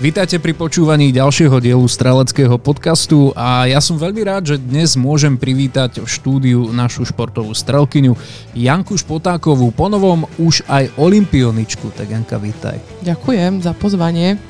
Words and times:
Vítajte 0.00 0.40
pri 0.40 0.56
počúvaní 0.56 1.12
ďalšieho 1.12 1.60
dielu 1.60 1.84
Streleckého 1.84 2.56
podcastu 2.56 3.36
a 3.36 3.68
ja 3.68 3.84
som 3.84 4.00
veľmi 4.00 4.24
rád, 4.24 4.48
že 4.48 4.56
dnes 4.56 4.96
môžem 4.96 5.36
privítať 5.36 6.00
v 6.00 6.08
štúdiu 6.08 6.72
našu 6.72 7.04
športovú 7.04 7.52
strelkyňu 7.52 8.16
Janku 8.56 8.96
Špotákovú, 8.96 9.68
ponovom 9.76 10.24
už 10.40 10.64
aj 10.72 10.96
olimpioničku. 10.96 11.92
Tak 11.92 12.16
Janka, 12.16 12.40
vítaj. 12.40 12.80
Ďakujem 13.04 13.60
za 13.60 13.76
pozvanie. 13.76 14.40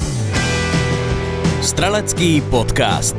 Strelecký 1.66 2.46
podcast. 2.46 3.18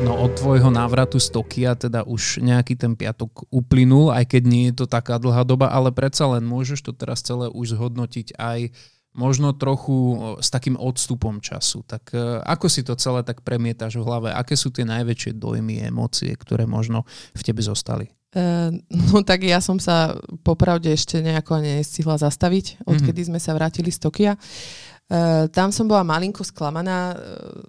No 0.00 0.16
od 0.16 0.32
tvojho 0.32 0.72
návratu 0.72 1.20
z 1.20 1.28
Tokia 1.28 1.76
teda 1.76 2.08
už 2.08 2.40
nejaký 2.40 2.72
ten 2.72 2.96
piatok 2.96 3.44
uplynul, 3.52 4.16
aj 4.16 4.32
keď 4.32 4.42
nie 4.48 4.72
je 4.72 4.80
to 4.80 4.88
taká 4.88 5.20
dlhá 5.20 5.44
doba, 5.44 5.68
ale 5.68 5.92
predsa 5.92 6.24
len 6.24 6.48
môžeš 6.48 6.88
to 6.88 6.96
teraz 6.96 7.20
celé 7.20 7.52
už 7.52 7.76
zhodnotiť 7.76 8.32
aj 8.40 8.72
možno 9.16 9.56
trochu 9.56 9.96
s 10.38 10.52
takým 10.52 10.76
odstupom 10.76 11.40
času. 11.40 11.82
Tak 11.88 12.12
e, 12.12 12.44
ako 12.44 12.66
si 12.68 12.84
to 12.84 12.94
celé 13.00 13.24
tak 13.24 13.40
premietaš 13.40 13.96
v 13.96 14.04
hlave? 14.04 14.28
Aké 14.30 14.54
sú 14.54 14.68
tie 14.68 14.84
najväčšie 14.84 15.40
dojmy, 15.40 15.82
emócie, 15.88 16.30
ktoré 16.36 16.68
možno 16.68 17.08
v 17.32 17.42
tebe 17.42 17.64
zostali? 17.64 18.12
Uh, 18.36 18.68
no 19.10 19.24
tak 19.24 19.48
ja 19.48 19.64
som 19.64 19.80
sa 19.80 20.20
popravde 20.44 20.92
ešte 20.92 21.24
nejako 21.24 21.64
nestihla 21.64 22.20
zastaviť, 22.20 22.84
odkedy 22.84 23.24
mm-hmm. 23.24 23.30
sme 23.32 23.40
sa 23.40 23.56
vrátili 23.56 23.88
z 23.88 23.98
Tokia. 24.04 24.34
Uh, 25.06 25.46
tam 25.54 25.70
som 25.70 25.86
bola 25.86 26.02
malinko 26.02 26.42
sklamaná 26.42 27.14
uh, 27.14 27.20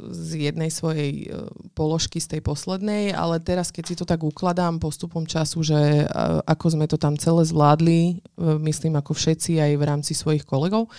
z 0.09 0.49
jednej 0.49 0.73
svojej 0.73 1.29
uh, 1.29 1.45
položky, 1.77 2.17
z 2.17 2.33
tej 2.33 2.41
poslednej, 2.41 3.13
ale 3.13 3.37
teraz, 3.37 3.69
keď 3.69 3.83
si 3.85 3.93
to 3.93 4.09
tak 4.09 4.25
ukladám 4.25 4.81
postupom 4.81 5.21
času, 5.21 5.61
že 5.61 6.09
uh, 6.09 6.41
ako 6.49 6.65
sme 6.73 6.89
to 6.89 6.97
tam 6.97 7.13
celé 7.13 7.45
zvládli, 7.45 8.25
uh, 8.41 8.57
myslím 8.65 8.97
ako 8.97 9.13
všetci 9.13 9.61
aj 9.61 9.71
v 9.77 9.83
rámci 9.85 10.17
svojich 10.17 10.49
kolegov, 10.49 10.89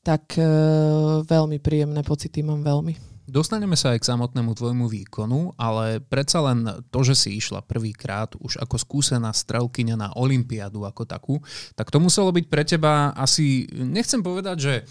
tak 0.00 0.40
e, 0.40 0.44
veľmi 1.24 1.60
príjemné 1.60 2.00
pocity 2.00 2.40
mám 2.40 2.64
veľmi. 2.64 3.10
Dostaneme 3.30 3.78
sa 3.78 3.94
aj 3.94 4.02
k 4.02 4.08
samotnému 4.10 4.58
tvojmu 4.58 4.90
výkonu, 4.90 5.54
ale 5.54 6.02
predsa 6.02 6.42
len 6.42 6.66
to, 6.90 7.06
že 7.06 7.14
si 7.14 7.38
išla 7.38 7.62
prvýkrát 7.62 8.34
už 8.42 8.58
ako 8.58 8.74
skúsená 8.74 9.30
strelkyňa 9.30 9.94
na 9.94 10.08
Olympiádu 10.18 10.82
ako 10.82 11.06
takú, 11.06 11.34
tak 11.78 11.94
to 11.94 12.02
muselo 12.02 12.34
byť 12.34 12.44
pre 12.50 12.66
teba 12.66 13.14
asi, 13.14 13.70
nechcem 13.70 14.18
povedať, 14.18 14.56
že 14.58 14.74
e, 14.74 14.84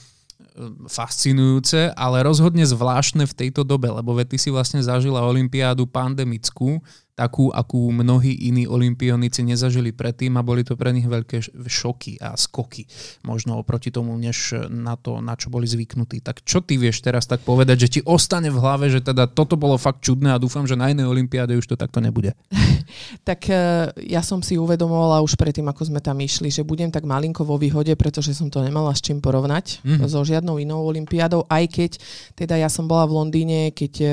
fascinujúce, 0.88 1.92
ale 1.98 2.24
rozhodne 2.24 2.64
zvláštne 2.64 3.28
v 3.28 3.38
tejto 3.44 3.68
dobe, 3.68 3.92
lebo 3.92 4.16
ty 4.24 4.40
si 4.40 4.48
vlastne 4.48 4.80
zažila 4.80 5.28
Olympiádu 5.28 5.84
pandemickú, 5.84 6.80
takú, 7.20 7.52
akú 7.52 7.92
mnohí 7.92 8.48
iní 8.48 8.64
olimpionici 8.64 9.44
nezažili 9.44 9.92
predtým 9.92 10.40
a 10.40 10.46
boli 10.46 10.64
to 10.64 10.80
pre 10.80 10.96
nich 10.96 11.04
veľké 11.04 11.68
šoky 11.68 12.16
a 12.24 12.40
skoky. 12.40 12.88
Možno 13.28 13.60
oproti 13.60 13.92
tomu, 13.92 14.16
než 14.16 14.56
na 14.72 14.96
to, 14.96 15.20
na 15.20 15.36
čo 15.36 15.52
boli 15.52 15.68
zvyknutí. 15.68 16.24
Tak 16.24 16.48
čo 16.48 16.64
ty 16.64 16.80
vieš 16.80 17.04
teraz 17.04 17.28
tak 17.28 17.44
povedať, 17.44 17.76
že 17.84 17.92
ti 17.92 18.02
ostane 18.08 18.48
v 18.48 18.56
hlave, 18.56 18.88
že 18.88 19.04
teda 19.04 19.28
toto 19.28 19.60
bolo 19.60 19.76
fakt 19.76 20.00
čudné 20.00 20.32
a 20.32 20.40
dúfam, 20.40 20.64
že 20.64 20.80
na 20.80 20.88
inej 20.88 21.12
olimpiáde 21.12 21.60
už 21.60 21.68
to 21.68 21.76
takto 21.76 22.00
nebude. 22.00 22.32
tak 23.28 23.52
e, 23.52 23.92
ja 24.08 24.24
som 24.24 24.40
si 24.40 24.56
uvedomovala 24.56 25.20
už 25.20 25.36
predtým, 25.36 25.68
ako 25.68 25.92
sme 25.92 26.00
tam 26.00 26.16
išli, 26.24 26.48
že 26.48 26.64
budem 26.64 26.88
tak 26.88 27.04
malinko 27.04 27.44
vo 27.44 27.60
výhode, 27.60 27.92
pretože 28.00 28.32
som 28.32 28.48
to 28.48 28.64
nemala 28.64 28.96
s 28.96 29.04
čím 29.04 29.20
porovnať 29.20 29.84
mm-hmm. 29.84 30.08
so 30.08 30.24
žiadnou 30.24 30.56
inou 30.62 30.88
olimpiádou, 30.88 31.44
aj 31.52 31.64
keď 31.68 31.92
teda 32.40 32.56
ja 32.56 32.72
som 32.72 32.88
bola 32.88 33.04
v 33.04 33.16
Londýne, 33.20 33.60
keď 33.76 33.94
e, 34.00 34.08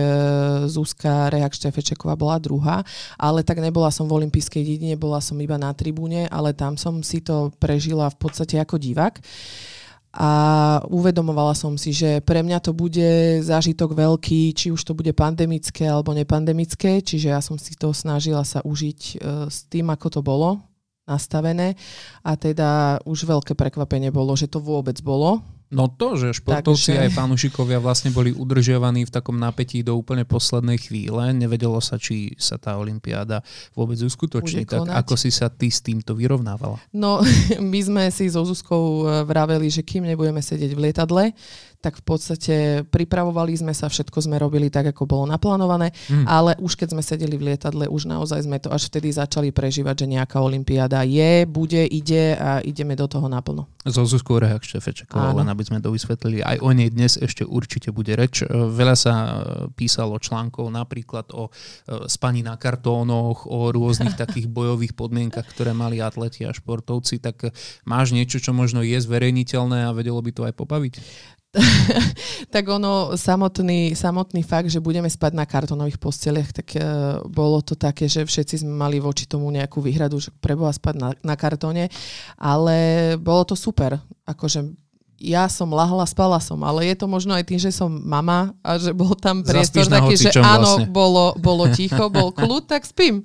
Zuzka 0.66 1.30
Rehak 1.30 1.54
Štefečeková 1.54 2.18
bola 2.18 2.42
druhá 2.42 2.82
ale 3.16 3.46
tak 3.46 3.60
nebola 3.60 3.92
som 3.92 4.08
v 4.08 4.24
olympijskej 4.24 4.62
dedine, 4.62 4.94
bola 4.98 5.20
som 5.20 5.36
iba 5.40 5.56
na 5.56 5.72
tribúne, 5.72 6.28
ale 6.28 6.56
tam 6.56 6.76
som 6.80 7.00
si 7.00 7.20
to 7.20 7.52
prežila 7.60 8.08
v 8.12 8.16
podstate 8.18 8.56
ako 8.60 8.76
divák. 8.80 9.20
A 10.16 10.30
uvedomovala 10.88 11.52
som 11.52 11.76
si, 11.76 11.92
že 11.92 12.24
pre 12.24 12.40
mňa 12.40 12.64
to 12.64 12.72
bude 12.72 13.44
zážitok 13.44 13.92
veľký, 13.92 14.56
či 14.56 14.72
už 14.72 14.80
to 14.80 14.96
bude 14.96 15.12
pandemické 15.12 15.84
alebo 15.84 16.16
nepandemické, 16.16 17.04
čiže 17.04 17.36
ja 17.36 17.44
som 17.44 17.60
si 17.60 17.76
to 17.76 17.92
snažila 17.92 18.40
sa 18.40 18.64
užiť 18.64 19.00
e, 19.00 19.14
s 19.52 19.68
tým, 19.68 19.92
ako 19.92 20.08
to 20.08 20.20
bolo 20.24 20.56
nastavené. 21.04 21.76
A 22.24 22.32
teda 22.32 22.96
už 23.04 23.28
veľké 23.28 23.52
prekvapenie 23.52 24.08
bolo, 24.08 24.32
že 24.32 24.48
to 24.48 24.56
vôbec 24.56 24.96
bolo, 25.04 25.44
No 25.66 25.90
to, 25.90 26.14
že 26.14 26.38
športovci 26.38 26.94
Takže... 26.94 27.02
aj 27.02 27.10
fanúšikovia 27.10 27.82
vlastne 27.82 28.14
boli 28.14 28.30
udržiavaní 28.30 29.02
v 29.02 29.10
takom 29.10 29.34
napätí 29.34 29.82
do 29.82 29.98
úplne 29.98 30.22
poslednej 30.22 30.78
chvíle. 30.78 31.34
Nevedelo 31.34 31.82
sa, 31.82 31.98
či 31.98 32.38
sa 32.38 32.54
tá 32.54 32.78
olympiáda 32.78 33.42
vôbec 33.74 33.98
uskutoční. 33.98 34.62
Tak 34.62 34.86
ako 34.86 35.18
si 35.18 35.34
sa 35.34 35.50
ty 35.50 35.66
s 35.66 35.82
týmto 35.82 36.14
vyrovnávala? 36.14 36.78
No, 36.94 37.18
my 37.72 37.80
sme 37.82 38.04
si 38.14 38.30
so 38.30 38.46
Zuzkou 38.46 39.10
eh, 39.10 39.26
vraveli, 39.26 39.66
že 39.66 39.82
kým 39.82 40.06
nebudeme 40.06 40.38
sedieť 40.38 40.70
v 40.70 40.82
lietadle, 40.86 41.24
tak 41.80 42.00
v 42.00 42.04
podstate 42.04 42.54
pripravovali 42.88 43.54
sme 43.56 43.72
sa, 43.76 43.86
všetko 43.86 44.18
sme 44.24 44.36
robili 44.40 44.72
tak, 44.72 44.90
ako 44.90 45.06
bolo 45.06 45.24
naplánované, 45.30 45.92
mm. 46.10 46.26
ale 46.26 46.58
už 46.58 46.74
keď 46.74 46.96
sme 46.96 47.02
sedeli 47.04 47.36
v 47.38 47.52
lietadle, 47.52 47.86
už 47.86 48.08
naozaj 48.10 48.42
sme 48.42 48.58
to 48.58 48.72
až 48.72 48.88
vtedy 48.90 49.12
začali 49.12 49.54
prežívať, 49.54 50.04
že 50.04 50.12
nejaká 50.18 50.40
olympiáda 50.42 51.06
je, 51.06 51.46
bude, 51.46 51.82
ide 51.86 52.34
a 52.36 52.58
ideme 52.64 52.98
do 52.98 53.06
toho 53.06 53.30
naplno. 53.30 53.70
Zo 53.86 54.02
Zuzkou 54.02 54.42
Rehak 54.42 54.66
Štefečekovou, 54.66 55.38
len 55.38 55.46
aby 55.46 55.62
sme 55.62 55.78
to 55.78 55.94
vysvetlili. 55.94 56.42
Aj 56.42 56.58
o 56.58 56.74
nej 56.74 56.90
dnes 56.90 57.14
ešte 57.14 57.46
určite 57.46 57.94
bude 57.94 58.18
reč. 58.18 58.42
E, 58.42 58.50
veľa 58.50 58.96
sa 58.98 59.14
e, 59.14 59.30
písalo 59.78 60.18
článkov 60.18 60.66
napríklad 60.74 61.30
o 61.30 61.46
e, 61.46 61.50
spaní 62.10 62.42
na 62.42 62.58
kartónoch, 62.58 63.46
o 63.46 63.70
rôznych 63.70 64.18
takých 64.22 64.50
bojových 64.50 64.98
podmienkach, 64.98 65.46
ktoré 65.46 65.70
mali 65.70 66.02
atleti 66.02 66.42
a 66.42 66.50
športovci. 66.50 67.22
Tak 67.22 67.54
máš 67.86 68.10
niečo, 68.10 68.42
čo 68.42 68.50
možno 68.50 68.82
je 68.82 68.98
zverejniteľné 68.98 69.86
a 69.86 69.94
vedelo 69.94 70.18
by 70.18 70.30
to 70.34 70.42
aj 70.42 70.54
pobaviť? 70.58 70.94
tak 72.54 72.64
ono, 72.68 73.16
samotný, 73.16 73.96
samotný 73.96 74.44
fakt, 74.44 74.68
že 74.68 74.82
budeme 74.82 75.08
spať 75.08 75.32
na 75.32 75.48
kartonových 75.48 75.96
posteliach, 75.96 76.52
tak 76.52 76.76
uh, 76.76 77.22
bolo 77.24 77.62
to 77.64 77.72
také, 77.78 78.10
že 78.10 78.28
všetci 78.28 78.66
sme 78.66 78.72
mali 78.76 79.00
voči 79.00 79.24
tomu 79.24 79.48
nejakú 79.48 79.80
výhradu, 79.80 80.20
že 80.20 80.34
preboha 80.42 80.72
spať 80.72 80.94
na, 81.00 81.08
na 81.24 81.34
kartóne, 81.38 81.88
ale 82.36 82.76
bolo 83.16 83.48
to 83.48 83.56
super. 83.56 83.96
Akože 84.28 84.68
ja 85.16 85.48
som 85.48 85.72
lahla, 85.72 86.04
spala 86.04 86.36
som, 86.44 86.60
ale 86.60 86.92
je 86.92 86.96
to 87.00 87.08
možno 87.08 87.32
aj 87.32 87.48
tým, 87.48 87.56
že 87.56 87.72
som 87.72 87.88
mama 87.88 88.52
a 88.60 88.76
že 88.76 88.92
bol 88.92 89.16
tam 89.16 89.40
priestor 89.40 89.88
taký, 89.88 90.12
že 90.12 90.36
áno, 90.36 90.84
vlastne. 90.84 90.92
bolo, 90.92 91.32
bolo 91.40 91.64
ticho, 91.76 92.12
bol 92.12 92.36
kľud, 92.36 92.68
tak 92.68 92.84
spím 92.84 93.24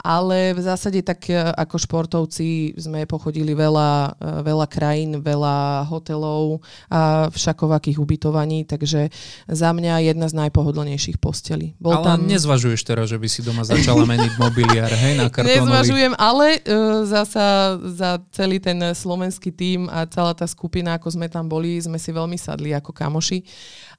ale 0.00 0.52
v 0.52 0.60
zásade 0.60 1.00
tak 1.00 1.32
e, 1.32 1.36
ako 1.36 1.76
športovci 1.80 2.76
sme 2.76 3.08
pochodili 3.08 3.56
veľa, 3.56 4.16
e, 4.16 4.44
veľa 4.44 4.66
krajín, 4.68 5.18
veľa 5.24 5.88
hotelov 5.88 6.60
a 6.92 7.32
všakovakých 7.32 7.98
ubytovaní, 7.98 8.68
takže 8.68 9.08
za 9.48 9.70
mňa 9.72 10.12
jedna 10.12 10.28
z 10.28 10.34
najpohodlnejších 10.46 11.16
postelí. 11.16 11.72
Bol 11.80 11.96
ale 12.00 12.04
tam... 12.04 12.18
nezvažuješ 12.28 12.80
teraz, 12.84 13.08
že 13.08 13.18
by 13.18 13.28
si 13.28 13.40
doma 13.40 13.64
začala 13.64 14.04
meniť 14.04 14.32
mobiliár, 14.36 14.92
hej, 14.92 15.16
na 15.16 15.28
kartónový? 15.32 15.64
Nezvažujem, 15.64 16.12
ale 16.20 16.46
uh, 16.60 17.02
zasa 17.08 17.78
za 17.80 18.20
celý 18.30 18.60
ten 18.60 18.78
slovenský 18.92 19.50
tím 19.50 19.88
a 19.88 20.04
celá 20.06 20.36
tá 20.36 20.44
skupina, 20.44 20.94
ako 21.00 21.08
sme 21.16 21.26
tam 21.26 21.48
boli, 21.48 21.80
sme 21.80 21.96
si 21.96 22.12
veľmi 22.12 22.36
sadli 22.36 22.76
ako 22.76 22.92
kamoši 22.92 23.42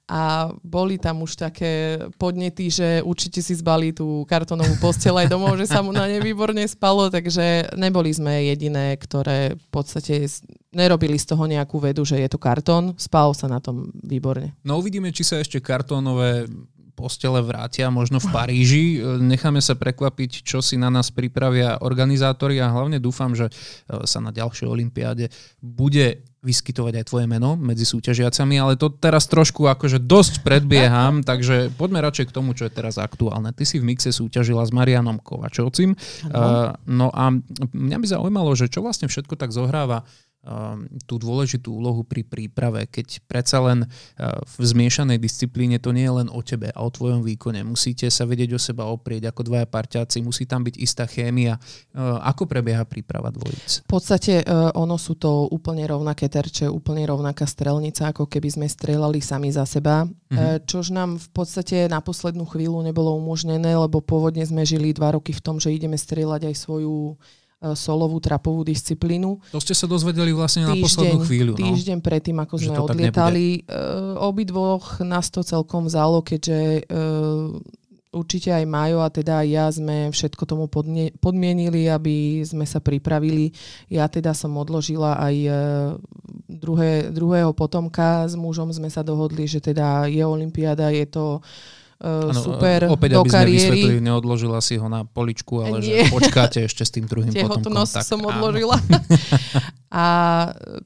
a 0.07 0.55
boli 0.63 0.95
tam 0.95 1.19
už 1.27 1.35
také 1.35 1.99
podnety, 2.15 2.71
že 2.71 2.87
určite 3.03 3.43
si 3.43 3.51
zbali 3.59 3.91
tú 3.91 4.23
kartonovú 4.23 4.79
postel 4.79 5.11
aj 5.19 5.27
domov, 5.27 5.59
že 5.59 5.67
sa 5.67 5.83
mu 5.83 5.91
na 5.91 6.07
ne 6.07 6.23
výborne 6.23 6.63
spalo, 6.63 7.11
takže 7.11 7.75
neboli 7.75 8.15
sme 8.15 8.47
jediné, 8.47 8.95
ktoré 8.95 9.59
v 9.59 9.67
podstate 9.67 10.23
nerobili 10.71 11.19
z 11.19 11.27
toho 11.27 11.43
nejakú 11.43 11.83
vedu, 11.83 12.07
že 12.07 12.23
je 12.23 12.29
to 12.31 12.39
kartón, 12.39 12.95
spalo 12.95 13.35
sa 13.35 13.51
na 13.51 13.59
tom 13.59 13.91
výborne. 13.99 14.55
No 14.63 14.79
uvidíme, 14.79 15.11
či 15.11 15.27
sa 15.27 15.43
ešte 15.43 15.59
kartónové 15.59 16.47
postele 16.97 17.45
vrátia 17.45 17.93
možno 17.93 18.17
v 18.17 18.33
Paríži. 18.33 18.85
Necháme 19.21 19.61
sa 19.61 19.77
prekvapiť, 19.77 20.41
čo 20.41 20.65
si 20.65 20.81
na 20.81 20.89
nás 20.89 21.13
pripravia 21.13 21.77
organizátori 21.85 22.57
a 22.57 22.73
hlavne 22.73 22.97
dúfam, 22.97 23.37
že 23.37 23.53
sa 23.85 24.17
na 24.17 24.33
ďalšej 24.33 24.65
olympiáde 24.65 25.29
bude 25.61 26.25
vyskytovať 26.41 26.93
aj 27.01 27.05
tvoje 27.11 27.25
meno 27.27 27.59
medzi 27.59 27.83
súťažiacami, 27.83 28.55
ale 28.55 28.79
to 28.79 28.87
teraz 28.93 29.27
trošku 29.27 29.67
akože 29.67 29.99
dosť 29.99 30.47
predbieham, 30.47 31.25
takže 31.25 31.75
poďme 31.75 31.99
radšej 31.99 32.31
k 32.31 32.35
tomu, 32.35 32.55
čo 32.55 32.69
je 32.69 32.71
teraz 32.71 32.95
aktuálne. 32.95 33.51
Ty 33.51 33.67
si 33.67 33.81
v 33.81 33.89
mixe 33.91 34.15
súťažila 34.15 34.63
s 34.63 34.71
Marianom 34.71 35.19
Kovačovcim, 35.19 35.97
uh, 35.97 36.71
no 36.87 37.11
a 37.11 37.35
mňa 37.73 37.97
by 37.99 38.07
zaujímalo, 38.07 38.53
že 38.55 38.71
čo 38.71 38.79
vlastne 38.79 39.11
všetko 39.11 39.35
tak 39.35 39.51
zohráva 39.51 40.07
tú 41.03 41.19
dôležitú 41.19 41.75
úlohu 41.75 42.07
pri 42.07 42.23
príprave, 42.23 42.87
keď 42.87 43.19
predsa 43.27 43.59
len 43.59 43.83
v 44.57 44.63
zmiešanej 44.63 45.19
disciplíne 45.19 45.75
to 45.75 45.91
nie 45.91 46.07
je 46.07 46.13
len 46.23 46.29
o 46.31 46.39
tebe 46.39 46.71
a 46.71 46.79
o 46.79 46.87
tvojom 46.87 47.19
výkone. 47.19 47.67
Musíte 47.67 48.07
sa 48.07 48.23
vedieť 48.23 48.55
o 48.55 48.59
seba 48.59 48.87
oprieť 48.87 49.27
ako 49.27 49.43
dvaja 49.43 49.67
parťáci, 49.67 50.23
musí 50.23 50.47
tam 50.47 50.63
byť 50.63 50.75
istá 50.79 51.03
chémia. 51.03 51.59
Ako 52.23 52.47
prebieha 52.47 52.87
príprava 52.87 53.27
dvojic? 53.27 53.83
V 53.83 53.91
podstate 53.91 54.47
ono 54.75 54.95
sú 54.95 55.19
to 55.19 55.51
úplne 55.51 55.83
rovnaké 55.83 56.31
terče, 56.31 56.71
úplne 56.71 57.03
rovnaká 57.03 57.43
strelnica, 57.43 58.15
ako 58.15 58.31
keby 58.31 58.47
sme 58.47 58.67
strelali 58.71 59.19
sami 59.19 59.51
za 59.51 59.67
seba, 59.67 60.07
mm-hmm. 60.07 60.63
čož 60.63 60.95
nám 60.95 61.19
v 61.19 61.29
podstate 61.35 61.91
na 61.91 61.99
poslednú 61.99 62.47
chvíľu 62.47 62.79
nebolo 62.87 63.19
umožnené, 63.19 63.75
lebo 63.75 63.99
pôvodne 63.99 64.47
sme 64.47 64.63
žili 64.63 64.95
dva 64.95 65.11
roky 65.11 65.35
v 65.35 65.43
tom, 65.43 65.59
že 65.59 65.75
ideme 65.75 65.99
strieľať 65.99 66.47
aj 66.47 66.55
svoju 66.55 67.19
solovú 67.57 68.21
trapovú 68.21 68.61
disciplínu. 68.61 69.41
To 69.49 69.61
ste 69.61 69.73
sa 69.73 69.89
dozvedeli 69.89 70.29
vlastne 70.29 70.69
týždeň, 70.69 70.77
na 70.77 70.83
poslednú 70.85 71.19
chvíľu. 71.25 71.53
No? 71.57 71.65
Týždeň 71.73 71.97
predtým, 72.05 72.37
ako 72.37 72.55
sme 72.61 72.77
odlietali. 72.77 73.65
Uh, 73.65 74.13
obidvoch 74.21 75.01
nás 75.01 75.33
to 75.33 75.41
celkom 75.41 75.89
vzalo, 75.89 76.21
keďže 76.21 76.85
uh, 76.85 77.57
určite 78.13 78.53
aj 78.53 78.65
Majo 78.69 79.01
a 79.01 79.09
teda 79.09 79.41
aj 79.41 79.47
ja 79.49 79.65
sme 79.73 80.13
všetko 80.13 80.43
tomu 80.45 80.65
podne, 80.69 81.09
podmienili, 81.17 81.89
aby 81.89 82.45
sme 82.45 82.69
sa 82.69 82.77
pripravili. 82.77 83.49
Ja 83.89 84.05
teda 84.05 84.37
som 84.37 84.53
odložila 84.53 85.17
aj 85.17 85.35
uh, 85.49 85.57
druhé, 86.45 87.09
druhého 87.09 87.57
potomka. 87.57 88.29
S 88.29 88.37
mužom 88.37 88.69
sme 88.69 88.93
sa 88.93 89.01
dohodli, 89.01 89.49
že 89.49 89.65
teda 89.65 90.05
je 90.05 90.21
Olympiáda, 90.21 90.93
je 90.93 91.09
to 91.09 91.41
uh, 91.41 91.76
uh, 92.01 92.29
ano, 92.29 92.41
super 92.41 92.89
opäť, 92.91 93.17
do 93.17 93.21
aby 93.25 93.29
kariéry. 93.29 93.57
sme 93.57 93.73
vysvetlili, 93.73 94.01
neodložila 94.03 94.59
si 94.61 94.75
ho 94.77 94.87
na 94.89 95.01
poličku, 95.05 95.61
ale 95.61 95.81
Nie. 95.81 96.05
že 96.05 96.13
počkáte 96.13 96.59
ešte 96.61 96.83
s 96.85 96.91
tým 96.93 97.05
druhým 97.09 97.33
potomkom. 97.43 97.85
Tak, 97.85 98.05
som 98.05 98.21
odložila. 98.21 98.77
a 99.91 100.05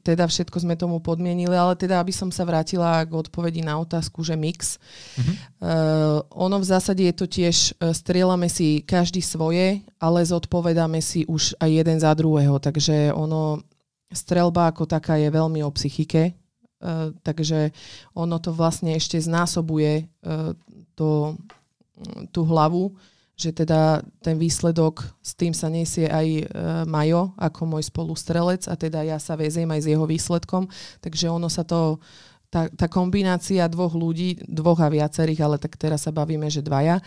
teda 0.06 0.30
všetko 0.30 0.58
sme 0.64 0.80
tomu 0.80 1.04
podmienili, 1.04 1.54
ale 1.54 1.76
teda, 1.76 2.00
aby 2.00 2.14
som 2.16 2.32
sa 2.32 2.48
vrátila 2.48 3.04
k 3.04 3.12
odpovedi 3.12 3.66
na 3.66 3.76
otázku, 3.82 4.24
že 4.24 4.40
mix. 4.40 4.78
Uh-huh. 5.18 5.34
Uh, 5.62 6.18
ono 6.32 6.62
v 6.62 6.66
zásade 6.68 7.04
je 7.04 7.16
to 7.16 7.26
tiež, 7.28 7.76
uh, 7.80 7.92
strieľame 7.92 8.48
si 8.48 8.86
každý 8.86 9.20
svoje, 9.20 9.84
ale 10.00 10.20
zodpovedáme 10.24 11.02
si 11.04 11.28
už 11.28 11.60
aj 11.60 11.70
jeden 11.70 11.98
za 12.00 12.14
druhého, 12.16 12.62
takže 12.62 13.12
ono, 13.12 13.60
strelba 14.12 14.72
ako 14.72 14.88
taká 14.88 15.18
je 15.18 15.28
veľmi 15.32 15.60
o 15.66 15.72
psychike, 15.74 16.41
Uh, 16.82 17.14
takže 17.22 17.70
ono 18.18 18.42
to 18.42 18.50
vlastne 18.50 18.98
ešte 18.98 19.22
znásobuje 19.22 20.10
uh, 20.26 20.58
to, 20.98 21.38
tú 22.34 22.42
hlavu, 22.50 22.98
že 23.38 23.54
teda 23.54 24.02
ten 24.22 24.38
výsledok, 24.38 25.02
s 25.22 25.34
tým 25.34 25.54
sa 25.54 25.70
nesie 25.70 26.06
aj 26.10 26.28
uh, 26.28 26.46
Majo 26.90 27.34
ako 27.38 27.78
môj 27.78 27.86
spolustrelec 27.90 28.66
a 28.66 28.74
teda 28.74 29.06
ja 29.06 29.18
sa 29.22 29.38
veziem 29.38 29.70
aj 29.70 29.82
s 29.86 29.90
jeho 29.90 30.06
výsledkom, 30.06 30.70
takže 31.02 31.30
ono 31.30 31.50
sa 31.50 31.66
to 31.66 32.02
tá, 32.52 32.68
tá 32.68 32.92
kombinácia 32.92 33.64
dvoch 33.72 33.96
ľudí, 33.96 34.44
dvoch 34.44 34.84
a 34.84 34.92
viacerých, 34.92 35.40
ale 35.48 35.56
tak 35.56 35.80
teraz 35.80 36.04
sa 36.04 36.12
bavíme, 36.12 36.52
že 36.52 36.60
dvaja, 36.60 37.00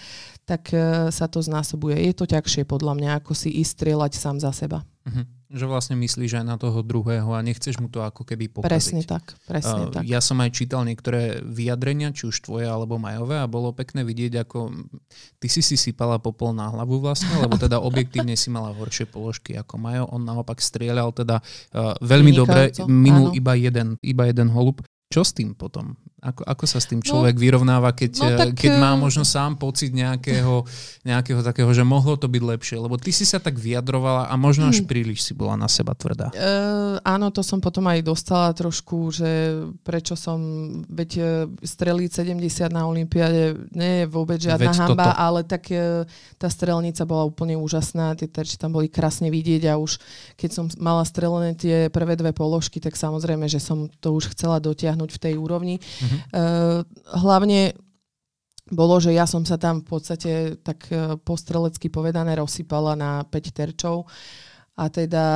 tak 0.48 0.72
uh, 0.72 1.12
sa 1.12 1.28
to 1.28 1.44
znásobuje. 1.44 2.00
Je 2.00 2.16
to 2.16 2.24
ťažšie 2.24 2.64
podľa 2.64 2.96
mňa, 2.96 3.10
ako 3.20 3.36
si 3.36 3.52
ísť 3.60 3.70
strieľať 3.76 4.12
sám 4.16 4.40
za 4.40 4.50
seba. 4.56 4.80
Uh-huh. 5.04 5.28
Že 5.52 5.68
vlastne 5.68 5.96
myslíš 6.00 6.40
aj 6.40 6.46
na 6.48 6.56
toho 6.56 6.80
druhého 6.80 7.28
a 7.36 7.44
nechceš 7.44 7.76
mu 7.76 7.92
to 7.92 8.00
ako 8.00 8.24
keby 8.24 8.48
pokaziť. 8.48 8.72
Presne 8.72 9.02
tak, 9.04 9.36
presne 9.44 9.92
uh, 9.92 9.92
tak. 9.92 10.02
Ja 10.08 10.24
som 10.24 10.40
aj 10.40 10.56
čítal 10.56 10.88
niektoré 10.88 11.44
vyjadrenia, 11.44 12.16
či 12.16 12.24
už 12.24 12.40
tvoje 12.40 12.64
alebo 12.64 12.96
majové 12.96 13.36
a 13.36 13.44
bolo 13.44 13.76
pekné 13.76 14.00
vidieť, 14.00 14.48
ako 14.48 14.72
ty 15.36 15.46
si 15.52 15.60
si 15.60 15.76
sypala 15.76 16.16
popol 16.16 16.56
na 16.56 16.72
hlavu 16.72 17.04
vlastne, 17.04 17.36
lebo 17.44 17.60
teda 17.60 17.84
objektívne 17.84 18.32
si 18.32 18.48
mala 18.48 18.72
horšie 18.72 19.04
položky 19.12 19.60
ako 19.60 19.76
Majo. 19.76 20.08
On 20.08 20.24
naopak 20.24 20.56
strieľal 20.64 21.12
teda 21.12 21.44
uh, 21.44 21.92
veľmi 22.00 22.32
dobre, 22.32 22.72
minul 22.88 23.36
iba 23.36 23.52
jeden, 23.52 24.00
iba 24.00 24.24
jeden 24.24 24.48
holub. 24.48 24.80
Čo 25.14 25.22
s 25.22 25.30
tým 25.30 25.54
potom? 25.54 25.94
Ako, 26.24 26.40
ako 26.48 26.64
sa 26.64 26.80
s 26.80 26.88
tým 26.88 27.04
no, 27.04 27.06
človek 27.06 27.36
no, 27.36 27.42
vyrovnáva, 27.44 27.92
keď, 27.92 28.10
no, 28.16 28.28
tak, 28.32 28.48
keď 28.56 28.72
má 28.80 28.96
eh, 28.96 29.00
možno 29.00 29.28
sám 29.28 29.60
pocit 29.60 29.92
nejakého, 29.92 30.64
nejakého 31.04 31.44
takého, 31.44 31.68
že 31.76 31.84
mohlo 31.84 32.16
to 32.16 32.32
byť 32.32 32.42
lepšie? 32.42 32.76
Lebo 32.80 32.96
ty 32.96 33.12
si 33.12 33.28
sa 33.28 33.36
tak 33.36 33.60
vyjadrovala 33.60 34.32
a 34.32 34.34
možno 34.40 34.72
až 34.72 34.80
hmm. 34.80 34.88
príliš 34.88 35.20
si 35.20 35.36
bola 35.36 35.60
na 35.60 35.68
seba 35.68 35.92
tvrdá. 35.92 36.32
Uh, 36.32 36.96
áno, 37.04 37.28
to 37.28 37.44
som 37.44 37.60
potom 37.60 37.84
aj 37.92 38.00
dostala 38.00 38.48
trošku, 38.56 39.12
že 39.12 39.28
prečo 39.84 40.16
som, 40.16 40.40
veď 40.88 41.44
streliť 41.60 42.10
70 42.24 42.72
na 42.72 42.88
Olympiáde 42.88 43.68
nie 43.76 44.02
je 44.02 44.06
vôbec 44.08 44.40
žiadna 44.40 44.72
veď 44.72 44.80
hamba, 44.80 45.12
toto. 45.12 45.20
ale 45.20 45.40
tak 45.44 45.68
uh, 45.68 46.08
tá 46.40 46.48
strelnica 46.48 47.04
bola 47.04 47.28
úplne 47.28 47.60
úžasná, 47.60 48.16
tie 48.16 48.32
terči 48.32 48.56
tam 48.56 48.72
boli 48.72 48.88
krásne 48.88 49.28
vidieť 49.28 49.68
a 49.68 49.76
už 49.76 50.00
keď 50.40 50.50
som 50.50 50.64
mala 50.80 51.04
strelené 51.04 51.52
tie 51.52 51.92
prvé 51.92 52.16
dve 52.16 52.32
položky, 52.32 52.80
tak 52.80 52.96
samozrejme, 52.96 53.44
že 53.44 53.60
som 53.60 53.86
to 54.00 54.16
už 54.16 54.32
chcela 54.32 54.58
dotiahnuť 54.58 55.10
v 55.12 55.20
tej 55.20 55.34
úrovni. 55.36 55.76
Uh-huh. 55.78 56.13
Uh, 56.32 56.80
hlavne 57.18 57.74
bolo, 58.72 58.96
že 58.96 59.12
ja 59.12 59.28
som 59.28 59.44
sa 59.44 59.60
tam 59.60 59.84
v 59.84 59.86
podstate 59.86 60.32
tak 60.64 60.88
uh, 60.88 61.20
postrelecky 61.20 61.92
povedané 61.92 62.38
rozsypala 62.40 62.96
na 62.96 63.22
5 63.28 63.32
terčov. 63.52 64.08
A 64.74 64.90
teda 64.90 65.26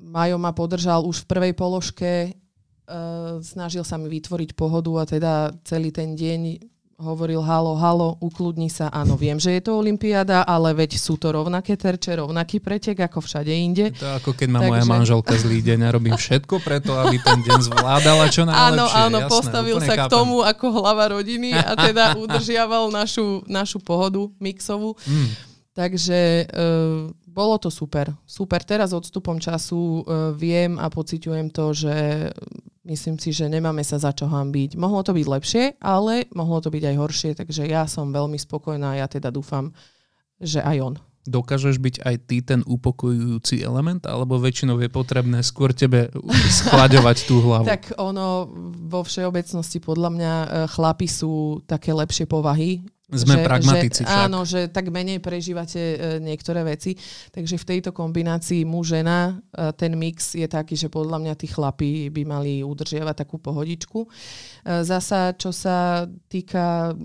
Majo 0.00 0.38
ma 0.38 0.54
podržal 0.54 1.02
už 1.04 1.26
v 1.26 1.28
prvej 1.28 1.52
položke, 1.58 2.32
uh, 2.32 3.42
snažil 3.42 3.82
sa 3.82 3.98
mi 3.98 4.06
vytvoriť 4.06 4.54
pohodu 4.54 4.92
a 5.02 5.04
teda 5.04 5.32
celý 5.66 5.90
ten 5.90 6.14
deň 6.14 6.75
hovoril 6.96 7.44
halo, 7.44 7.76
halo, 7.76 8.16
ukludni 8.24 8.72
sa, 8.72 8.88
áno, 8.88 9.20
viem, 9.20 9.36
že 9.36 9.52
je 9.52 9.68
to 9.68 9.76
Olympiáda, 9.76 10.48
ale 10.48 10.72
veď 10.72 10.96
sú 10.96 11.20
to 11.20 11.28
rovnaké 11.28 11.76
terče, 11.76 12.16
rovnaký 12.16 12.56
pretek 12.56 12.96
ako 13.04 13.20
všade 13.20 13.52
inde. 13.52 13.92
To 14.00 14.16
ako 14.16 14.32
keď 14.32 14.48
má 14.48 14.60
Takže... 14.64 14.70
moja 14.72 14.84
manželka 14.88 15.34
zlý 15.36 15.60
deň 15.60 15.78
a 15.84 15.88
robím 15.92 16.16
všetko 16.16 16.56
preto, 16.64 16.96
aby 16.96 17.20
ten 17.20 17.44
deň 17.44 17.58
zvládala 17.68 18.32
čo 18.32 18.42
najlepšie. 18.48 18.72
Áno, 18.72 18.86
áno, 18.88 19.18
jasné, 19.20 19.32
postavil 19.32 19.76
sa 19.84 19.94
chápem. 19.94 20.08
k 20.08 20.14
tomu 20.16 20.36
ako 20.40 20.66
hlava 20.72 21.04
rodiny 21.12 21.52
a 21.52 21.76
teda 21.76 22.16
udržiaval 22.16 22.88
našu, 22.88 23.44
našu 23.44 23.76
pohodu 23.76 24.32
mixovú. 24.40 24.96
Mm. 25.04 25.28
Takže 25.76 26.48
uh, 26.48 27.12
bolo 27.36 27.60
to 27.60 27.68
super. 27.68 28.16
Super. 28.24 28.64
Teraz 28.64 28.96
odstupom 28.96 29.36
času 29.36 30.00
uh, 30.00 30.32
viem 30.32 30.80
a 30.80 30.88
pociťujem 30.88 31.52
to, 31.52 31.76
že 31.76 31.94
myslím 32.88 33.20
si, 33.20 33.36
že 33.36 33.52
nemáme 33.52 33.84
sa 33.84 34.00
za 34.00 34.16
čo 34.16 34.24
hambiť. 34.24 34.80
Mohlo 34.80 35.04
to 35.04 35.12
byť 35.12 35.26
lepšie, 35.28 35.64
ale 35.84 36.24
mohlo 36.32 36.64
to 36.64 36.72
byť 36.72 36.82
aj 36.88 36.96
horšie, 36.96 37.30
takže 37.36 37.68
ja 37.68 37.84
som 37.84 38.08
veľmi 38.08 38.40
spokojná 38.40 38.96
a 38.96 39.04
ja 39.04 39.06
teda 39.10 39.28
dúfam, 39.28 39.68
že 40.40 40.64
aj 40.64 40.78
on. 40.80 40.94
Dokážeš 41.26 41.82
byť 41.82 42.06
aj 42.06 42.16
ty 42.30 42.38
ten 42.38 42.62
upokojujúci 42.62 43.58
element, 43.66 44.06
alebo 44.06 44.38
väčšinou 44.38 44.78
je 44.78 44.86
potrebné 44.86 45.42
skôr 45.42 45.74
tebe 45.74 46.06
schlaďovať 46.62 47.16
tú 47.26 47.42
hlavu? 47.44 47.66
tak 47.66 47.98
ono 47.98 48.46
vo 48.86 49.02
všeobecnosti 49.02 49.82
podľa 49.82 50.10
mňa 50.14 50.32
e, 50.32 50.46
chlapi 50.70 51.10
sú 51.10 51.66
také 51.66 51.90
lepšie 51.90 52.30
povahy 52.30 52.86
sme 53.06 53.38
že, 53.38 53.44
pragmatici 53.46 54.02
že, 54.02 54.10
Áno, 54.10 54.42
že 54.42 54.66
tak 54.66 54.90
menej 54.90 55.22
prežívate 55.22 55.78
e, 55.78 55.96
niektoré 56.18 56.66
veci. 56.66 56.98
Takže 57.30 57.54
v 57.54 57.68
tejto 57.76 57.90
kombinácii 57.94 58.66
muž-žena 58.66 59.38
e, 59.46 59.70
ten 59.78 59.94
mix 59.94 60.34
je 60.34 60.46
taký, 60.50 60.74
že 60.74 60.90
podľa 60.90 61.22
mňa 61.22 61.34
tí 61.38 61.46
chlapí 61.46 62.10
by 62.10 62.22
mali 62.26 62.52
udržiavať 62.66 63.14
takú 63.14 63.38
pohodičku. 63.38 64.02
E, 64.02 64.08
zasa, 64.82 65.38
čo 65.38 65.54
sa 65.54 66.10
týka 66.26 66.98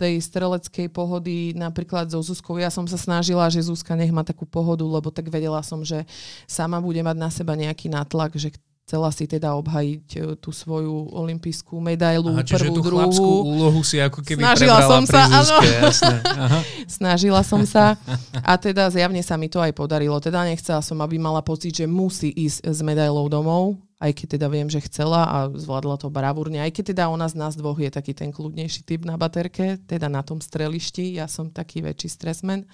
tej 0.00 0.16
streleckej 0.24 0.88
pohody 0.88 1.52
napríklad 1.52 2.08
so 2.08 2.24
Zuzkou. 2.24 2.56
Ja 2.56 2.72
som 2.72 2.88
sa 2.88 2.96
snažila, 2.96 3.52
že 3.52 3.60
Zuzka 3.60 3.92
nech 3.92 4.08
má 4.08 4.24
takú 4.24 4.48
pohodu, 4.48 4.80
lebo 4.80 5.12
tak 5.12 5.28
vedela 5.28 5.60
som, 5.60 5.84
že 5.84 6.08
sama 6.48 6.80
bude 6.80 7.04
mať 7.04 7.16
na 7.20 7.28
seba 7.28 7.52
nejaký 7.52 7.92
nátlak, 7.92 8.32
že 8.40 8.56
chcela 8.90 9.06
si 9.14 9.30
teda 9.30 9.54
obhajiť 9.54 10.06
e, 10.18 10.20
tú 10.42 10.50
svoju 10.50 11.14
olimpijskú 11.14 11.78
medailu, 11.78 12.34
Aha, 12.34 12.42
prvú, 12.42 12.74
tú 12.74 12.82
druhú. 12.82 13.46
úlohu 13.46 13.86
si 13.86 14.02
ako 14.02 14.18
keby 14.18 14.42
Snažila 14.42 14.82
som 14.82 15.06
sa, 15.06 15.30
áno. 15.30 15.56
Jasné. 15.62 16.16
Aha. 16.26 16.60
Snažila 16.98 17.40
som 17.46 17.62
sa 17.62 17.94
a 18.42 18.58
teda 18.58 18.90
zjavne 18.90 19.22
sa 19.22 19.38
mi 19.38 19.46
to 19.46 19.62
aj 19.62 19.70
podarilo. 19.78 20.18
Teda 20.18 20.42
nechcela 20.42 20.82
som, 20.82 20.98
aby 21.06 21.22
mala 21.22 21.38
pocit, 21.38 21.70
že 21.70 21.86
musí 21.86 22.34
ísť 22.34 22.66
s 22.66 22.78
medailou 22.82 23.30
domov, 23.30 23.78
aj 24.02 24.10
keď 24.10 24.26
teda 24.34 24.46
viem, 24.50 24.66
že 24.66 24.82
chcela 24.82 25.22
a 25.22 25.38
zvládla 25.46 25.94
to 25.94 26.10
bravúrne. 26.10 26.58
Aj 26.58 26.72
keď 26.74 26.90
teda 26.90 27.06
ona 27.06 27.30
z 27.30 27.38
nás 27.38 27.54
dvoch 27.54 27.78
je 27.78 27.94
taký 27.94 28.10
ten 28.10 28.34
kľudnejší 28.34 28.82
typ 28.82 29.06
na 29.06 29.14
baterke, 29.14 29.78
teda 29.86 30.10
na 30.10 30.26
tom 30.26 30.42
strelišti, 30.42 31.14
ja 31.14 31.30
som 31.30 31.46
taký 31.46 31.86
väčší 31.86 32.10
stresmen 32.10 32.66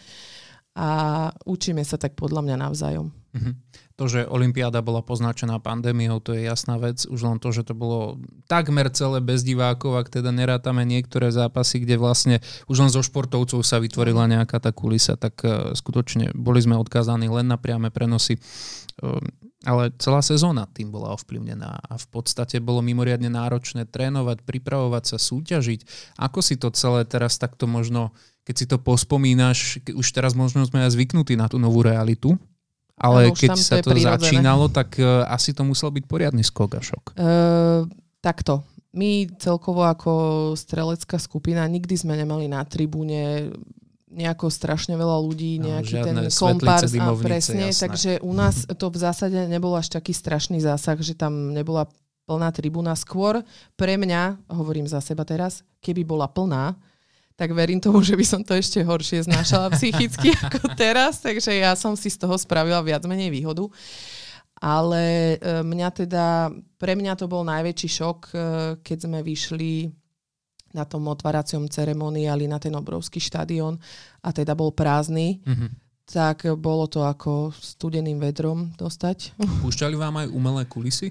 a 0.72 0.88
učíme 1.44 1.84
sa 1.84 2.00
tak 2.00 2.16
podľa 2.16 2.40
mňa 2.40 2.56
navzájom. 2.56 3.12
Mm-hmm. 3.12 3.54
To, 3.96 4.04
že 4.12 4.28
Olympiáda 4.28 4.84
bola 4.84 5.00
poznačená 5.00 5.56
pandémiou, 5.56 6.20
to 6.20 6.36
je 6.36 6.44
jasná 6.44 6.76
vec. 6.76 7.08
Už 7.08 7.16
len 7.24 7.40
to, 7.40 7.48
že 7.48 7.64
to 7.64 7.72
bolo 7.72 8.20
takmer 8.44 8.92
celé 8.92 9.24
bez 9.24 9.40
divákov, 9.40 9.96
ak 9.96 10.12
teda 10.12 10.28
nerátame 10.36 10.84
niektoré 10.84 11.32
zápasy, 11.32 11.80
kde 11.80 11.96
vlastne 11.96 12.36
už 12.68 12.76
len 12.76 12.90
zo 12.92 13.00
športovcov 13.00 13.64
sa 13.64 13.80
vytvorila 13.80 14.28
nejaká 14.28 14.60
tá 14.60 14.68
kulisa, 14.68 15.16
tak 15.16 15.40
uh, 15.40 15.72
skutočne 15.72 16.36
boli 16.36 16.60
sme 16.60 16.76
odkázaní 16.76 17.32
len 17.32 17.48
na 17.48 17.56
priame 17.56 17.88
prenosy. 17.88 18.36
Uh, 19.00 19.16
ale 19.64 19.90
celá 19.96 20.20
sezóna 20.20 20.68
tým 20.68 20.92
bola 20.92 21.16
ovplyvnená 21.16 21.80
a 21.80 21.94
v 21.96 22.06
podstate 22.12 22.60
bolo 22.60 22.84
mimoriadne 22.84 23.32
náročné 23.32 23.88
trénovať, 23.88 24.44
pripravovať 24.44 25.04
sa, 25.08 25.18
súťažiť. 25.18 26.12
Ako 26.20 26.44
si 26.44 26.60
to 26.60 26.68
celé 26.70 27.08
teraz 27.08 27.40
takto 27.40 27.64
možno, 27.64 28.12
keď 28.44 28.54
si 28.54 28.66
to 28.68 28.76
pospomínaš, 28.76 29.80
už 29.88 30.06
teraz 30.12 30.36
možno 30.36 30.68
sme 30.68 30.84
aj 30.84 30.94
zvyknutí 30.94 31.34
na 31.34 31.48
tú 31.48 31.56
novú 31.56 31.80
realitu, 31.80 32.36
Ale 32.96 33.28
keď 33.36 33.60
sa 33.60 33.76
to, 33.84 33.92
to 33.92 34.00
začínalo, 34.00 34.72
tak 34.72 34.96
uh, 34.96 35.28
asi 35.28 35.52
to 35.52 35.62
musel 35.68 35.92
byť 35.92 36.04
poriadny 36.08 36.40
skok 36.40 36.80
a 36.80 36.82
šok. 36.82 37.04
Uh, 37.12 37.84
takto. 38.24 38.64
My 38.96 39.28
celkovo 39.36 39.84
ako 39.84 40.12
strelecká 40.56 41.20
skupina 41.20 41.60
nikdy 41.68 41.92
sme 42.00 42.16
nemali 42.16 42.48
na 42.48 42.64
tribúne 42.64 43.52
nejako 44.16 44.48
strašne 44.48 44.96
veľa 44.96 45.18
ľudí, 45.20 45.60
no, 45.60 45.76
nejaký 45.76 46.00
ten 46.00 46.16
kompárs 46.32 46.88
a 46.88 47.12
presne, 47.20 47.68
jasné. 47.68 47.82
takže 47.84 48.10
u 48.24 48.32
nás 48.32 48.64
to 48.64 48.88
v 48.88 48.96
zásade 48.96 49.36
nebol 49.44 49.76
až 49.76 49.92
taký 49.92 50.16
strašný 50.16 50.64
zásah, 50.64 50.96
že 51.04 51.12
tam 51.12 51.52
nebola 51.52 51.84
plná 52.24 52.48
tribúna. 52.56 52.96
Skôr 52.96 53.44
pre 53.76 54.00
mňa, 54.00 54.48
hovorím 54.48 54.88
za 54.88 55.04
seba 55.04 55.28
teraz, 55.28 55.60
keby 55.84 56.02
bola 56.08 56.32
plná, 56.32 56.72
tak 57.36 57.52
verím 57.52 57.78
tomu, 57.78 58.00
že 58.00 58.16
by 58.16 58.24
som 58.24 58.40
to 58.40 58.56
ešte 58.56 58.80
horšie 58.80 59.28
znášala 59.28 59.68
psychicky 59.76 60.32
ako 60.48 60.72
teraz, 60.72 61.20
takže 61.20 61.52
ja 61.52 61.76
som 61.76 61.92
si 61.92 62.08
z 62.08 62.16
toho 62.16 62.34
spravila 62.40 62.80
viac 62.80 63.04
menej 63.04 63.28
výhodu. 63.28 63.68
Ale 64.56 65.36
e, 65.36 65.60
mňa 65.60 65.88
teda, 65.92 66.48
pre 66.80 66.96
mňa 66.96 67.12
to 67.20 67.28
bol 67.28 67.44
najväčší 67.44 67.88
šok, 67.92 68.18
e, 68.32 68.36
keď 68.80 68.98
sme 69.04 69.20
vyšli 69.20 69.92
na 70.72 70.88
tom 70.88 71.04
otváracom 71.12 71.68
ceremoniáli 71.68 72.48
na 72.48 72.56
ten 72.56 72.72
obrovský 72.72 73.20
štadión 73.20 73.76
a 74.24 74.28
teda 74.32 74.56
bol 74.56 74.72
prázdny. 74.72 75.44
Mm-hmm 75.44 75.86
tak 76.06 76.46
bolo 76.62 76.86
to 76.86 77.02
ako 77.02 77.50
studeným 77.50 78.22
vedrom 78.22 78.70
dostať. 78.78 79.34
Púšťali 79.66 79.98
vám 79.98 80.22
aj 80.22 80.30
umelé 80.30 80.62
kulisy? 80.70 81.10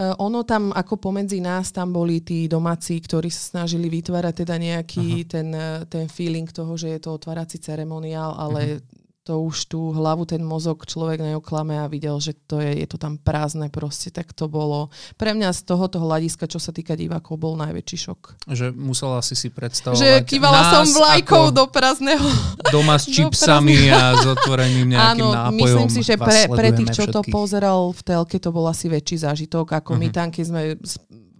Uh, 0.00 0.16
ono 0.16 0.48
tam, 0.48 0.72
ako 0.72 0.96
pomedzi 0.96 1.44
nás, 1.44 1.76
tam 1.76 1.92
boli 1.92 2.24
tí 2.24 2.48
domáci, 2.48 2.96
ktorí 3.04 3.28
sa 3.28 3.60
snažili 3.60 3.92
vytvárať 3.92 4.48
teda 4.48 4.56
nejaký 4.56 5.28
ten, 5.28 5.52
e, 5.52 5.84
ten 5.92 6.08
feeling 6.08 6.48
toho, 6.48 6.72
že 6.72 6.96
je 6.96 7.00
to 7.04 7.20
otvárací 7.20 7.60
ceremoniál, 7.60 8.32
ale 8.32 8.80
uh-huh 8.80 8.99
to 9.30 9.38
už 9.46 9.70
tú 9.70 9.94
hlavu, 9.94 10.26
ten 10.26 10.42
mozog 10.42 10.82
človek 10.82 11.22
neoklame 11.22 11.78
a 11.78 11.86
videl, 11.86 12.18
že 12.18 12.34
to 12.34 12.58
je, 12.58 12.82
je 12.82 12.86
to 12.90 12.98
tam 12.98 13.14
prázdne 13.14 13.70
proste, 13.70 14.10
tak 14.10 14.34
to 14.34 14.50
bolo 14.50 14.90
pre 15.14 15.30
mňa 15.38 15.54
z 15.54 15.70
tohoto 15.70 16.02
hľadiska, 16.02 16.50
čo 16.50 16.58
sa 16.58 16.74
týka 16.74 16.98
divákov, 16.98 17.38
bol 17.38 17.54
najväčší 17.54 18.10
šok. 18.10 18.50
Že 18.50 18.74
musela 18.74 19.22
si 19.22 19.38
si 19.38 19.46
predstavovať 19.54 20.02
Že 20.02 20.10
kývala 20.26 20.82
som 20.82 20.84
vlajkou 20.90 21.54
do 21.54 21.70
prázdneho. 21.70 22.26
Doma 22.74 22.98
s 22.98 23.06
čipsami 23.14 23.86
a 23.94 24.18
s 24.18 24.26
otvorením 24.26 24.98
nejakým 24.98 25.22
Áno, 25.22 25.30
nápojom. 25.30 25.62
myslím 25.62 25.90
si, 25.94 26.00
že 26.02 26.18
pre, 26.18 26.50
pre 26.50 26.74
tých, 26.74 26.90
čo 26.90 27.06
všetkých. 27.06 27.14
to 27.14 27.20
pozeral 27.30 27.94
v 27.94 28.00
telke, 28.02 28.42
to 28.42 28.50
bol 28.50 28.66
asi 28.66 28.90
väčší 28.90 29.22
zážitok, 29.22 29.78
ako 29.78 29.94
uh-huh. 29.94 30.02
my 30.02 30.08
mhm. 30.10 30.14
tam, 30.18 30.26
keď 30.34 30.44
sme 30.50 30.62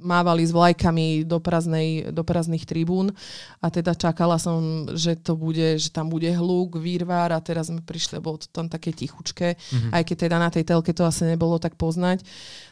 mávali 0.01 0.43
s 0.43 0.53
vlajkami 0.53 1.29
do, 1.29 1.39
praznej, 1.39 2.11
do 2.11 2.25
prázdnych 2.25 2.65
tribún 2.65 3.13
a 3.61 3.67
teda 3.69 3.95
čakala 3.95 4.41
som, 4.41 4.89
že 4.97 5.17
to 5.21 5.37
bude, 5.37 5.77
že 5.79 5.93
tam 5.93 6.09
bude 6.09 6.29
hluk, 6.33 6.81
výrvár 6.81 7.31
a 7.31 7.39
teraz 7.39 7.69
sme 7.69 7.85
prišli, 7.85 8.19
bolo 8.19 8.41
to 8.41 8.49
tam 8.51 8.67
také 8.67 8.91
tichučké, 8.91 9.55
mm-hmm. 9.55 9.93
aj 9.95 10.03
keď 10.03 10.17
teda 10.17 10.37
na 10.41 10.51
tej 10.51 10.65
telke 10.67 10.91
to 10.97 11.07
asi 11.07 11.29
nebolo 11.29 11.61
tak 11.63 11.77
poznať. 11.77 12.25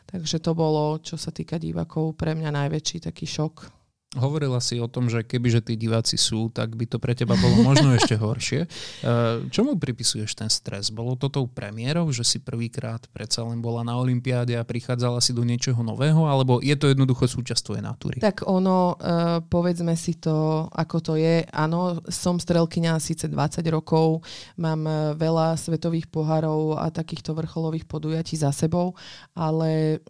Takže 0.09 0.41
to 0.41 0.57
bolo, 0.57 0.97
čo 1.05 1.21
sa 1.21 1.29
týka 1.29 1.61
divákov, 1.61 2.17
pre 2.17 2.33
mňa 2.33 2.49
najväčší 2.49 3.05
taký 3.05 3.29
šok. 3.29 3.78
Hovorila 4.17 4.57
si 4.65 4.81
o 4.81 4.89
tom, 4.89 5.13
že 5.13 5.21
kebyže 5.21 5.69
tí 5.69 5.77
diváci 5.77 6.17
sú, 6.17 6.49
tak 6.49 6.73
by 6.81 6.89
to 6.89 6.97
pre 6.97 7.13
teba 7.13 7.37
bolo 7.37 7.61
možno 7.61 7.93
ešte 7.93 8.17
horšie. 8.17 8.65
E, 8.99 9.47
čomu 9.53 9.79
pripisuješ 9.79 10.35
ten 10.35 10.51
stres? 10.51 10.91
Bolo 10.91 11.15
to 11.15 11.31
tou 11.31 11.47
premiérou, 11.47 12.09
že 12.11 12.27
si 12.27 12.39
prvýkrát 12.43 13.05
predsa 13.15 13.47
len 13.47 13.63
bola 13.63 13.87
na 13.87 13.95
Olympiáde 13.95 14.59
a 14.59 14.67
prichádzala 14.67 15.23
si 15.23 15.31
do 15.31 15.47
niečoho 15.47 15.79
nového, 15.85 16.27
alebo 16.27 16.59
je 16.59 16.75
to 16.75 16.91
jednoducho 16.91 17.31
súčasť 17.31 17.63
tvojej 17.63 17.85
natúry? 17.85 18.17
Tak 18.19 18.49
ono, 18.49 18.97
e, 18.99 19.45
povedzme 19.47 19.95
si 19.95 20.19
to, 20.19 20.67
ako 20.73 20.97
to 20.99 21.13
je. 21.15 21.47
Áno, 21.53 22.03
som 22.11 22.41
strelkyňa 22.41 22.99
síce 22.99 23.31
20 23.31 23.63
rokov, 23.71 24.25
mám 24.59 24.83
e, 24.89 24.93
veľa 25.15 25.55
svetových 25.55 26.11
pohárov 26.11 26.81
a 26.81 26.91
takýchto 26.91 27.37
vrcholových 27.37 27.87
podujatí 27.87 28.35
za 28.35 28.51
sebou, 28.51 28.99
ale 29.37 30.03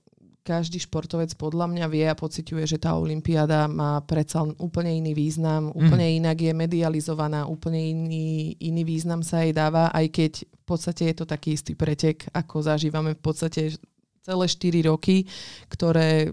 každý 0.48 0.80
športovec 0.80 1.36
podľa 1.36 1.68
mňa 1.68 1.86
vie 1.92 2.08
a 2.08 2.16
pociťuje, 2.16 2.64
že 2.64 2.80
tá 2.80 2.96
Olympiáda 2.96 3.68
má 3.68 4.00
predsa 4.00 4.48
úplne 4.56 4.96
iný 4.96 5.12
význam, 5.12 5.68
úplne 5.76 6.08
mm. 6.08 6.16
inak 6.24 6.38
je 6.40 6.52
medializovaná, 6.56 7.44
úplne 7.44 7.76
iný, 7.76 8.56
iný 8.56 8.82
význam 8.88 9.20
sa 9.20 9.44
jej 9.44 9.52
dáva, 9.52 9.92
aj 9.92 10.08
keď 10.08 10.32
v 10.48 10.64
podstate 10.64 11.12
je 11.12 11.16
to 11.20 11.28
taký 11.28 11.52
istý 11.52 11.76
pretek, 11.76 12.24
ako 12.32 12.64
zažívame 12.64 13.12
v 13.12 13.20
podstate 13.20 13.76
celé 14.24 14.44
4 14.48 14.88
roky, 14.88 15.28
ktoré 15.68 16.32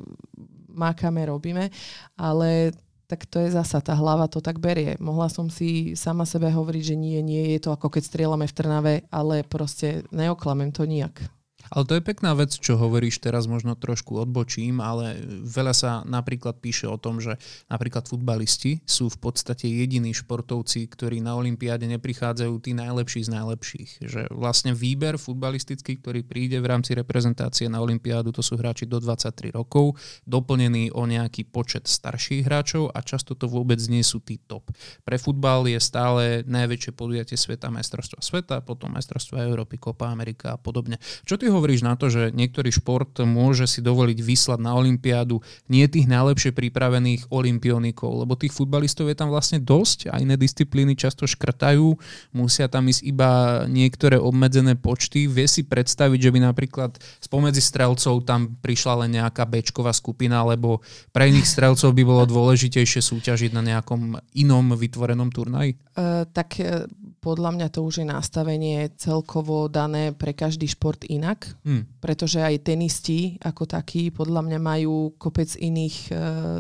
mákame, 0.72 1.28
robíme, 1.28 1.68
ale 2.16 2.72
tak 3.06 3.28
to 3.28 3.44
je 3.44 3.54
zasa, 3.54 3.84
tá 3.84 3.94
hlava 3.94 4.26
to 4.32 4.42
tak 4.42 4.58
berie. 4.58 4.98
Mohla 4.98 5.30
som 5.30 5.52
si 5.52 5.94
sama 5.94 6.26
sebe 6.26 6.50
hovoriť, 6.50 6.84
že 6.84 6.96
nie, 6.98 7.20
nie, 7.22 7.54
je 7.54 7.68
to 7.68 7.70
ako 7.76 7.92
keď 7.92 8.04
strieľame 8.08 8.48
v 8.48 8.56
Trnave, 8.56 8.96
ale 9.14 9.44
proste 9.46 10.08
neoklamem 10.10 10.74
to 10.74 10.88
nijak. 10.88 11.35
Ale 11.72 11.84
to 11.88 11.98
je 11.98 12.04
pekná 12.04 12.38
vec, 12.38 12.54
čo 12.54 12.78
hovoríš 12.78 13.24
teraz, 13.24 13.50
možno 13.50 13.74
trošku 13.74 14.18
odbočím, 14.20 14.84
ale 14.84 15.18
veľa 15.46 15.74
sa 15.74 15.92
napríklad 16.06 16.62
píše 16.62 16.86
o 16.86 16.98
tom, 17.00 17.18
že 17.24 17.38
napríklad 17.72 18.06
futbalisti 18.06 18.86
sú 18.86 19.10
v 19.10 19.18
podstate 19.18 19.66
jediní 19.70 20.14
športovci, 20.14 20.86
ktorí 20.90 21.24
na 21.24 21.34
Olympiáde 21.34 21.90
neprichádzajú 21.90 22.54
tí 22.62 22.72
najlepší 22.78 23.26
z 23.26 23.30
najlepších. 23.34 23.90
Že 24.06 24.22
vlastne 24.34 24.78
výber 24.78 25.18
futbalistický, 25.18 25.98
ktorý 26.02 26.22
príde 26.22 26.62
v 26.62 26.70
rámci 26.70 26.94
reprezentácie 26.94 27.66
na 27.72 27.82
Olympiádu, 27.82 28.30
to 28.30 28.46
sú 28.46 28.60
hráči 28.60 28.86
do 28.86 29.02
23 29.02 29.56
rokov, 29.56 29.98
doplnený 30.26 30.94
o 30.94 31.06
nejaký 31.06 31.48
počet 31.50 31.88
starších 31.90 32.46
hráčov 32.46 32.92
a 32.94 33.00
často 33.02 33.34
to 33.34 33.50
vôbec 33.50 33.80
nie 33.90 34.04
sú 34.04 34.22
tí 34.22 34.38
top. 34.44 34.70
Pre 35.02 35.18
futbal 35.18 35.70
je 35.70 35.80
stále 35.80 36.42
najväčšie 36.46 36.92
podujatie 36.94 37.38
sveta, 37.38 37.72
majstrovstva 37.72 38.20
sveta, 38.22 38.56
potom 38.66 38.94
majstrovstva 38.94 39.46
Európy, 39.46 39.78
Copa 39.78 40.12
Amerika 40.12 40.56
a 40.56 40.58
podobne. 40.58 40.98
Čo 41.24 41.40
ty 41.40 41.48
hovoríš 41.56 41.82
na 41.82 41.96
to, 41.96 42.12
že 42.12 42.36
niektorý 42.36 42.70
šport 42.70 43.12
môže 43.24 43.66
si 43.66 43.80
dovoliť 43.80 44.20
vyslať 44.20 44.60
na 44.60 44.76
Olympiádu 44.76 45.40
nie 45.72 45.88
tých 45.88 46.06
najlepšie 46.06 46.52
pripravených 46.52 47.32
olimpionikov, 47.32 48.28
lebo 48.28 48.36
tých 48.36 48.52
futbalistov 48.52 49.08
je 49.08 49.18
tam 49.18 49.32
vlastne 49.32 49.64
dosť 49.64 50.12
a 50.12 50.20
iné 50.20 50.36
disciplíny 50.36 50.94
často 50.94 51.24
škrtajú, 51.24 51.96
musia 52.36 52.68
tam 52.68 52.92
ísť 52.92 53.02
iba 53.08 53.30
niektoré 53.66 54.20
obmedzené 54.20 54.76
počty. 54.76 55.26
Vie 55.26 55.48
si 55.48 55.64
predstaviť, 55.64 56.20
že 56.20 56.34
by 56.36 56.40
napríklad 56.44 56.92
spomedzi 57.24 57.64
strelcov 57.64 58.28
tam 58.28 58.60
prišla 58.60 59.06
len 59.06 59.18
nejaká 59.18 59.48
bečková 59.48 59.96
skupina, 59.96 60.44
lebo 60.44 60.84
pre 61.16 61.32
iných 61.32 61.48
strelcov 61.48 61.96
by 61.96 62.04
bolo 62.04 62.24
dôležitejšie 62.28 63.00
súťažiť 63.00 63.52
na 63.56 63.64
nejakom 63.64 64.20
inom 64.36 64.76
vytvorenom 64.76 65.32
turnaji? 65.32 65.80
Uh, 65.96 66.28
tak 66.30 66.60
uh, 66.60 66.84
podľa 67.26 67.58
mňa 67.58 67.68
to 67.74 67.82
už 67.82 68.06
je 68.06 68.08
nastavenie 68.08 68.94
celkovo 69.02 69.66
dané 69.66 70.14
pre 70.14 70.38
každý 70.38 70.70
šport 70.70 71.02
inak, 71.10 71.50
hmm. 71.66 71.98
pretože 71.98 72.38
aj 72.38 72.62
tenisti 72.62 73.42
ako 73.42 73.66
takí 73.66 74.14
podľa 74.14 74.46
mňa 74.46 74.60
majú 74.62 75.18
kopec 75.18 75.58
iných 75.58 75.98
e, 76.06 76.12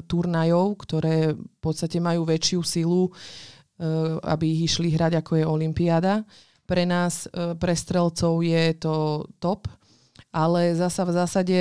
turnajov, 0.09 0.73
ktoré 0.81 1.37
v 1.37 1.59
podstate 1.61 2.01
majú 2.01 2.25
väčšiu 2.25 2.59
silu, 2.65 3.05
e, 3.05 3.11
aby 4.25 4.57
ich 4.57 4.73
išli 4.73 4.89
hrať 4.89 5.21
ako 5.21 5.31
je 5.37 5.45
Olympiáda. 5.45 6.25
Pre 6.65 6.83
nás, 6.89 7.29
e, 7.29 7.53
pre 7.53 7.77
strelcov 7.77 8.41
je 8.41 8.73
to 8.81 9.29
top, 9.37 9.69
ale 10.33 10.73
zasa 10.73 11.05
v 11.05 11.11
zásade 11.13 11.59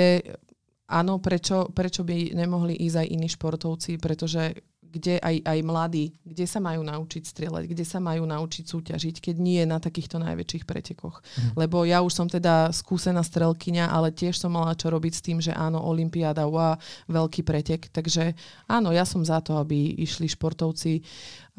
áno, 0.89 1.21
prečo, 1.21 1.69
prečo 1.77 2.01
by 2.01 2.33
nemohli 2.33 2.73
ísť 2.73 3.05
aj 3.05 3.07
iní 3.13 3.29
športovci, 3.29 4.01
pretože 4.01 4.65
kde 4.95 5.19
aj, 5.19 5.43
aj 5.43 5.59
mladí, 5.67 6.15
kde 6.23 6.47
sa 6.47 6.63
majú 6.63 6.79
naučiť 6.87 7.23
strieľať, 7.27 7.67
kde 7.67 7.83
sa 7.83 7.99
majú 7.99 8.23
naučiť 8.23 8.63
súťažiť, 8.63 9.19
keď 9.19 9.35
nie 9.35 9.59
na 9.67 9.83
takýchto 9.83 10.23
najväčších 10.23 10.63
pretekoch. 10.63 11.19
Mm. 11.19 11.51
Lebo 11.59 11.83
ja 11.83 11.99
už 11.99 12.15
som 12.15 12.27
teda 12.31 12.71
skúsená 12.71 13.19
strelkyňa, 13.19 13.91
ale 13.91 14.15
tiež 14.15 14.39
som 14.39 14.55
mala 14.55 14.71
čo 14.79 14.87
robiť 14.87 15.13
s 15.19 15.21
tým, 15.21 15.43
že 15.43 15.51
áno, 15.51 15.83
Olympiáda, 15.83 16.47
wow, 16.47 16.79
veľký 17.11 17.43
pretek. 17.43 17.91
Takže 17.91 18.31
áno, 18.71 18.95
ja 18.95 19.03
som 19.03 19.19
za 19.27 19.43
to, 19.43 19.59
aby 19.59 19.99
išli 19.99 20.31
športovci 20.31 21.03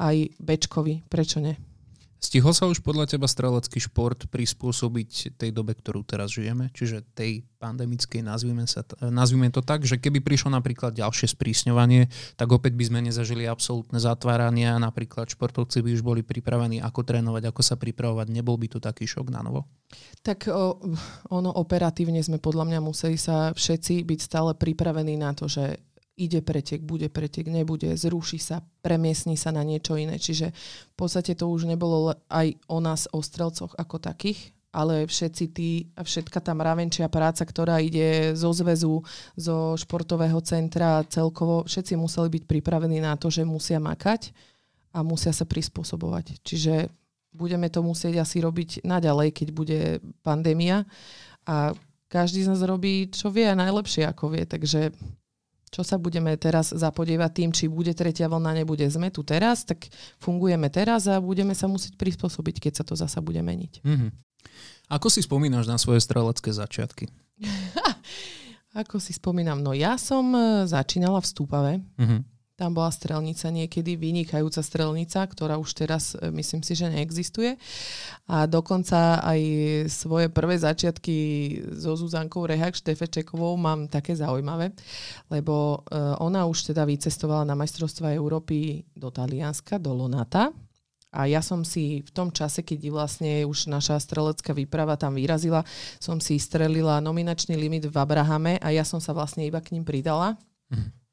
aj 0.01 0.33
bečkovi. 0.41 1.05
Prečo 1.05 1.37
nie? 1.37 1.53
Stihol 2.17 2.49
sa 2.57 2.65
už 2.65 2.81
podľa 2.81 3.13
teba 3.13 3.29
strelecký 3.29 3.77
šport 3.77 4.25
prispôsobiť 4.25 5.37
tej 5.37 5.49
dobe, 5.53 5.77
ktorú 5.77 6.01
teraz 6.01 6.33
žijeme, 6.33 6.73
čiže 6.73 7.05
tej 7.13 7.45
pandemickej, 7.61 8.25
nazvime, 8.25 8.65
sa, 8.65 8.81
nazvime 9.01 9.53
to 9.53 9.61
tak, 9.61 9.85
že 9.85 10.01
keby 10.01 10.25
prišlo 10.25 10.49
napríklad 10.49 10.97
ďalšie 10.97 11.29
sprísňovanie, 11.37 12.09
tak 12.33 12.49
opäť 12.49 12.73
by 12.73 12.83
sme 12.89 12.99
nezažili 13.05 13.45
absolútne 13.45 14.01
zatvárania, 14.01 14.81
napríklad 14.81 15.29
športovci 15.29 15.85
by 15.85 15.89
už 15.93 16.01
boli 16.01 16.21
pripravení, 16.25 16.81
ako 16.81 17.05
trénovať, 17.05 17.53
ako 17.53 17.61
sa 17.61 17.77
pripravovať, 17.77 18.33
nebol 18.33 18.57
by 18.57 18.65
to 18.65 18.79
taký 18.81 19.05
šok 19.05 19.29
na 19.29 19.45
novo? 19.45 19.69
Tak 20.25 20.49
o, 20.49 20.77
ono 21.29 21.49
operatívne 21.53 22.21
sme 22.25 22.41
podľa 22.41 22.65
mňa 22.65 22.79
museli 22.81 23.17
sa 23.17 23.53
všetci 23.53 24.01
byť 24.03 24.19
stále 24.19 24.51
pripravení 24.57 25.17
na 25.21 25.37
to, 25.37 25.45
že 25.45 25.79
ide 26.17 26.41
pretek, 26.41 26.81
bude 26.81 27.13
pretek, 27.13 27.45
nebude, 27.45 27.93
zruší 27.93 28.41
sa, 28.41 28.65
premiesni 28.81 29.37
sa 29.37 29.53
na 29.53 29.61
niečo 29.61 29.93
iné. 29.95 30.17
Čiže 30.17 30.49
v 30.91 30.95
podstate 30.97 31.37
to 31.37 31.45
už 31.45 31.69
nebolo 31.69 32.17
aj 32.27 32.57
o 32.65 32.81
nás, 32.81 33.05
o 33.13 33.21
strelcoch 33.21 33.77
ako 33.77 34.01
takých, 34.01 34.51
ale 34.73 35.05
všetci 35.05 35.45
tí, 35.53 35.89
všetka 35.93 36.41
tá 36.41 36.57
mravenčia 36.57 37.05
práca, 37.07 37.45
ktorá 37.45 37.77
ide 37.79 38.33
zo 38.33 38.49
zväzu, 38.49 39.05
zo 39.37 39.77
športového 39.77 40.41
centra 40.41 41.05
celkovo, 41.05 41.63
všetci 41.69 41.93
museli 41.95 42.41
byť 42.41 42.43
pripravení 42.49 42.97
na 42.97 43.13
to, 43.15 43.29
že 43.29 43.45
musia 43.45 43.77
makať 43.77 44.33
a 44.97 45.05
musia 45.05 45.31
sa 45.31 45.45
prispôsobovať. 45.45 46.41
Čiže 46.41 46.89
budeme 47.37 47.69
to 47.69 47.85
musieť 47.85 48.25
asi 48.25 48.41
robiť 48.41 48.81
naďalej, 48.81 49.29
keď 49.33 49.47
bude 49.53 49.79
pandémia. 50.25 50.85
A 51.45 51.77
každý 52.09 52.41
z 52.41 52.49
nás 52.49 52.61
robí, 52.65 53.13
čo 53.13 53.29
vie 53.29 53.45
a 53.45 53.57
najlepšie, 53.57 54.09
ako 54.09 54.33
vie. 54.33 54.43
Takže 54.49 54.91
čo 55.67 55.83
sa 55.83 55.99
budeme 55.99 56.33
teraz 56.39 56.71
zapodievať 56.71 57.31
tým, 57.33 57.49
či 57.51 57.67
bude 57.67 57.91
tretia 57.91 58.31
vlna, 58.31 58.63
nebude. 58.63 58.87
Sme 58.87 59.11
tu 59.11 59.21
teraz, 59.21 59.67
tak 59.67 59.91
fungujeme 60.17 60.71
teraz 60.71 61.05
a 61.11 61.19
budeme 61.19 61.51
sa 61.51 61.67
musieť 61.67 61.99
prispôsobiť, 61.99 62.63
keď 62.63 62.73
sa 62.79 62.83
to 62.87 62.95
zasa 62.95 63.19
bude 63.19 63.43
meniť. 63.43 63.83
Mm-hmm. 63.83 64.09
Ako 64.87 65.11
si 65.11 65.19
spomínaš 65.19 65.67
na 65.67 65.75
svoje 65.75 65.99
strelecké 65.99 66.55
začiatky? 66.55 67.11
Ako 68.81 69.01
si 69.01 69.11
spomínam, 69.11 69.59
no 69.59 69.73
ja 69.73 69.97
som 69.99 70.31
e, 70.31 70.69
začínala 70.69 71.19
v 71.19 71.27
Stúpave. 71.27 71.73
Mm-hmm. 71.97 72.36
Tam 72.57 72.73
bola 72.73 72.89
strelnica 72.89 73.53
niekedy, 73.53 73.93
vynikajúca 73.93 74.65
strelnica, 74.65 75.21
ktorá 75.29 75.61
už 75.61 75.77
teraz 75.77 76.17
e, 76.17 76.33
myslím 76.33 76.65
si, 76.65 76.73
že 76.73 76.89
neexistuje. 76.89 77.53
A 78.25 78.49
dokonca 78.49 79.21
aj 79.21 79.41
svoje 79.93 80.33
prvé 80.33 80.57
začiatky 80.57 81.15
so 81.77 81.93
Zuzankou 81.93 82.49
Rehak 82.49 82.73
Štefečekovou 82.73 83.53
mám 83.61 83.85
také 83.85 84.17
zaujímavé, 84.17 84.73
lebo 85.29 85.85
e, 85.85 86.01
ona 86.17 86.49
už 86.49 86.73
teda 86.73 86.81
vycestovala 86.89 87.45
na 87.45 87.53
majstrovstva 87.53 88.17
Európy 88.17 88.89
do 88.97 89.13
Talianska, 89.13 89.77
do 89.77 89.93
Lonata 89.93 90.49
a 91.13 91.29
ja 91.29 91.39
som 91.39 91.63
si 91.63 92.03
v 92.03 92.11
tom 92.11 92.33
čase, 92.35 92.67
keď 92.67 92.91
vlastne 92.91 93.47
už 93.47 93.71
naša 93.71 93.95
strelecká 94.01 94.51
výprava 94.51 94.99
tam 94.99 95.15
vyrazila, 95.15 95.63
som 95.97 96.19
si 96.19 96.35
strelila 96.35 96.99
nominačný 96.99 97.55
limit 97.55 97.87
v 97.87 97.95
Abrahame 97.95 98.59
a 98.59 98.75
ja 98.75 98.83
som 98.83 98.99
sa 98.99 99.15
vlastne 99.15 99.47
iba 99.47 99.63
k 99.63 99.71
ním 99.77 99.87
pridala. 99.87 100.35
Mm. 100.67 101.06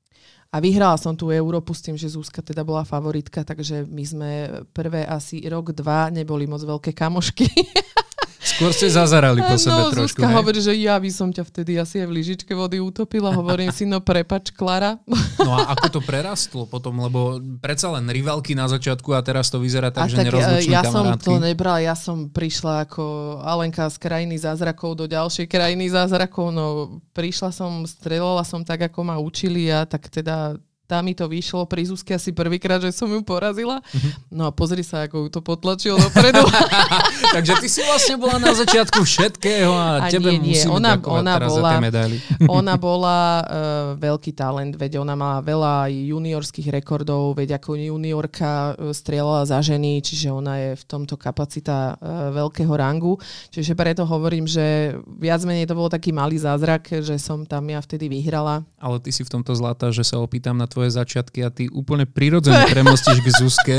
A 0.54 0.62
vyhrala 0.62 0.94
som 0.94 1.18
tú 1.18 1.34
Európu 1.34 1.74
s 1.74 1.82
tým, 1.82 1.98
že 1.98 2.14
Zúska 2.14 2.38
teda 2.38 2.62
bola 2.62 2.86
favoritka, 2.86 3.42
takže 3.42 3.90
my 3.90 4.04
sme 4.06 4.30
prvé 4.70 5.02
asi 5.02 5.42
rok, 5.50 5.74
dva 5.74 6.14
neboli 6.14 6.46
moc 6.46 6.62
veľké 6.62 6.94
kamošky. 6.94 7.50
Skôr 8.44 8.76
ste 8.76 8.92
zazarali 8.92 9.40
po 9.40 9.56
sebe 9.56 9.88
no, 9.88 9.90
trošku. 9.90 10.20
Zuzka 10.20 10.28
hovorí, 10.28 10.60
že 10.60 10.76
ja 10.76 11.00
by 11.00 11.08
som 11.08 11.32
ťa 11.32 11.48
vtedy 11.48 11.80
asi 11.80 12.04
aj 12.04 12.06
v 12.06 12.12
lyžičke 12.12 12.52
vody 12.52 12.76
utopila. 12.76 13.32
Hovorím 13.32 13.72
si, 13.72 13.88
no 13.88 14.04
prepač, 14.04 14.52
Klara. 14.52 15.00
No 15.40 15.50
a 15.56 15.72
ako 15.72 15.98
to 15.98 16.00
prerastlo 16.04 16.68
potom? 16.68 17.00
Lebo 17.00 17.40
predsa 17.64 17.88
len 17.96 18.04
rivalky 18.12 18.52
na 18.52 18.68
začiatku 18.68 19.16
a 19.16 19.24
teraz 19.24 19.48
to 19.48 19.56
vyzerá 19.56 19.88
tak, 19.88 20.06
a 20.06 20.12
že 20.12 20.16
tak 20.20 20.26
nerozlučné 20.28 20.70
ja 20.70 20.84
kamarátky. 20.84 21.24
som 21.24 21.24
to 21.24 21.32
nebrala, 21.40 21.80
ja 21.80 21.96
som 21.96 22.28
prišla 22.28 22.84
ako 22.84 23.04
Alenka 23.40 23.88
z 23.88 23.96
krajiny 23.96 24.36
zázrakov 24.36 25.00
do 25.00 25.08
ďalšej 25.08 25.46
krajiny 25.48 25.88
zázrakov. 25.88 26.52
No 26.52 26.64
prišla 27.16 27.48
som, 27.48 27.88
strelala 27.88 28.44
som 28.44 28.60
tak, 28.60 28.92
ako 28.92 29.00
ma 29.08 29.16
učili 29.16 29.72
a 29.72 29.88
tak 29.88 30.12
teda 30.12 30.60
tá 30.84 31.00
mi 31.00 31.16
to 31.16 31.24
vyšlo 31.24 31.64
pri 31.64 31.88
Zuzke 31.88 32.12
asi 32.12 32.36
prvýkrát, 32.36 32.76
že 32.76 32.92
som 32.92 33.08
ju 33.08 33.24
porazila. 33.24 33.80
Uh-huh. 33.80 34.12
No 34.28 34.42
a 34.48 34.50
pozri 34.52 34.84
sa, 34.84 35.08
ako 35.08 35.26
ju 35.26 35.28
to 35.32 35.40
potlačil 35.40 35.96
dopredu. 35.96 36.44
Takže 37.36 37.52
ty 37.64 37.68
si 37.72 37.80
vlastne 37.80 38.20
bola 38.20 38.36
na 38.36 38.52
začiatku 38.52 39.00
všetkého 39.00 39.72
a, 39.72 40.04
a 40.04 40.12
tebe 40.12 40.36
nie, 40.36 40.52
nie. 40.52 40.60
musíme 40.60 40.76
ona, 40.76 40.92
ona 41.00 41.34
bola, 41.40 41.48
za 41.48 41.72
tie 41.72 41.84
medaily. 41.88 42.16
ona 42.60 42.74
bola 42.76 43.18
uh, 43.40 43.44
veľký 43.96 44.36
talent, 44.36 44.76
veď 44.76 45.00
ona 45.00 45.16
mala 45.16 45.40
veľa 45.40 45.88
juniorských 45.88 46.68
rekordov, 46.68 47.32
veď 47.40 47.56
ako 47.56 47.80
juniorka 47.80 48.76
uh, 48.76 48.92
strieľala 48.92 49.48
za 49.48 49.64
ženy, 49.64 50.04
čiže 50.04 50.28
ona 50.28 50.60
je 50.60 50.70
v 50.76 50.84
tomto 50.84 51.16
kapacita 51.16 51.96
uh, 51.96 52.28
veľkého 52.28 52.72
rangu. 52.76 53.16
Čiže 53.48 53.72
preto 53.72 54.04
hovorím, 54.04 54.44
že 54.44 54.92
viac 55.16 55.40
menej 55.48 55.64
to 55.64 55.78
bol 55.78 55.88
taký 55.88 56.12
malý 56.12 56.36
zázrak, 56.36 57.00
že 57.00 57.16
som 57.16 57.48
tam 57.48 57.72
ja 57.72 57.80
vtedy 57.80 58.12
vyhrala. 58.12 58.68
Ale 58.76 59.00
ty 59.00 59.08
si 59.08 59.24
v 59.24 59.32
tomto 59.32 59.56
zlata, 59.56 59.88
že 59.88 60.04
sa 60.04 60.20
opýtam 60.20 60.60
na 60.60 60.68
tvoje 60.74 60.90
začiatky 60.90 61.46
a 61.46 61.54
ty 61.54 61.70
úplne 61.70 62.02
prirodzene 62.02 62.66
premostíš 62.74 63.22
k 63.22 63.28
Zuzke, 63.30 63.76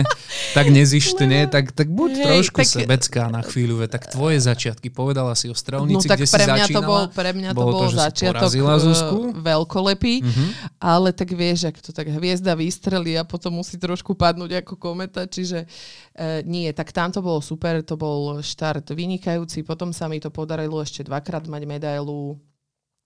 tak 0.56 0.72
nezištne, 0.72 1.52
tak, 1.52 1.76
tak 1.76 1.92
buď 1.92 2.12
Hej, 2.16 2.24
trošku 2.24 2.64
tak... 2.64 2.72
sebecká 2.72 3.28
na 3.28 3.44
chvíľu, 3.44 3.84
tak 3.92 4.08
tvoje 4.08 4.40
začiatky, 4.40 4.88
povedala 4.88 5.36
si 5.36 5.52
o 5.52 5.56
strelnici, 5.56 6.08
no, 6.08 6.12
tak 6.16 6.24
kde 6.24 6.32
pre 6.32 6.46
si 6.48 6.48
mňa 6.48 6.66
začínala. 6.66 6.80
To 6.80 6.82
bol, 6.88 7.04
pre 7.12 7.32
mňa 7.36 7.50
to 7.52 7.60
bol, 7.60 7.72
to, 7.76 7.88
začiatok 7.92 8.52
Zuzku? 8.80 9.20
veľkolepý, 9.36 10.16
uh-huh. 10.24 10.48
ale 10.80 11.12
tak 11.12 11.36
vieš, 11.36 11.68
ak 11.68 11.84
to 11.84 11.92
tak 11.92 12.08
hviezda 12.08 12.56
vystrelí 12.56 13.20
a 13.20 13.28
potom 13.28 13.60
musí 13.60 13.76
trošku 13.76 14.16
padnúť 14.16 14.64
ako 14.64 14.80
kometa, 14.80 15.28
čiže 15.28 15.68
e, 16.16 16.46
nie, 16.48 16.72
tak 16.72 16.96
tam 16.96 17.12
to 17.12 17.20
bolo 17.20 17.44
super, 17.44 17.84
to 17.84 18.00
bol 18.00 18.40
štart 18.40 18.88
vynikajúci, 18.96 19.68
potom 19.68 19.92
sa 19.92 20.08
mi 20.08 20.24
to 20.24 20.32
podarilo 20.32 20.80
ešte 20.80 21.04
dvakrát 21.04 21.44
mať 21.52 21.62
medailu 21.68 22.40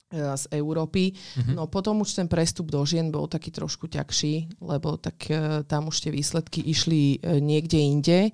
z 0.09 0.43
Európy. 0.57 1.13
Mm-hmm. 1.13 1.53
No 1.53 1.69
potom 1.69 2.01
už 2.01 2.17
ten 2.17 2.25
prestup 2.25 2.73
do 2.73 2.81
žien 2.81 3.13
bol 3.13 3.29
taký 3.29 3.53
trošku 3.53 3.85
ťažší, 3.85 4.57
lebo 4.57 4.97
tak 4.97 5.29
e, 5.29 5.61
tam 5.69 5.93
už 5.93 6.01
tie 6.01 6.11
výsledky 6.11 6.65
išli 6.65 7.21
e, 7.21 7.37
niekde 7.37 7.77
inde. 7.77 8.19
E, 8.27 8.31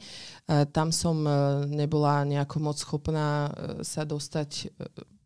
tam 0.71 0.95
som 0.95 1.19
e, 1.27 1.31
nebola 1.67 2.23
nejako 2.23 2.63
moc 2.63 2.79
schopná 2.79 3.51
e, 3.51 3.83
sa 3.83 4.07
dostať 4.07 4.49
e, 4.55 4.65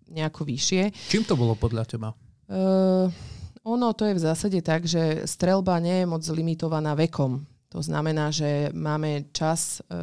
nejako 0.10 0.42
vyššie. 0.50 0.82
Čím 1.14 1.24
to 1.30 1.38
bolo 1.38 1.54
podľa 1.54 1.86
teba? 1.86 2.10
E, 2.50 2.58
ono 3.62 3.88
to 3.94 4.10
je 4.10 4.18
v 4.18 4.26
zásade 4.26 4.60
tak, 4.66 4.90
že 4.90 5.30
strelba 5.30 5.78
nie 5.78 6.02
je 6.02 6.10
moc 6.10 6.26
limitovaná 6.26 6.98
vekom. 6.98 7.46
To 7.70 7.86
znamená, 7.86 8.34
že 8.34 8.74
máme 8.74 9.30
čas 9.30 9.86
e, 9.86 9.94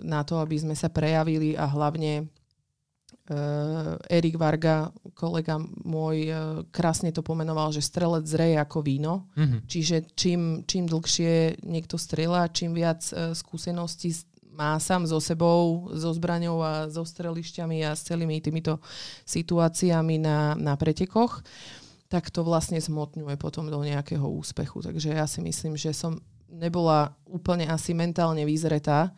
na 0.00 0.24
to, 0.24 0.40
aby 0.40 0.56
sme 0.56 0.72
sa 0.72 0.88
prejavili 0.88 1.52
a 1.52 1.68
hlavne 1.68 2.32
Erik 4.08 4.36
Varga, 4.38 4.90
kolega 5.14 5.60
môj, 5.84 6.16
uh, 6.28 6.36
krásne 6.72 7.12
to 7.14 7.24
pomenoval, 7.24 7.72
že 7.72 7.84
strelec 7.84 8.24
zreje 8.26 8.56
ako 8.58 8.82
víno. 8.82 9.30
Mm-hmm. 9.36 9.60
Čiže 9.68 9.96
čím, 10.16 10.40
čím 10.68 10.84
dlhšie 10.88 11.64
niekto 11.64 11.96
strieľa, 11.96 12.52
čím 12.52 12.76
viac 12.76 13.02
uh, 13.12 13.32
skúseností 13.32 14.12
má 14.52 14.76
sám 14.76 15.08
so 15.08 15.16
sebou, 15.16 15.88
so 15.96 16.12
zbraňou 16.12 16.60
a 16.60 16.72
so 16.92 17.02
strelišťami 17.02 17.88
a 17.88 17.96
s 17.96 18.04
celými 18.04 18.36
týmito 18.44 18.78
situáciami 19.24 20.20
na, 20.20 20.52
na 20.60 20.76
pretekoch, 20.76 21.40
tak 22.12 22.28
to 22.28 22.44
vlastne 22.44 22.76
zmotňuje 22.76 23.40
potom 23.40 23.72
do 23.72 23.80
nejakého 23.80 24.28
úspechu. 24.28 24.84
Takže 24.84 25.16
ja 25.16 25.24
si 25.24 25.40
myslím, 25.40 25.80
že 25.80 25.96
som 25.96 26.20
nebola 26.52 27.16
úplne 27.24 27.64
asi 27.64 27.96
mentálne 27.96 28.44
vyzretá. 28.44 29.16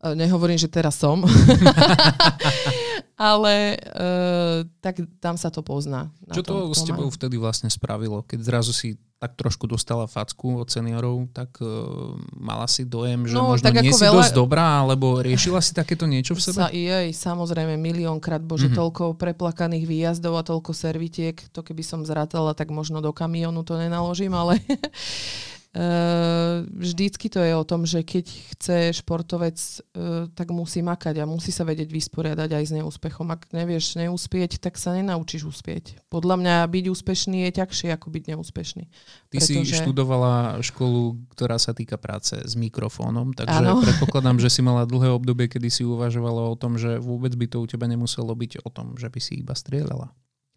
Nehovorím, 0.00 0.56
že 0.56 0.72
teraz 0.72 0.96
som. 0.96 1.20
ale 3.20 3.76
uh, 3.76 4.64
tak 4.80 5.04
tam 5.20 5.36
sa 5.36 5.52
to 5.52 5.60
pozná. 5.60 6.08
Čo 6.32 6.40
to 6.40 6.56
s 6.72 6.88
tebou 6.88 7.12
vtedy 7.12 7.36
vlastne 7.36 7.68
spravilo? 7.68 8.24
Keď 8.24 8.40
zrazu 8.40 8.72
si 8.72 8.96
tak 9.20 9.36
trošku 9.36 9.68
dostala 9.68 10.08
facku 10.08 10.64
od 10.64 10.72
seniorov, 10.72 11.28
tak 11.36 11.52
uh, 11.60 12.16
mala 12.32 12.64
si 12.64 12.88
dojem, 12.88 13.28
že 13.28 13.36
no, 13.36 13.52
možno 13.52 13.68
tak 13.68 13.84
nie 13.84 13.92
si 13.92 14.00
veľa... 14.00 14.24
dosť 14.24 14.32
dobrá, 14.32 14.80
alebo 14.80 15.20
riešila 15.20 15.60
si 15.60 15.76
takéto 15.76 16.08
niečo 16.08 16.32
v 16.32 16.40
sebe? 16.40 16.56
Sa, 16.56 16.72
jej, 16.72 17.12
samozrejme, 17.12 17.76
miliónkrát, 17.76 18.40
bože, 18.40 18.72
mm-hmm. 18.72 18.80
toľko 18.80 19.04
preplakaných 19.20 19.84
výjazdov 19.84 20.40
a 20.40 20.42
toľko 20.42 20.72
servitiek, 20.72 21.36
to 21.52 21.60
keby 21.60 21.84
som 21.84 22.00
zrátala, 22.08 22.56
tak 22.56 22.72
možno 22.72 23.04
do 23.04 23.12
kamionu 23.12 23.60
to 23.60 23.76
nenaložím, 23.76 24.32
ale 24.32 24.56
Uh, 25.70 26.66
vždycky 26.66 27.30
to 27.30 27.38
je 27.38 27.54
o 27.54 27.62
tom, 27.62 27.86
že 27.86 28.02
keď 28.02 28.26
chce 28.26 28.76
športovec, 28.90 29.54
uh, 29.54 30.26
tak 30.34 30.50
musí 30.50 30.82
makať 30.82 31.22
a 31.22 31.30
musí 31.30 31.54
sa 31.54 31.62
vedieť 31.62 31.94
vysporiadať 31.94 32.50
aj 32.58 32.64
s 32.66 32.72
neúspechom. 32.74 33.30
Ak 33.30 33.46
nevieš 33.54 33.94
neúspieť, 33.94 34.58
tak 34.58 34.74
sa 34.74 34.98
nenaučíš 34.98 35.46
uspieť. 35.46 36.02
Podľa 36.10 36.42
mňa 36.42 36.54
byť 36.66 36.84
úspešný 36.90 37.46
je 37.46 37.50
ťažšie 37.62 37.94
ako 37.94 38.10
byť 38.10 38.22
neúspešný. 38.34 38.84
Ty 39.30 39.36
pretože... 39.38 39.62
si 39.62 39.78
študovala 39.78 40.58
školu, 40.58 41.22
ktorá 41.38 41.54
sa 41.54 41.70
týka 41.70 41.94
práce 42.02 42.34
s 42.34 42.58
mikrofónom, 42.58 43.30
takže 43.30 43.62
ano. 43.62 43.78
predpokladám, 43.78 44.42
že 44.42 44.50
si 44.50 44.66
mala 44.66 44.82
dlhé 44.90 45.14
obdobie, 45.14 45.46
kedy 45.46 45.70
si 45.70 45.86
uvažovala 45.86 46.50
o 46.50 46.58
tom, 46.58 46.82
že 46.82 46.98
vôbec 46.98 47.30
by 47.38 47.46
to 47.46 47.62
u 47.62 47.66
teba 47.70 47.86
nemuselo 47.86 48.34
byť 48.34 48.66
o 48.66 48.68
tom, 48.74 48.98
že 48.98 49.06
by 49.06 49.20
si 49.22 49.38
iba 49.38 49.54
strieľala. 49.54 50.10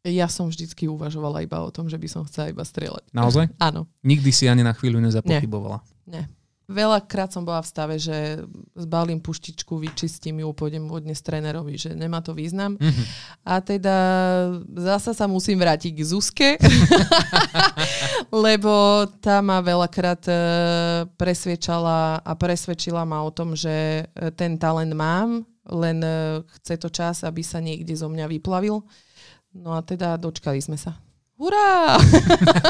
Ja 0.04 0.28
som 0.28 0.52
vždycky 0.52 0.92
uvažovala 0.92 1.48
iba 1.48 1.63
o 1.63 1.72
tom, 1.72 1.88
že 1.88 1.96
by 1.96 2.08
som 2.12 2.28
chcela 2.28 2.52
iba 2.52 2.68
strieľať. 2.68 3.08
Naozaj? 3.16 3.56
Áno. 3.72 3.88
Nikdy 4.04 4.32
si 4.36 4.52
ani 4.52 4.60
na 4.60 4.76
chvíľu 4.76 5.00
nezapochybovala? 5.00 5.80
Nie. 6.08 6.28
Nie. 6.28 6.44
Veľakrát 6.63 7.28
som 7.28 7.44
bola 7.44 7.60
v 7.60 7.68
stave, 7.68 7.96
že 8.00 8.39
zbalím 8.72 9.20
puštičku, 9.20 9.76
vyčistím 9.84 10.39
ju, 10.39 10.56
pôjdem 10.56 10.88
vodne 10.88 11.12
s 11.12 11.20
trénerovi, 11.20 11.76
že 11.76 11.92
nemá 11.92 12.24
to 12.24 12.32
význam. 12.32 12.80
Mm-hmm. 12.80 13.06
A 13.44 13.54
teda 13.60 13.98
zasa 14.72 15.12
sa 15.12 15.28
musím 15.28 15.60
vrátiť 15.60 15.92
k 15.92 16.08
Zuzke, 16.08 16.50
lebo 18.48 19.04
tá 19.20 19.44
ma 19.44 19.60
veľakrát 19.60 20.24
e, 20.32 20.36
presviečala 21.20 22.24
a 22.24 22.32
presvedčila 22.32 23.04
ma 23.04 23.28
o 23.28 23.32
tom, 23.36 23.60
že 23.60 24.08
e, 24.08 24.32
ten 24.32 24.56
talent 24.56 24.96
mám, 24.96 25.44
len 25.68 26.00
e, 26.00 26.48
chce 26.60 26.80
to 26.80 26.88
čas, 26.88 27.28
aby 27.28 27.44
sa 27.44 27.60
niekde 27.60 27.92
zo 27.92 28.08
mňa 28.08 28.24
vyplavil. 28.39 28.80
No 29.54 29.78
a 29.78 29.86
teda 29.86 30.18
dočkali 30.18 30.60
sme 30.62 30.78
sa. 30.78 30.98
Hurá! 31.34 31.98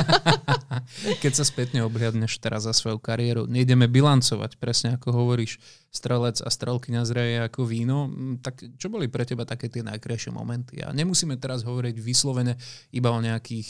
Keď 1.23 1.33
sa 1.35 1.43
spätne 1.43 1.83
obhliadneš 1.83 2.39
teraz 2.39 2.63
za 2.63 2.71
svoju 2.71 2.95
kariéru, 2.97 3.43
nejdeme 3.43 3.91
bilancovať, 3.91 4.55
presne 4.55 4.95
ako 4.95 5.11
hovoríš, 5.11 5.59
strelec 5.91 6.39
a 6.39 6.47
strelkyňa 6.47 7.01
zreje 7.03 7.37
ako 7.43 7.67
víno, 7.67 8.07
tak 8.39 8.63
čo 8.79 8.87
boli 8.87 9.11
pre 9.11 9.27
teba 9.27 9.43
také 9.43 9.67
tie 9.67 9.83
najkrajšie 9.83 10.31
momenty? 10.31 10.79
A 10.79 10.95
nemusíme 10.95 11.35
teraz 11.37 11.67
hovoriť 11.67 11.95
vyslovene 11.99 12.55
iba 12.95 13.11
o 13.11 13.19
nejakých 13.19 13.69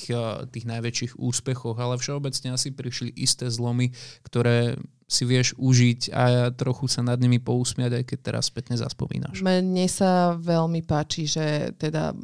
tých 0.53 0.65
najväčších 0.69 1.13
úspechoch, 1.17 1.75
ale 1.81 1.97
všeobecne 1.97 2.53
asi 2.53 2.69
prišli 2.69 3.11
isté 3.17 3.49
zlomy, 3.49 3.91
ktoré 4.23 4.77
si 5.09 5.27
vieš 5.27 5.53
užiť 5.57 6.15
a 6.15 6.49
trochu 6.55 6.89
sa 6.89 7.05
nad 7.05 7.19
nimi 7.21 7.37
pousmiať, 7.37 8.01
aj 8.01 8.03
keď 8.07 8.19
teraz 8.23 8.49
spätne 8.49 8.79
zaspomínaš. 8.79 9.41
Mne 9.43 9.85
sa 9.89 10.33
veľmi 10.37 10.81
páči, 10.85 11.27
že 11.29 11.75
teda 11.77 12.15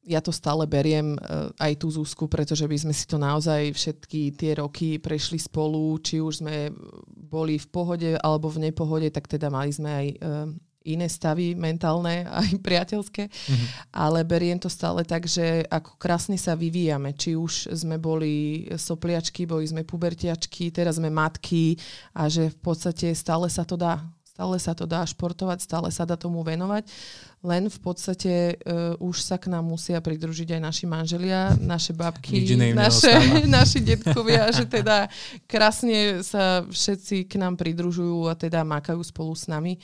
ja 0.00 0.24
to 0.24 0.32
stále 0.32 0.64
beriem 0.64 1.12
uh, 1.16 1.52
aj 1.60 1.84
tú 1.84 1.92
Zuzku, 1.92 2.24
pretože 2.24 2.64
by 2.64 2.76
sme 2.76 2.94
si 2.96 3.04
to 3.04 3.20
naozaj 3.20 3.76
všetky 3.76 4.32
tie 4.32 4.56
roky 4.56 4.96
prešli 4.96 5.36
spolu, 5.36 6.00
či 6.00 6.24
už 6.24 6.40
sme 6.40 6.72
boli 7.12 7.60
v 7.60 7.68
pohode 7.68 8.10
alebo 8.16 8.48
v 8.48 8.70
nepohode, 8.70 9.12
tak 9.12 9.28
teda 9.28 9.52
mali 9.52 9.70
sme 9.70 9.90
aj 9.92 10.06
uh, 10.18 10.48
iné 10.88 11.04
stavy 11.04 11.52
mentálne, 11.52 12.24
aj 12.40 12.64
priateľské, 12.64 13.28
mm-hmm. 13.28 13.68
ale 13.92 14.24
beriem 14.24 14.56
to 14.56 14.72
stále 14.72 15.04
tak, 15.04 15.28
že 15.28 15.68
ako 15.68 16.00
krásne 16.00 16.40
sa 16.40 16.56
vyvíjame. 16.56 17.12
Či 17.12 17.36
už 17.36 17.76
sme 17.76 18.00
boli 18.00 18.66
sopliačky, 18.72 19.44
boli 19.44 19.68
sme 19.68 19.84
pubertiačky, 19.84 20.72
teraz 20.72 20.96
sme 20.96 21.12
matky 21.12 21.76
a 22.16 22.26
že 22.32 22.48
v 22.48 22.58
podstate 22.58 23.12
stále 23.12 23.52
sa 23.52 23.68
to 23.68 23.76
dá. 23.76 24.00
Stále 24.24 24.56
sa 24.56 24.72
to 24.72 24.88
dá 24.88 25.04
športovať, 25.04 25.60
stále 25.60 25.92
sa 25.92 26.08
dá 26.08 26.16
tomu 26.16 26.40
venovať 26.40 26.88
len 27.40 27.72
v 27.72 27.78
podstate 27.80 28.60
uh, 28.60 28.92
už 29.00 29.24
sa 29.24 29.40
k 29.40 29.48
nám 29.48 29.64
musia 29.64 29.96
pridružiť 29.96 30.60
aj 30.60 30.60
naši 30.60 30.84
manželia, 30.84 31.56
naše 31.56 31.96
babky, 31.96 32.44
naše, 32.76 33.12
naši 33.48 33.80
detkovia, 33.80 34.52
že 34.52 34.68
teda 34.68 35.08
krásne 35.48 36.20
sa 36.20 36.68
všetci 36.68 37.24
k 37.24 37.40
nám 37.40 37.56
pridružujú 37.56 38.28
a 38.28 38.36
teda 38.36 38.60
mákajú 38.60 39.00
spolu 39.00 39.32
s 39.32 39.48
nami 39.48 39.80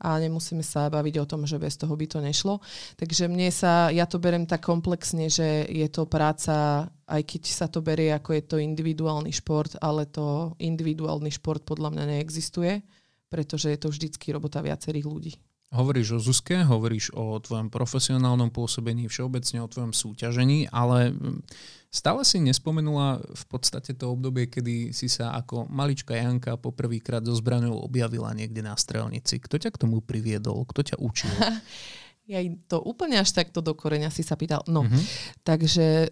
a 0.00 0.16
nemusíme 0.22 0.62
sa 0.62 0.86
baviť 0.86 1.14
o 1.20 1.28
tom, 1.28 1.44
že 1.44 1.60
bez 1.60 1.76
toho 1.76 1.92
by 1.92 2.06
to 2.06 2.22
nešlo. 2.22 2.62
Takže 2.94 3.26
mne 3.26 3.50
sa, 3.52 3.90
ja 3.90 4.06
to 4.06 4.22
berem 4.22 4.46
tak 4.46 4.62
komplexne, 4.62 5.26
že 5.28 5.66
je 5.66 5.88
to 5.90 6.06
práca, 6.06 6.86
aj 7.10 7.22
keď 7.26 7.42
sa 7.50 7.66
to 7.66 7.82
berie 7.82 8.14
ako 8.14 8.38
je 8.38 8.42
to 8.46 8.56
individuálny 8.62 9.34
šport, 9.34 9.74
ale 9.82 10.06
to 10.06 10.56
individuálny 10.62 11.28
šport 11.34 11.66
podľa 11.66 11.90
mňa 11.90 12.04
neexistuje, 12.16 12.80
pretože 13.28 13.66
je 13.66 13.78
to 13.82 13.90
vždycky 13.90 14.30
robota 14.30 14.62
viacerých 14.64 15.06
ľudí. 15.10 15.34
Hovoríš 15.70 16.18
o 16.18 16.20
Zuzke, 16.22 16.66
hovoríš 16.66 17.14
o 17.14 17.38
tvojom 17.38 17.70
profesionálnom 17.70 18.50
pôsobení, 18.50 19.06
všeobecne 19.06 19.62
o 19.62 19.70
tvojom 19.70 19.94
súťažení, 19.94 20.66
ale 20.66 21.14
mm, 21.14 21.46
stále 21.94 22.26
si 22.26 22.42
nespomenula 22.42 23.22
v 23.22 23.44
podstate 23.46 23.94
to 23.94 24.10
obdobie, 24.10 24.50
kedy 24.50 24.90
si 24.90 25.06
sa 25.06 25.30
ako 25.38 25.70
malička 25.70 26.18
Janka 26.18 26.58
poprvýkrát 26.58 27.22
so 27.22 27.38
zbraňou 27.38 27.86
objavila 27.86 28.34
niekde 28.34 28.66
na 28.66 28.74
strelnici. 28.74 29.38
Kto 29.38 29.62
ťa 29.62 29.70
k 29.70 29.80
tomu 29.86 30.02
priviedol? 30.02 30.66
Kto 30.66 30.82
ťa 30.82 30.96
učil? 30.98 31.30
Ja 32.30 32.38
to 32.70 32.78
úplne 32.78 33.18
až 33.18 33.34
takto 33.34 33.58
do 33.58 33.74
koreňa 33.74 34.06
si 34.14 34.22
sa 34.22 34.38
pýtal. 34.38 34.62
No, 34.70 34.86
mm-hmm. 34.86 35.02
takže 35.42 35.86
e, 36.06 36.08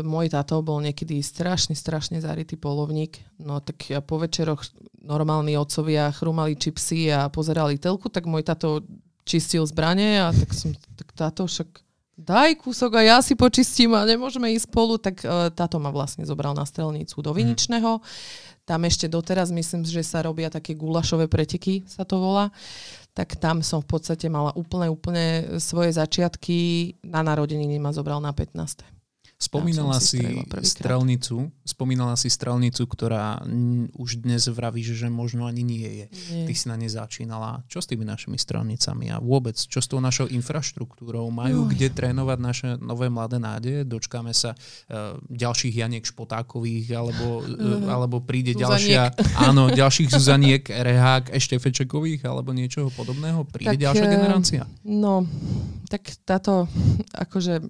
môj 0.00 0.32
táto 0.32 0.64
bol 0.64 0.80
niekedy 0.80 1.20
strašne, 1.20 1.76
strašne 1.76 2.16
zarytý 2.16 2.56
polovník. 2.56 3.20
No 3.36 3.60
tak 3.60 3.92
ja 3.92 4.00
po 4.00 4.16
večeroch 4.16 4.64
normálni 5.04 5.60
otcovia 5.60 6.08
chrumali 6.16 6.56
čipsy 6.56 7.12
a 7.12 7.28
pozerali 7.28 7.76
telku, 7.76 8.08
tak 8.08 8.24
môj 8.24 8.40
táto 8.40 8.80
čistil 9.28 9.68
zbranie 9.68 10.24
a 10.24 10.32
tak 10.32 10.48
som, 10.56 10.72
tak 10.96 11.12
táto 11.12 11.44
však 11.44 11.68
daj 12.20 12.60
kúsok 12.60 13.00
a 13.00 13.02
ja 13.02 13.18
si 13.24 13.32
počistím 13.34 13.96
a 13.96 14.04
nemôžeme 14.04 14.52
ísť 14.52 14.68
spolu, 14.68 15.00
tak 15.00 15.24
e, 15.24 15.50
táto 15.50 15.80
ma 15.80 15.88
vlastne 15.88 16.22
zobral 16.28 16.52
na 16.52 16.68
strelnicu 16.68 17.18
do 17.24 17.32
mhm. 17.32 17.36
Viničného. 17.40 17.98
Tam 18.68 18.86
ešte 18.86 19.10
doteraz 19.10 19.50
myslím, 19.50 19.82
že 19.82 20.04
sa 20.04 20.22
robia 20.22 20.46
také 20.52 20.78
gulašové 20.78 21.26
preteky, 21.26 21.82
sa 21.88 22.06
to 22.06 22.20
volá 22.20 22.52
tak 23.10 23.36
tam 23.36 23.60
som 23.60 23.82
v 23.82 23.90
podstate 23.90 24.30
mala 24.30 24.54
úplne, 24.54 24.86
úplne 24.86 25.58
svoje 25.58 25.92
začiatky. 25.98 26.94
Na 27.02 27.26
narodeniny 27.26 27.76
ma 27.82 27.90
zobral 27.90 28.22
na 28.22 28.30
15. 28.30 28.86
Spomínala 29.40 29.96
si, 30.04 30.20
strelnicu, 30.60 31.48
spomínala 31.64 32.12
si 32.12 32.28
strelnicu, 32.28 32.84
ktorá 32.84 33.40
už 33.96 34.20
dnes 34.20 34.44
vravíš, 34.44 35.00
že 35.00 35.08
možno 35.08 35.48
ani 35.48 35.64
nie 35.64 35.88
je. 35.88 36.06
Nie. 36.28 36.44
Ty 36.44 36.52
si 36.52 36.68
na 36.68 36.76
ne 36.76 36.84
začínala. 36.84 37.64
Čo 37.64 37.80
s 37.80 37.88
tými 37.88 38.04
našimi 38.04 38.36
strelnicami 38.36 39.08
a 39.08 39.16
vôbec, 39.16 39.56
čo 39.56 39.80
s 39.80 39.88
tou 39.88 39.96
našou 39.96 40.28
infraštruktúrou? 40.28 41.32
Majú 41.32 41.64
Uj. 41.64 41.72
kde 41.72 41.88
trénovať 41.88 42.38
naše 42.38 42.68
nové 42.84 43.08
mladé 43.08 43.40
nádeje? 43.40 43.88
Dočkáme 43.88 44.36
sa 44.36 44.52
uh, 44.52 45.16
ďalších 45.32 45.72
Janiek 45.72 46.04
Špotákových, 46.04 46.92
alebo, 46.92 47.40
uh, 47.40 47.88
alebo 47.88 48.20
príde 48.20 48.52
Zuzaniek. 48.52 48.68
ďalšia, 48.68 49.02
áno, 49.40 49.72
ďalších 49.72 50.20
Zuzaniek, 50.20 50.68
Rehák, 50.68 51.32
Eštefečekových, 51.32 52.28
alebo 52.28 52.52
niečoho 52.52 52.92
podobného? 52.92 53.48
Príde 53.48 53.80
tak, 53.80 53.88
ďalšia 53.88 54.04
generácia? 54.04 54.62
No, 54.84 55.24
tak 55.88 56.12
táto, 56.28 56.68
akože 57.16 57.64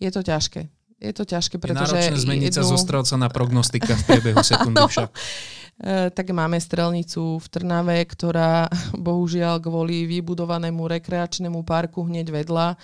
je 0.00 0.08
to 0.08 0.24
ťažké 0.24 0.72
je 1.04 1.12
to 1.12 1.24
ťažké, 1.28 1.60
pretože... 1.60 1.92
Je 1.92 2.08
náročné 2.08 2.18
zmeniť 2.24 2.52
jednu... 2.52 2.58
sa 2.58 2.64
zo 2.64 2.78
strelca 2.80 3.14
na 3.20 3.28
prognostika 3.28 3.92
v 3.92 4.02
priebehu 4.08 4.40
sekundy 4.50 4.80
však. 4.80 5.10
E, 5.12 6.08
tak 6.14 6.26
máme 6.32 6.56
strelnicu 6.56 7.36
v 7.36 7.46
Trnave, 7.52 7.98
ktorá 8.08 8.72
bohužiaľ 9.06 9.60
kvôli 9.60 10.08
vybudovanému 10.08 10.88
rekreačnému 10.88 11.60
parku 11.68 12.08
hneď 12.08 12.32
vedľa 12.32 12.66
e, 12.72 12.76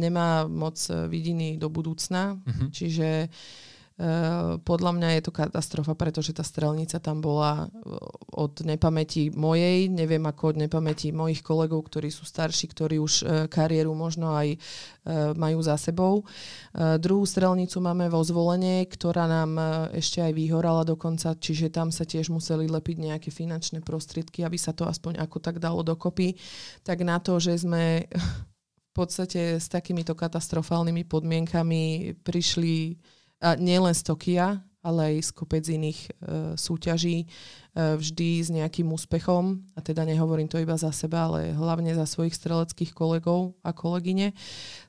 nemá 0.00 0.48
moc 0.48 0.80
vidiny 1.12 1.60
do 1.60 1.68
budúcna. 1.68 2.40
Uh-huh. 2.40 2.72
Čiže 2.72 3.28
Eh, 3.28 3.71
podľa 4.64 4.92
mňa 4.96 5.08
je 5.20 5.22
to 5.28 5.32
katastrofa, 5.36 5.92
pretože 5.92 6.32
tá 6.32 6.40
strelnica 6.40 6.96
tam 6.96 7.20
bola 7.20 7.68
eh, 7.68 7.70
od 8.32 8.64
nepamäti 8.64 9.28
mojej, 9.28 9.92
neviem 9.92 10.24
ako 10.24 10.56
od 10.56 10.56
nepamäti 10.64 11.12
mojich 11.12 11.44
kolegov, 11.44 11.86
ktorí 11.86 12.08
sú 12.08 12.24
starší, 12.24 12.72
ktorí 12.72 12.96
už 12.96 13.12
eh, 13.22 13.26
kariéru 13.46 13.92
možno 13.92 14.32
aj 14.32 14.56
majú 15.34 15.58
za 15.66 15.74
sebou. 15.74 16.22
Druhú 16.78 17.26
strelnicu 17.26 17.82
máme 17.82 18.06
vo 18.06 18.22
zvolenie, 18.22 18.86
ktorá 18.86 19.26
nám 19.26 19.58
ešte 19.90 20.22
aj 20.22 20.30
vyhorala 20.30 20.86
dokonca, 20.86 21.34
čiže 21.34 21.74
tam 21.74 21.90
sa 21.90 22.06
tiež 22.06 22.30
museli 22.30 22.70
lepiť 22.70 23.10
nejaké 23.10 23.34
finančné 23.34 23.82
prostriedky, 23.82 24.46
aby 24.46 24.54
sa 24.54 24.70
to 24.70 24.86
aspoň 24.86 25.18
ako 25.18 25.42
tak 25.42 25.58
dalo 25.58 25.82
dokopy. 25.82 26.38
Tak 26.86 27.02
na 27.02 27.18
to, 27.18 27.42
že 27.42 27.66
sme 27.66 28.06
v 28.92 28.94
podstate 28.94 29.58
s 29.58 29.66
takýmito 29.66 30.14
katastrofálnymi 30.14 31.02
podmienkami 31.10 32.14
prišli 32.22 32.94
a 33.42 33.58
nielen 33.58 33.90
z 33.92 34.02
Tokia, 34.06 34.62
ale 34.82 35.14
aj 35.14 35.16
z 35.26 35.30
kopec 35.34 35.64
iných 35.66 35.98
e, 35.98 36.10
súťaží, 36.58 37.16
e, 37.22 37.26
vždy 37.74 38.28
s 38.42 38.48
nejakým 38.50 38.90
úspechom, 38.90 39.62
a 39.74 39.80
teda 39.82 40.06
nehovorím 40.06 40.50
to 40.50 40.58
iba 40.58 40.74
za 40.78 40.90
seba, 40.94 41.30
ale 41.30 41.54
hlavne 41.54 41.94
za 41.94 42.06
svojich 42.06 42.34
streleckých 42.34 42.94
kolegov 42.94 43.58
a 43.62 43.70
kolegyne, 43.74 44.34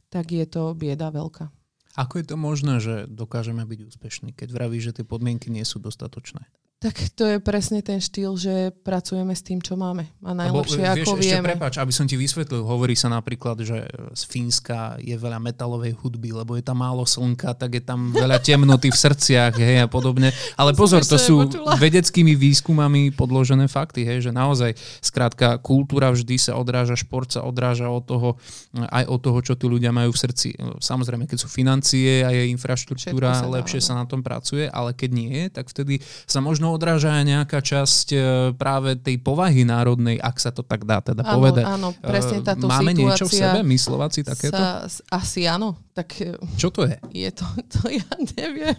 tak 0.09 0.33
je 0.33 0.45
to 0.45 0.73
bieda 0.77 1.09
veľká. 1.09 1.49
Ako 1.93 2.21
je 2.21 2.25
to 2.25 2.37
možné, 2.37 2.81
že 2.81 3.05
dokážeme 3.05 3.61
byť 3.61 3.79
úspešní, 3.93 4.29
keď 4.33 4.49
vravíš, 4.49 4.83
že 4.89 4.95
tie 5.01 5.05
podmienky 5.05 5.53
nie 5.53 5.61
sú 5.61 5.77
dostatočné? 5.77 6.49
Tak 6.83 7.15
to 7.15 7.23
je 7.23 7.37
presne 7.39 7.79
ten 7.79 8.03
štýl, 8.03 8.35
že 8.35 8.75
pracujeme 8.83 9.31
s 9.31 9.39
tým, 9.39 9.63
čo 9.63 9.79
máme. 9.79 10.03
A 10.19 10.35
najlepšie, 10.35 10.83
Lebo, 10.83 10.99
ako 10.99 11.11
vieš, 11.15 11.31
vieme. 11.31 11.47
Ešte 11.47 11.49
prepáč, 11.55 11.73
aby 11.79 11.93
som 11.95 12.03
ti 12.03 12.19
vysvetlil, 12.19 12.59
hovorí 12.59 12.91
sa 12.91 13.07
napríklad, 13.07 13.63
že 13.63 13.87
z 14.11 14.23
Fínska 14.27 14.99
je 14.99 15.15
veľa 15.15 15.39
metalovej 15.39 15.95
hudby, 15.95 16.35
lebo 16.35 16.59
je 16.59 16.63
tam 16.67 16.83
málo 16.83 17.07
slnka, 17.07 17.55
tak 17.55 17.79
je 17.79 17.83
tam 17.87 18.11
veľa 18.11 18.35
temnoty 18.43 18.91
v 18.91 18.99
srdciach 18.99 19.55
hej, 19.55 19.79
a 19.79 19.87
podobne. 19.87 20.35
Ale 20.59 20.75
pozor, 20.75 21.07
to 21.07 21.15
sú 21.15 21.47
vedeckými 21.79 22.35
výskumami 22.35 23.15
podložené 23.15 23.71
fakty, 23.71 24.03
hej, 24.03 24.19
že 24.27 24.35
naozaj, 24.35 24.75
skrátka, 24.99 25.63
kultúra 25.63 26.11
vždy 26.11 26.35
sa 26.35 26.59
odráža, 26.59 26.99
šport 26.99 27.31
sa 27.31 27.47
odráža 27.47 27.87
od 27.87 28.03
toho, 28.03 28.35
aj 28.75 29.07
od 29.07 29.19
toho, 29.23 29.39
čo 29.39 29.55
tí 29.55 29.71
ľudia 29.71 29.95
majú 29.95 30.11
v 30.11 30.19
srdci. 30.19 30.59
Samozrejme, 30.83 31.31
keď 31.31 31.37
sú 31.39 31.47
financie 31.47 32.27
a 32.27 32.29
je 32.35 32.51
infraštruktúra, 32.51 33.39
sa 33.39 33.47
lepšie 33.47 33.79
dá, 33.79 33.87
sa 33.87 33.93
na 33.95 34.03
tom 34.03 34.19
pracuje, 34.19 34.67
ale 34.67 34.91
keď 34.91 35.09
nie, 35.15 35.47
tak 35.47 35.71
vtedy 35.71 36.03
sa 36.27 36.43
možno 36.43 36.72
odráža 36.73 37.13
aj 37.13 37.25
nejaká 37.29 37.59
časť 37.61 38.07
e, 38.11 38.17
práve 38.57 38.97
tej 38.97 39.21
povahy 39.21 39.61
národnej, 39.63 40.17
ak 40.17 40.41
sa 40.41 40.49
to 40.49 40.65
tak 40.65 40.83
dá 40.83 40.99
teda 40.99 41.21
áno, 41.21 41.33
povedať. 41.37 41.65
Áno, 41.69 41.89
presne 42.01 42.41
e, 42.41 42.45
táto 42.45 42.65
Máme 42.65 42.97
niečo 42.97 43.29
v 43.29 43.33
sebe, 43.37 43.61
myslovať 43.61 44.09
si 44.11 44.21
takéto? 44.25 44.57
Sa, 44.57 44.89
asi 45.13 45.45
áno. 45.45 45.77
Tak, 45.93 46.09
e, 46.19 46.35
čo 46.57 46.73
to 46.73 46.89
je? 46.89 46.97
Je 47.13 47.29
to, 47.29 47.45
to 47.77 47.93
ja 47.93 48.09
neviem. 48.35 48.75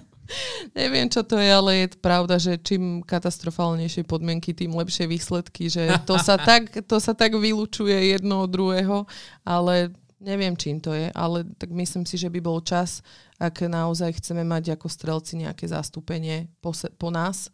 Neviem, 0.73 1.07
čo 1.13 1.21
to 1.21 1.37
je, 1.37 1.53
ale 1.53 1.85
je 1.85 1.87
pravda, 2.01 2.41
že 2.41 2.57
čím 2.57 3.05
katastrofálnejšie 3.05 4.09
podmienky, 4.09 4.57
tým 4.57 4.73
lepšie 4.73 5.05
výsledky, 5.05 5.69
že 5.69 6.01
to 6.09 6.17
sa 6.17 6.41
tak, 6.49 6.73
to 6.89 6.97
sa 6.97 7.13
tak 7.13 7.37
vylučuje 7.37 8.17
jedno 8.17 8.49
od 8.49 8.51
druhého, 8.51 9.05
ale 9.45 9.93
neviem, 10.25 10.57
čím 10.57 10.81
to 10.81 10.97
je, 10.97 11.13
ale 11.13 11.45
tak 11.61 11.69
myslím 11.71 12.09
si, 12.09 12.17
že 12.17 12.33
by 12.33 12.41
bol 12.41 12.65
čas, 12.65 13.05
ak 13.37 13.69
naozaj 13.69 14.17
chceme 14.17 14.41
mať 14.43 14.81
ako 14.81 14.89
strelci 14.89 15.37
nejaké 15.37 15.69
zastúpenie 15.69 16.49
po, 16.65 16.73
se, 16.73 16.89
po 16.97 17.13
nás, 17.13 17.53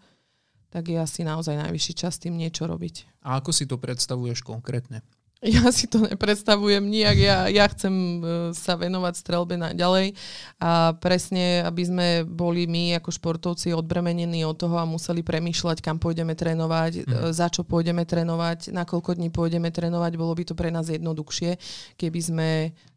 tak 0.71 0.89
je 0.89 0.97
asi 0.97 1.27
naozaj 1.27 1.59
najvyšší 1.59 1.93
čas 1.99 2.17
tým 2.23 2.39
niečo 2.39 2.65
robiť. 2.65 3.21
A 3.27 3.43
ako 3.43 3.51
si 3.51 3.67
to 3.67 3.77
predstavuješ 3.77 4.47
konkrétne? 4.47 5.03
Ja 5.41 5.73
si 5.73 5.89
to 5.89 6.05
nepredstavujem 6.05 6.85
nijak. 6.85 7.17
Ja, 7.17 7.49
ja 7.49 7.65
chcem 7.73 7.93
e, 7.93 8.19
sa 8.53 8.77
venovať 8.77 9.25
strelbe 9.25 9.57
naďalej 9.57 10.13
a 10.61 10.93
presne, 11.01 11.65
aby 11.65 11.81
sme 11.81 12.07
boli 12.29 12.69
my 12.69 13.01
ako 13.01 13.09
športovci 13.09 13.73
odbremenení 13.73 14.45
od 14.45 14.61
toho 14.61 14.77
a 14.77 14.85
museli 14.85 15.25
premýšľať, 15.25 15.81
kam 15.81 15.97
pôjdeme 15.97 16.37
trénovať, 16.37 17.09
mm. 17.09 17.33
za 17.33 17.49
čo 17.49 17.65
pôjdeme 17.65 18.05
trénovať, 18.05 18.69
na 18.69 18.85
koľko 18.85 19.17
dní 19.17 19.33
pôjdeme 19.33 19.73
trénovať. 19.73 20.13
Bolo 20.21 20.37
by 20.37 20.45
to 20.45 20.53
pre 20.53 20.69
nás 20.69 20.93
jednoduchšie, 20.93 21.57
keby 21.97 22.21
sme 22.21 22.49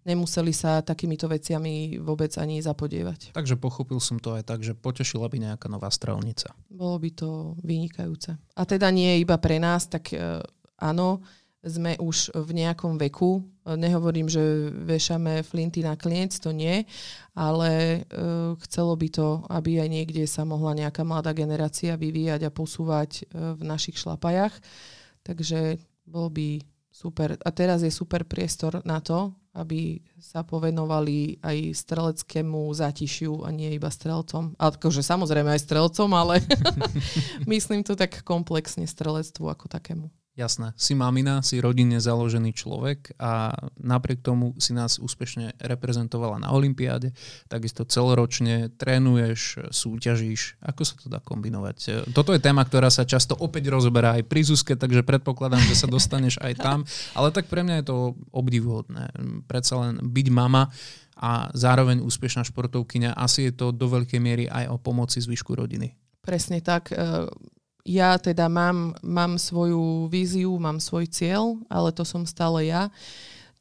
nemuseli 0.03 0.51
sa 0.51 0.83
takýmito 0.83 1.31
veciami 1.31 1.95
vôbec 2.03 2.35
ani 2.35 2.59
zapodievať. 2.59 3.31
Takže 3.31 3.55
pochopil 3.55 4.03
som 4.03 4.19
to 4.19 4.35
aj 4.35 4.43
tak, 4.43 4.67
že 4.67 4.75
potešila 4.75 5.31
by 5.31 5.39
nejaká 5.39 5.71
nová 5.71 5.87
strelnica. 5.87 6.51
Bolo 6.67 6.99
by 6.99 7.09
to 7.15 7.55
vynikajúce. 7.63 8.35
A 8.35 8.61
teda 8.67 8.91
nie 8.91 9.23
iba 9.23 9.39
pre 9.39 9.63
nás, 9.63 9.87
tak 9.87 10.11
uh, 10.11 10.43
áno, 10.75 11.23
sme 11.63 11.95
už 11.95 12.35
v 12.35 12.49
nejakom 12.59 12.99
veku. 12.99 13.39
Nehovorím, 13.63 14.27
že 14.27 14.67
vešame 14.83 15.47
flinty 15.47 15.79
na 15.79 15.95
klienc, 15.95 16.35
to 16.35 16.51
nie, 16.51 16.83
ale 17.31 18.03
uh, 18.03 18.59
chcelo 18.67 18.99
by 18.99 19.07
to, 19.07 19.29
aby 19.47 19.79
aj 19.79 19.89
niekde 19.89 20.27
sa 20.27 20.43
mohla 20.43 20.75
nejaká 20.75 21.07
mladá 21.07 21.31
generácia 21.31 21.95
vyvíjať 21.95 22.43
a 22.43 22.51
posúvať 22.51 23.23
uh, 23.23 23.55
v 23.55 23.63
našich 23.63 23.95
šlapajach. 23.95 24.51
Takže 25.23 25.79
bol 26.03 26.27
by 26.27 26.59
super. 26.91 27.39
A 27.39 27.49
teraz 27.55 27.81
je 27.81 27.89
super 27.89 28.27
priestor 28.27 28.83
na 28.83 28.99
to, 28.99 29.31
aby 29.55 30.03
sa 30.17 30.41
povenovali 30.43 31.39
aj 31.39 31.57
streleckému 31.77 32.73
zátišiu 32.73 33.45
a 33.45 33.53
nie 33.53 33.71
iba 33.71 33.87
strelcom. 33.87 34.57
Akože 34.57 34.99
samozrejme 35.05 35.55
aj 35.55 35.63
strelcom, 35.63 36.09
ale 36.11 36.41
myslím 37.51 37.85
to 37.85 37.95
tak 37.95 38.25
komplexne 38.27 38.83
strelectvu 38.83 39.47
ako 39.47 39.71
takému. 39.71 40.11
Jasné, 40.33 40.73
si 40.73 40.97
mamina, 40.97 41.45
si 41.45 41.61
rodinne 41.61 42.01
založený 42.01 42.57
človek 42.57 43.13
a 43.21 43.53
napriek 43.77 44.25
tomu 44.25 44.57
si 44.57 44.73
nás 44.73 44.97
úspešne 44.97 45.61
reprezentovala 45.61 46.41
na 46.41 46.49
Olympiáde, 46.49 47.13
takisto 47.45 47.85
celoročne 47.85 48.73
trénuješ, 48.73 49.61
súťažíš. 49.69 50.57
Ako 50.57 50.81
sa 50.89 50.97
to 50.97 51.05
dá 51.05 51.21
kombinovať? 51.21 52.09
Toto 52.17 52.33
je 52.33 52.41
téma, 52.41 52.65
ktorá 52.65 52.89
sa 52.89 53.05
často 53.05 53.37
opäť 53.37 53.69
rozoberá 53.69 54.17
aj 54.17 54.25
pri 54.25 54.41
Zuzke, 54.41 54.73
takže 54.73 55.05
predpokladám, 55.05 55.61
že 55.69 55.77
sa 55.77 55.85
dostaneš 55.85 56.41
aj 56.41 56.53
tam, 56.57 56.81
ale 57.13 57.29
tak 57.29 57.45
pre 57.45 57.61
mňa 57.61 57.85
je 57.85 57.93
to 57.93 58.17
obdivhodné. 58.33 59.13
Predsa 59.45 59.85
len 59.85 60.01
byť 60.01 60.27
mama 60.33 60.73
a 61.13 61.53
zároveň 61.53 62.01
úspešná 62.01 62.41
športovkyňa, 62.41 63.13
asi 63.13 63.53
je 63.53 63.53
to 63.53 63.69
do 63.69 63.85
veľkej 63.85 64.17
miery 64.17 64.49
aj 64.49 64.65
o 64.65 64.81
pomoci 64.81 65.21
zvyšku 65.21 65.53
rodiny. 65.53 65.93
Presne 66.25 66.57
tak 66.65 66.89
ja 67.83 68.15
teda 68.15 68.47
mám, 68.47 68.95
mám 69.03 69.35
svoju 69.35 70.07
víziu, 70.07 70.55
mám 70.55 70.79
svoj 70.79 71.07
cieľ, 71.11 71.59
ale 71.67 71.91
to 71.91 72.07
som 72.07 72.23
stále 72.23 72.63
ja. 72.67 72.87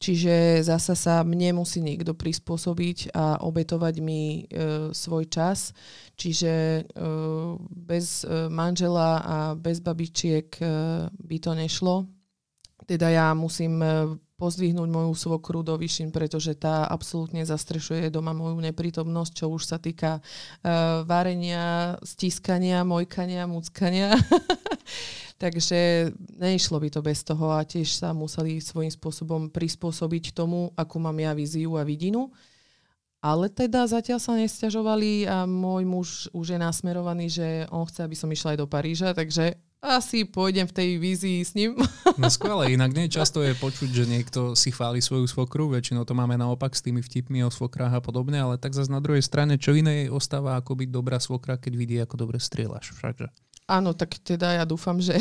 Čiže 0.02 0.66
zasa 0.66 0.98
sa 0.98 1.14
mne 1.22 1.62
musí 1.62 1.78
niekto 1.78 2.10
prispôsobiť 2.18 3.14
a 3.14 3.38
obetovať 3.38 3.94
mi 4.02 4.42
e, 4.42 4.90
svoj 4.90 5.30
čas. 5.30 5.70
Čiže 6.18 6.50
e, 6.50 6.82
bez 7.70 8.26
e, 8.26 8.50
manžela 8.50 9.22
a 9.22 9.36
bez 9.54 9.78
babičiek 9.78 10.58
e, 10.58 10.66
by 11.06 11.36
to 11.38 11.54
nešlo. 11.54 12.10
Teda 12.82 13.14
ja 13.14 13.30
musím 13.30 13.78
e, 13.78 14.18
pozdvihnúť 14.36 14.88
moju 14.90 15.12
svokru 15.14 15.62
do 15.62 15.78
vyššin, 15.78 16.10
pretože 16.10 16.58
tá 16.58 16.88
absolútne 16.88 17.46
zastrešuje 17.46 18.10
doma 18.10 18.34
moju 18.34 18.58
neprítomnosť, 18.58 19.32
čo 19.32 19.46
už 19.52 19.62
sa 19.68 19.78
týka 19.78 20.18
uh, 20.18 21.06
varenia, 21.06 21.96
stiskania, 22.02 22.82
mojkania, 22.82 23.46
muckania. 23.46 24.16
Takže 25.42 26.10
neišlo 26.38 26.78
by 26.78 26.88
to 26.90 27.00
bez 27.02 27.26
toho 27.26 27.50
a 27.50 27.66
tiež 27.66 27.98
sa 27.98 28.14
museli 28.14 28.62
svojím 28.62 28.94
spôsobom 28.94 29.50
prispôsobiť 29.50 30.30
tomu, 30.30 30.70
akú 30.78 31.02
mám 31.02 31.18
ja 31.18 31.34
víziu 31.34 31.74
a 31.74 31.82
vidinu. 31.82 32.30
Ale 33.22 33.46
teda 33.50 33.86
zatiaľ 33.86 34.18
sa 34.18 34.34
nestiažovali 34.34 35.30
a 35.30 35.46
môj 35.46 35.82
muž 35.86 36.08
už 36.34 36.54
je 36.54 36.58
nasmerovaný, 36.58 37.26
že 37.30 37.66
on 37.70 37.86
chce, 37.86 38.02
aby 38.02 38.18
som 38.18 38.30
išla 38.30 38.54
aj 38.54 38.58
do 38.58 38.66
Paríža, 38.66 39.14
takže 39.14 39.54
asi 39.82 40.22
pôjdem 40.22 40.70
v 40.70 40.76
tej 40.78 40.88
vízii 41.02 41.42
s 41.42 41.58
ním. 41.58 41.74
No 42.20 42.28
skvelé, 42.28 42.76
inak 42.76 42.92
nie 42.92 43.08
často 43.08 43.40
je 43.40 43.56
počuť, 43.56 43.88
že 43.88 44.04
niekto 44.04 44.52
si 44.52 44.68
chváli 44.68 45.00
svoju 45.00 45.24
svokru, 45.24 45.72
väčšinou 45.72 46.04
to 46.04 46.12
máme 46.12 46.36
naopak 46.36 46.76
s 46.76 46.84
tými 46.84 47.00
vtipmi 47.00 47.40
o 47.40 47.48
svokrách 47.48 47.98
a 47.98 48.04
podobne, 48.04 48.36
ale 48.36 48.60
tak 48.60 48.76
zase 48.76 48.92
na 48.92 49.00
druhej 49.00 49.24
strane, 49.24 49.56
čo 49.56 49.72
iné 49.72 50.12
ostáva 50.12 50.60
ako 50.60 50.76
byť 50.76 50.88
dobrá 50.92 51.16
svokra, 51.16 51.56
keď 51.56 51.72
vidí, 51.72 51.96
ako 51.96 52.20
dobre 52.20 52.36
strieľaš. 52.36 52.92
Všakže. 53.00 53.32
Áno, 53.64 53.96
tak 53.96 54.20
teda 54.20 54.60
ja 54.60 54.64
dúfam, 54.68 55.00
že 55.00 55.16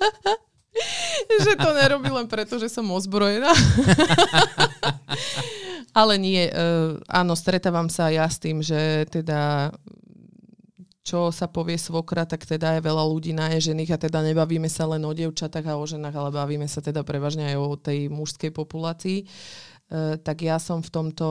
že 1.42 1.52
to 1.58 1.74
nerobí 1.74 2.06
len 2.06 2.30
preto, 2.30 2.54
že 2.54 2.70
som 2.70 2.86
ozbrojená. 2.86 3.50
Ale 5.90 6.22
nie, 6.22 6.46
uh, 6.46 7.02
áno, 7.10 7.34
stretávam 7.34 7.90
sa 7.90 8.14
ja 8.14 8.30
s 8.30 8.38
tým, 8.38 8.62
že 8.62 9.10
teda 9.10 9.74
čo 11.00 11.32
sa 11.32 11.48
povie 11.48 11.80
svokra, 11.80 12.28
tak 12.28 12.44
teda 12.44 12.76
je 12.76 12.84
veľa 12.84 13.04
ľudí 13.08 13.32
naježených 13.32 13.96
a 13.96 13.98
teda 13.98 14.20
nebavíme 14.20 14.68
sa 14.68 14.84
len 14.84 15.00
o 15.08 15.12
dievčatách 15.16 15.64
a 15.64 15.80
o 15.80 15.84
ženách, 15.88 16.12
ale 16.12 16.30
bavíme 16.30 16.68
sa 16.68 16.84
teda 16.84 17.00
prevažne 17.00 17.48
aj 17.48 17.56
o 17.56 17.68
tej 17.80 18.12
mužskej 18.12 18.52
populácii. 18.52 19.24
E, 19.24 19.26
tak 20.20 20.44
ja 20.44 20.60
som 20.60 20.84
v 20.84 20.92
tomto 20.92 21.28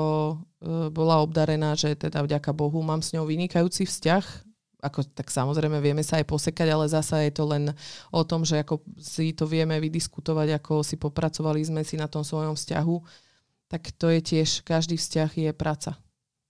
e, 0.58 0.89
bola 0.89 1.21
obdarená, 1.21 1.77
že 1.77 1.93
teda 1.93 2.25
vďaka 2.25 2.49
Bohu 2.49 2.82
mám 2.82 3.05
s 3.05 3.13
ňou 3.13 3.29
vynikajúci 3.29 3.86
vzťah. 3.86 4.25
Ako, 4.79 5.05
tak 5.12 5.29
samozrejme 5.29 5.77
vieme 5.84 6.01
sa 6.01 6.17
aj 6.17 6.25
posekať, 6.25 6.67
ale 6.71 6.89
zasa 6.89 7.21
je 7.27 7.36
to 7.36 7.45
len 7.45 7.69
o 8.10 8.21
tom, 8.25 8.47
že 8.47 8.63
ako 8.63 8.82
si 8.97 9.36
to 9.36 9.45
vieme 9.45 9.75
vydiskutovať, 9.77 10.55
ako 10.55 10.82
si 10.82 10.95
popracovali 10.95 11.62
sme 11.62 11.84
si 11.86 11.99
na 11.99 12.10
tom 12.10 12.25
svojom 12.25 12.55
vzťahu. 12.58 12.95
Tak 13.69 13.91
to 14.01 14.10
je 14.10 14.19
tiež, 14.23 14.65
každý 14.65 14.97
vzťah 14.97 15.29
je 15.36 15.51
práca 15.53 15.99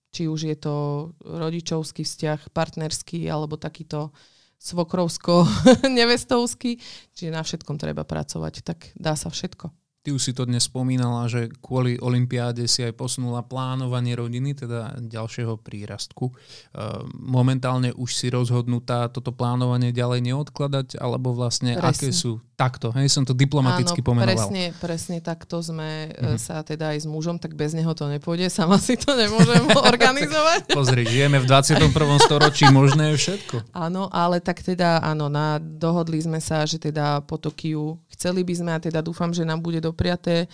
či 0.09 0.27
už 0.27 0.43
je 0.49 0.55
to 0.57 1.09
rodičovský 1.21 2.03
vzťah, 2.05 2.49
partnerský 2.53 3.29
alebo 3.29 3.57
takýto 3.57 4.11
svokrovsko-nevestovský. 4.59 6.79
Čiže 7.15 7.31
na 7.31 7.41
všetkom 7.41 7.77
treba 7.79 8.03
pracovať, 8.03 8.61
tak 8.61 8.91
dá 8.99 9.15
sa 9.15 9.29
všetko. 9.31 9.71
Ty 9.99 10.15
už 10.15 10.23
si 10.23 10.31
to 10.31 10.47
dnes 10.47 10.63
spomínala, 10.63 11.27
že 11.27 11.51
kvôli 11.59 11.99
Olympiáde 11.99 12.63
si 12.71 12.87
aj 12.87 12.95
posunula 12.95 13.43
plánovanie 13.43 14.15
rodiny, 14.15 14.55
teda 14.55 14.95
ďalšieho 14.95 15.59
prírastku. 15.59 16.31
Ehm, 16.31 17.11
momentálne 17.19 17.91
už 17.91 18.15
si 18.15 18.31
rozhodnutá 18.31 19.11
toto 19.11 19.35
plánovanie 19.35 19.91
ďalej 19.91 20.23
neodkladať, 20.31 21.03
alebo 21.03 21.35
vlastne 21.35 21.75
presne. 21.75 21.91
aké 21.91 22.15
sú 22.15 22.39
takto, 22.59 22.91
hej, 22.91 23.07
som 23.07 23.23
to 23.23 23.31
diplomaticky 23.31 24.03
Áno, 24.03 24.07
pomenoval. 24.11 24.35
Presne, 24.35 24.75
presne 24.75 25.17
takto 25.23 25.63
sme 25.63 26.11
mm-hmm. 26.11 26.35
sa 26.35 26.59
teda 26.59 26.91
aj 26.91 26.99
s 27.03 27.07
mužom, 27.07 27.39
tak 27.39 27.55
bez 27.55 27.71
neho 27.71 27.95
to 27.95 28.11
nepôjde, 28.11 28.51
sama 28.51 28.75
si 28.75 28.99
to 28.99 29.15
nemôžem 29.15 29.63
organizovať. 29.95 30.75
Pozri, 30.75 31.07
žijeme 31.07 31.39
v 31.39 31.47
21. 31.47 31.87
storočí, 32.19 32.67
možné 32.67 33.15
je 33.15 33.23
všetko. 33.23 33.71
Áno, 33.71 34.11
ale 34.11 34.43
tak 34.43 34.59
teda, 34.59 34.99
áno, 34.99 35.31
na, 35.31 35.55
dohodli 35.63 36.19
sme 36.19 36.43
sa, 36.43 36.67
že 36.67 36.75
teda 36.75 37.23
po 37.23 37.39
Tokiu 37.39 37.95
chceli 38.11 38.43
by 38.43 38.53
sme 38.59 38.71
a 38.75 38.83
teda 38.83 38.99
dúfam, 38.99 39.31
že 39.31 39.47
nám 39.47 39.63
bude 39.63 39.79
dopriaté 39.79 40.43
e, 40.43 40.47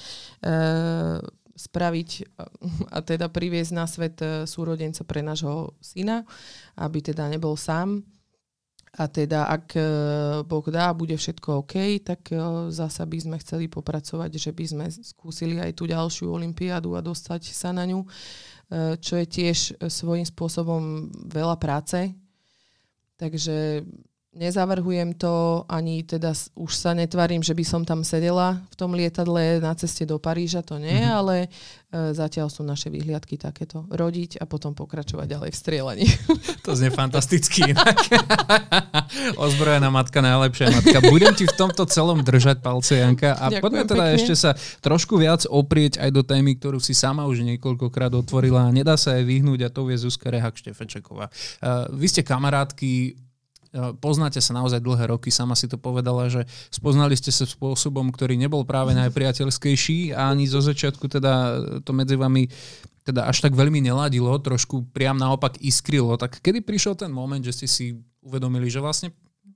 spraviť 1.58 2.10
a 2.94 3.00
teda 3.02 3.32
priviesť 3.32 3.72
na 3.74 3.90
svet 3.90 4.22
e, 4.22 4.46
súrodenca 4.46 5.02
pre 5.08 5.26
nášho 5.26 5.74
syna, 5.82 6.28
aby 6.78 7.02
teda 7.02 7.26
nebol 7.32 7.58
sám. 7.58 8.06
A 8.96 9.12
teda 9.12 9.52
ak 9.52 9.76
e, 9.76 9.84
Boh 10.48 10.66
dá, 10.72 10.96
bude 10.96 11.20
všetko 11.20 11.68
OK, 11.68 12.00
tak 12.00 12.32
e, 12.32 12.40
zasa 12.72 13.04
by 13.04 13.18
sme 13.20 13.36
chceli 13.44 13.68
popracovať, 13.68 14.32
že 14.40 14.52
by 14.56 14.66
sme 14.66 14.86
skúsili 14.88 15.60
aj 15.60 15.76
tú 15.76 15.84
ďalšiu 15.84 16.32
olympiádu 16.32 16.96
a 16.96 17.04
dostať 17.04 17.52
sa 17.52 17.76
na 17.76 17.84
ňu, 17.84 18.08
čo 18.98 19.14
je 19.22 19.26
tiež 19.30 19.78
svojím 19.78 20.26
spôsobom 20.26 21.14
veľa 21.30 21.54
práce. 21.62 22.18
Takže 23.14 23.86
Nezavrhujem 24.36 25.16
to, 25.16 25.64
ani 25.72 26.04
teda 26.04 26.36
už 26.60 26.72
sa 26.76 26.92
netvarím, 26.92 27.40
že 27.40 27.56
by 27.56 27.64
som 27.64 27.88
tam 27.88 28.04
sedela 28.04 28.60
v 28.68 28.76
tom 28.76 28.92
lietadle 28.92 29.64
na 29.64 29.72
ceste 29.80 30.04
do 30.04 30.20
Paríža, 30.20 30.60
to 30.60 30.76
nie, 30.76 30.92
mm-hmm. 30.92 31.16
ale 31.16 31.36
e, 31.48 32.12
zatiaľ 32.12 32.52
sú 32.52 32.68
naše 32.68 32.92
výhliadky 32.92 33.40
takéto. 33.40 33.88
Rodiť 33.88 34.44
a 34.44 34.44
potom 34.44 34.76
pokračovať 34.76 35.40
ďalej 35.40 35.50
v 35.56 35.58
strieľaní. 35.58 36.08
To 36.68 36.74
znie 36.74 36.90
fantasticky. 36.90 37.62
Ozbrojená 39.46 39.94
matka, 39.94 40.18
najlepšia 40.20 40.74
matka. 40.74 40.98
Budem 41.14 41.32
ti 41.38 41.46
v 41.46 41.56
tomto 41.56 41.86
celom 41.86 42.26
držať 42.26 42.60
palce, 42.60 42.98
Janka. 42.98 43.38
A 43.38 43.54
Ďakujem 43.54 43.62
poďme 43.62 43.84
teda 43.86 44.06
pekne. 44.10 44.18
ešte 44.18 44.34
sa 44.34 44.52
trošku 44.82 45.16
viac 45.22 45.46
oprieť 45.46 46.02
aj 46.02 46.10
do 46.10 46.26
témy, 46.26 46.58
ktorú 46.58 46.82
si 46.82 46.98
sama 46.98 47.30
už 47.30 47.46
niekoľkokrát 47.46 48.12
otvorila. 48.18 48.74
Nedá 48.74 48.98
sa 48.98 49.14
aj 49.14 49.30
vyhnúť 49.30 49.60
a 49.64 49.70
to 49.70 49.86
je 49.94 50.02
Zuzka 50.02 50.34
Rehak 50.34 50.58
Štefečeková. 50.58 51.30
Uh, 51.30 51.86
vy 51.94 52.10
ste 52.10 52.26
kamarátky, 52.26 53.25
poznáte 54.00 54.40
sa 54.40 54.56
naozaj 54.56 54.80
dlhé 54.80 55.12
roky, 55.12 55.30
sama 55.30 55.54
si 55.58 55.68
to 55.68 55.76
povedala, 55.76 56.32
že 56.32 56.48
spoznali 56.72 57.16
ste 57.20 57.32
sa 57.32 57.44
spôsobom, 57.44 58.12
ktorý 58.12 58.40
nebol 58.40 58.64
práve 58.64 58.96
najpriateľskejší 58.96 60.16
a 60.16 60.32
ani 60.32 60.48
zo 60.48 60.64
začiatku 60.64 61.06
teda 61.12 61.34
to 61.84 61.92
medzi 61.92 62.16
vami 62.16 62.48
teda 63.06 63.30
až 63.30 63.46
tak 63.46 63.54
veľmi 63.54 63.86
neladilo, 63.86 64.34
trošku 64.42 64.90
priam 64.90 65.14
naopak 65.14 65.62
iskrilo. 65.62 66.18
Tak 66.18 66.42
kedy 66.42 66.66
prišiel 66.66 66.98
ten 66.98 67.14
moment, 67.14 67.46
že 67.46 67.54
ste 67.54 67.68
si 67.70 67.86
uvedomili, 68.26 68.66
že 68.66 68.82
vlastne 68.82 69.14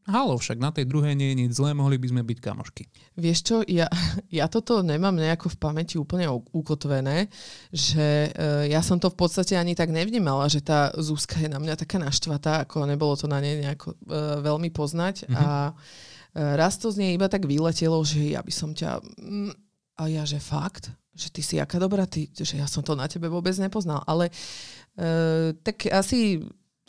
halo, 0.10 0.36
však 0.36 0.58
na 0.58 0.74
tej 0.74 0.90
druhej 0.90 1.14
nie 1.14 1.32
je 1.32 1.40
nič 1.46 1.52
zlé, 1.56 1.78
mohli 1.78 2.02
by 2.02 2.10
sme 2.10 2.22
byť 2.26 2.40
kamošky. 2.42 2.84
Vieš 3.16 3.40
čo, 3.46 3.56
ja, 3.70 3.86
ja 4.42 4.50
toto 4.50 4.82
nemám 4.82 5.14
nejako 5.14 5.54
v 5.54 5.58
pamäti 5.62 5.96
úplne 6.02 6.26
ukotvené, 6.52 7.30
že 7.70 8.34
uh, 8.34 8.66
ja 8.66 8.82
som 8.82 8.98
to 8.98 9.14
v 9.14 9.18
podstate 9.18 9.54
ani 9.54 9.78
tak 9.78 9.94
nevnímala, 9.94 10.50
že 10.50 10.66
tá 10.66 10.90
Zuzka 10.98 11.38
je 11.40 11.48
na 11.48 11.62
mňa 11.62 11.78
taká 11.78 12.02
naštvatá, 12.02 12.66
ako 12.66 12.90
nebolo 12.90 13.14
to 13.14 13.30
na 13.30 13.38
nej 13.38 13.62
nejako 13.62 13.94
uh, 13.94 14.42
veľmi 14.42 14.74
poznať. 14.74 15.30
Mm-hmm. 15.30 15.38
A 15.38 15.72
uh, 15.72 16.54
raz 16.58 16.82
to 16.82 16.90
z 16.90 17.06
nej 17.06 17.12
iba 17.14 17.30
tak 17.30 17.46
vyletelo, 17.46 18.02
že 18.02 18.34
ja 18.34 18.42
by 18.42 18.54
som 18.54 18.74
ťa... 18.74 19.00
Mm, 19.22 19.54
a 20.00 20.08
ja, 20.08 20.24
že 20.24 20.40
fakt? 20.40 20.88
Že 21.12 21.28
ty 21.36 21.42
si 21.44 21.56
aká 21.60 21.76
dobrá, 21.76 22.08
ty, 22.08 22.32
že 22.32 22.56
ja 22.56 22.72
som 22.72 22.80
to 22.80 22.96
na 22.96 23.12
tebe 23.12 23.28
vôbec 23.28 23.52
nepoznal. 23.60 24.00
Ale 24.08 24.32
uh, 24.32 25.52
tak 25.62 25.92
asi 25.92 26.40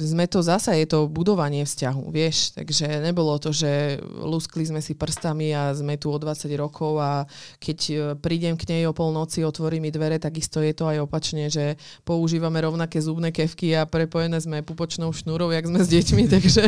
sme 0.00 0.24
to 0.24 0.40
zasa, 0.40 0.72
je 0.74 0.88
to 0.88 1.06
budovanie 1.06 1.62
vzťahu, 1.68 2.08
vieš, 2.08 2.56
takže 2.56 3.04
nebolo 3.04 3.36
to, 3.36 3.52
že 3.52 4.00
luskli 4.24 4.64
sme 4.64 4.80
si 4.80 4.96
prstami 4.96 5.52
a 5.52 5.76
sme 5.76 6.00
tu 6.00 6.08
o 6.08 6.18
20 6.18 6.48
rokov 6.56 6.96
a 6.98 7.28
keď 7.60 7.78
e, 7.88 7.94
prídem 8.16 8.56
k 8.56 8.66
nej 8.72 8.82
o 8.88 8.96
polnoci, 8.96 9.44
otvorí 9.44 9.78
mi 9.78 9.92
dvere, 9.92 10.16
takisto 10.16 10.64
je 10.64 10.72
to 10.72 10.88
aj 10.88 11.04
opačne, 11.04 11.52
že 11.52 11.76
používame 12.02 12.58
rovnaké 12.64 12.98
zubné 12.98 13.30
kevky 13.30 13.76
a 13.76 13.84
prepojené 13.84 14.40
sme 14.40 14.64
pupočnou 14.64 15.12
šnúrou, 15.12 15.52
jak 15.52 15.68
sme 15.68 15.80
s 15.84 15.88
deťmi, 15.92 16.24
takže 16.34 16.64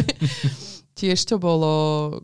tiež 0.93 1.19
to 1.25 1.37
bolo 1.41 1.73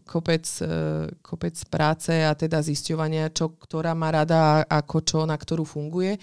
kopec, 0.05 0.45
e, 0.61 1.09
kopec 1.25 1.57
práce 1.73 2.13
a 2.13 2.37
teda 2.37 2.61
zisťovania, 2.61 3.33
čo 3.33 3.57
ktorá 3.57 3.97
má 3.97 4.13
rada, 4.13 4.63
ako 4.69 4.97
čo, 5.03 5.19
na 5.25 5.35
ktorú 5.35 5.65
funguje. 5.65 6.21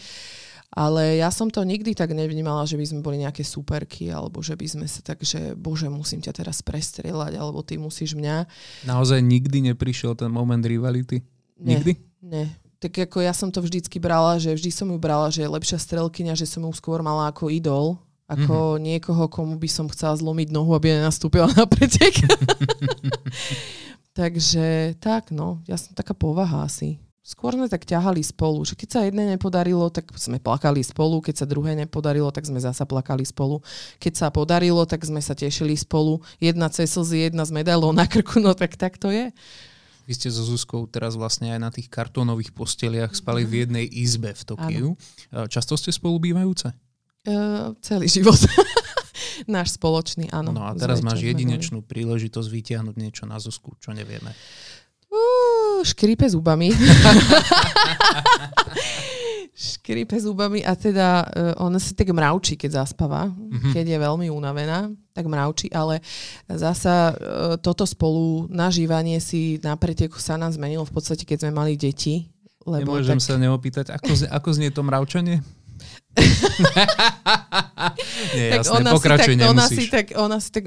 Ale 0.74 1.22
ja 1.22 1.30
som 1.32 1.48
to 1.48 1.64
nikdy 1.64 1.96
tak 1.96 2.12
nevnímala, 2.12 2.68
že 2.68 2.76
by 2.76 2.86
sme 2.86 3.00
boli 3.06 3.22
nejaké 3.22 3.46
superky, 3.46 4.12
alebo 4.12 4.44
že 4.44 4.58
by 4.58 4.68
sme 4.68 4.86
sa 4.90 5.00
tak, 5.00 5.24
že 5.24 5.56
bože, 5.56 5.88
musím 5.88 6.20
ťa 6.20 6.36
teraz 6.36 6.60
prestrelať, 6.66 7.38
alebo 7.38 7.64
ty 7.64 7.80
musíš 7.80 8.18
mňa. 8.18 8.50
Naozaj 8.84 9.24
nikdy 9.24 9.72
neprišiel 9.72 10.20
ten 10.20 10.28
moment 10.28 10.60
rivality? 10.60 11.24
Nikdy? 11.56 11.96
Nie, 12.26 12.52
Tak 12.84 13.08
ako 13.08 13.24
ja 13.24 13.32
som 13.32 13.54
to 13.54 13.64
vždycky 13.64 14.04
brala, 14.04 14.36
že 14.36 14.52
vždy 14.52 14.72
som 14.74 14.92
ju 14.92 15.00
brala, 15.00 15.32
že 15.32 15.48
je 15.48 15.54
lepšia 15.54 15.80
strelkyňa, 15.80 16.36
že 16.36 16.50
som 16.50 16.66
ju 16.68 16.74
skôr 16.76 17.00
mala 17.00 17.32
ako 17.32 17.48
idol, 17.48 17.96
ako 18.26 18.76
mm-hmm. 18.76 18.84
niekoho, 18.84 19.24
komu 19.30 19.56
by 19.56 19.70
som 19.70 19.86
chcela 19.88 20.18
zlomiť 20.18 20.50
nohu, 20.50 20.74
aby 20.74 20.98
nenastúpila 20.98 21.46
na 21.54 21.64
pretek. 21.70 22.20
Takže 24.20 24.98
tak, 24.98 25.30
no, 25.30 25.62
ja 25.70 25.78
som 25.78 25.94
taká 25.94 26.16
povaha 26.18 26.66
asi 26.66 27.05
skôr 27.26 27.58
sme 27.58 27.66
tak 27.66 27.90
ťahali 27.90 28.22
spolu, 28.22 28.62
že 28.62 28.78
keď 28.78 28.90
sa 28.94 29.02
jedné 29.02 29.34
nepodarilo, 29.34 29.90
tak 29.90 30.14
sme 30.14 30.38
plakali 30.38 30.86
spolu, 30.86 31.26
keď 31.26 31.42
sa 31.42 31.46
druhé 31.50 31.74
nepodarilo, 31.74 32.30
tak 32.30 32.46
sme 32.46 32.62
zasa 32.62 32.86
plakali 32.86 33.26
spolu. 33.26 33.66
Keď 33.98 34.14
sa 34.14 34.28
podarilo, 34.30 34.86
tak 34.86 35.02
sme 35.02 35.18
sa 35.26 35.34
tešili 35.34 35.74
spolu. 35.74 36.22
Jedna 36.38 36.70
cez 36.70 36.94
slzy, 36.94 37.34
jedna 37.34 37.42
s 37.42 37.50
medailou 37.50 37.90
na 37.90 38.06
krku, 38.06 38.38
no 38.38 38.54
tak 38.54 38.78
tak 38.78 39.02
to 39.02 39.10
je. 39.10 39.34
Vy 40.06 40.14
ste 40.14 40.30
so 40.30 40.46
Zuzkou 40.46 40.86
teraz 40.86 41.18
vlastne 41.18 41.50
aj 41.50 41.60
na 41.60 41.74
tých 41.74 41.90
kartónových 41.90 42.54
posteliach 42.54 43.18
spali 43.18 43.42
v 43.42 43.50
mhm. 43.50 43.60
jednej 43.66 43.86
izbe 43.90 44.30
v 44.38 44.44
Tokiu. 44.46 44.88
Ano. 45.34 45.50
Často 45.50 45.74
ste 45.82 45.90
spolu 45.90 46.22
bývajúce? 46.22 46.70
Uh, 47.26 47.74
celý 47.82 48.06
život. 48.06 48.38
Náš 49.50 49.82
spoločný, 49.82 50.30
áno. 50.30 50.54
No 50.54 50.62
a 50.62 50.78
teraz 50.78 51.02
máš 51.02 51.26
jedinečnú 51.26 51.82
príležitosť 51.82 52.48
vytiahnuť 52.48 52.96
niečo 52.96 53.26
na 53.26 53.42
Zuzku, 53.42 53.74
čo 53.82 53.92
nevieme. 53.92 54.32
Uh, 55.10 55.55
škripe 55.86 56.26
zubami. 56.26 56.74
škripe 59.56 60.20
zubami 60.20 60.60
a 60.66 60.76
teda 60.76 61.24
uh, 61.24 61.64
ona 61.64 61.80
si 61.80 61.96
tak 61.96 62.12
mravčí, 62.12 62.60
keď 62.60 62.84
zaspáva, 62.84 63.32
mm-hmm. 63.32 63.72
keď 63.72 63.86
je 63.96 63.98
veľmi 64.04 64.28
unavená, 64.28 64.92
tak 65.16 65.32
mravčí, 65.32 65.72
ale 65.72 66.04
zasa 66.50 67.16
uh, 67.16 67.56
toto 67.56 67.88
spolu 67.88 68.52
nažívanie 68.52 69.24
si 69.24 69.62
na 69.64 69.80
preteku 69.80 70.20
sa 70.20 70.36
nám 70.36 70.52
zmenilo 70.52 70.84
v 70.84 70.92
podstate, 70.92 71.24
keď 71.24 71.48
sme 71.48 71.52
mali 71.56 71.80
deti. 71.80 72.28
Lebo 72.66 72.98
Nemôžem 72.98 73.22
tak... 73.22 73.28
sa 73.30 73.38
neopýtať, 73.38 73.94
ako, 73.94 74.26
ako 74.28 74.50
znie 74.52 74.74
to 74.74 74.82
mravčanie? 74.82 75.40
Nie, 78.36 78.50
tak 78.56 78.60
jasné, 78.64 78.80
ona 78.80 78.92
pokračuj, 78.96 79.34
si 79.36 79.40
tak, 79.40 79.50
ona 79.52 79.66
si 79.68 79.84
tak, 79.92 80.06
ona 80.16 80.38
si 80.40 80.50
tak... 80.52 80.64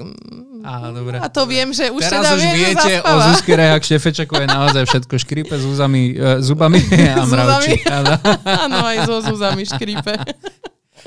Á, 0.61 0.71
dobre. 0.93 1.17
A 1.17 1.27
to 1.31 1.49
viem, 1.49 1.73
že 1.73 1.89
už 1.89 2.01
Teraz 2.05 2.21
teda 2.21 2.29
už 2.37 2.41
viem, 2.43 2.55
viete 2.55 2.93
o 3.01 3.13
Zuzke 3.31 3.53
Rehak 3.57 3.83
Šefečaku 3.83 4.33
je 4.43 4.47
naozaj 4.47 4.83
všetko 4.85 5.15
škripe 5.17 5.55
s 5.57 5.65
úzami, 5.65 6.13
uh, 6.13 6.37
zubami 6.43 6.83
a 7.17 7.23
mravči. 7.25 7.81
Áno, 8.65 8.77
aj 8.85 8.97
so 9.09 9.15
zúzami 9.25 9.65
škripe. 9.65 10.13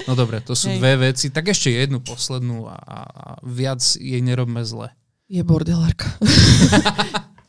No 0.08 0.16
dobre, 0.16 0.40
to 0.40 0.56
sú 0.56 0.72
Hej. 0.72 0.80
dve 0.80 1.12
veci. 1.12 1.28
Tak 1.28 1.52
ešte 1.52 1.68
jednu 1.68 2.00
poslednú 2.00 2.64
a, 2.64 2.80
a 2.80 2.96
viac 3.44 3.84
jej 4.00 4.24
nerobme 4.24 4.64
zle. 4.64 4.88
Je 5.28 5.44
bordelárka. 5.44 6.08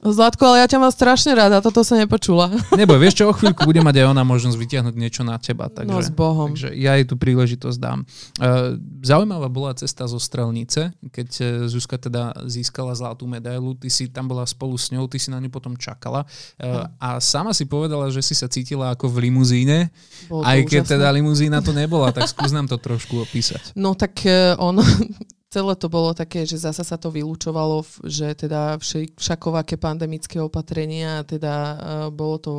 Zlatko, 0.04 0.44
ale 0.52 0.63
ja 0.63 0.68
ťa 0.68 0.80
mám 0.84 0.92
strašne 0.92 1.32
rada, 1.32 1.63
toto 1.63 1.80
sa 1.88 1.96
nepočula. 1.96 2.52
Neboj, 2.80 3.00
vieš 3.00 3.24
čo, 3.24 3.32
o 3.32 3.34
chvíľku 3.34 3.63
bude 3.63 3.80
mať 3.80 4.04
aj 4.04 4.06
ona 4.12 4.24
možnosť 4.28 4.58
vytiahnuť 4.60 4.96
niečo 5.00 5.24
na 5.24 5.39
teba. 5.39 5.72
Takže, 5.72 5.88
no 5.88 6.04
s 6.04 6.12
Bohom. 6.12 6.52
Takže 6.52 6.76
ja 6.76 7.00
jej 7.00 7.08
tú 7.08 7.16
príležitosť 7.16 7.78
dám. 7.80 8.04
Uh, 8.36 8.76
zaujímavá 9.00 9.48
bola 9.48 9.72
cesta 9.72 10.04
zo 10.04 10.20
Strelnice, 10.20 10.92
keď 11.12 11.28
e, 11.39 11.44
Zuzka 11.68 12.00
teda 12.00 12.36
získala 12.48 12.96
zlatú 12.96 13.28
medailu, 13.28 13.76
ty 13.76 13.88
si 13.88 14.12
tam 14.12 14.28
bola 14.28 14.44
spolu 14.48 14.76
s 14.76 14.92
ňou, 14.92 15.08
ty 15.08 15.20
si 15.20 15.32
na 15.32 15.39
ňu 15.39 15.52
potom 15.52 15.76
čakala 15.76 16.24
uh, 16.24 16.88
a 17.00 17.20
sama 17.20 17.52
si 17.52 17.68
povedala, 17.68 18.08
že 18.12 18.24
si 18.24 18.36
sa 18.36 18.48
cítila 18.48 18.92
ako 18.92 19.12
v 19.12 19.30
limuzíne, 19.30 19.92
aj 20.32 20.60
keď 20.68 20.84
úžasné. 20.84 20.94
teda 21.00 21.08
limuzína 21.12 21.60
to 21.60 21.72
nebola, 21.76 22.12
tak 22.16 22.28
skús 22.28 22.52
nám 22.52 22.68
to 22.68 22.80
trošku 22.80 23.24
opísať. 23.24 23.76
No 23.76 23.96
tak 23.96 24.20
uh, 24.24 24.56
on, 24.60 24.80
celé 25.54 25.78
to 25.78 25.86
bolo 25.86 26.18
také, 26.18 26.50
že 26.50 26.58
zasa 26.58 26.82
sa 26.82 26.98
to 26.98 27.13
vylúčovalo, 27.13 27.86
že 28.10 28.34
teda 28.34 28.82
všakovaké 29.13 29.78
pandemické 29.78 30.42
opatrenia, 30.42 31.22
teda 31.22 31.54
uh, 31.54 31.78
bolo 32.10 32.42
to 32.42 32.54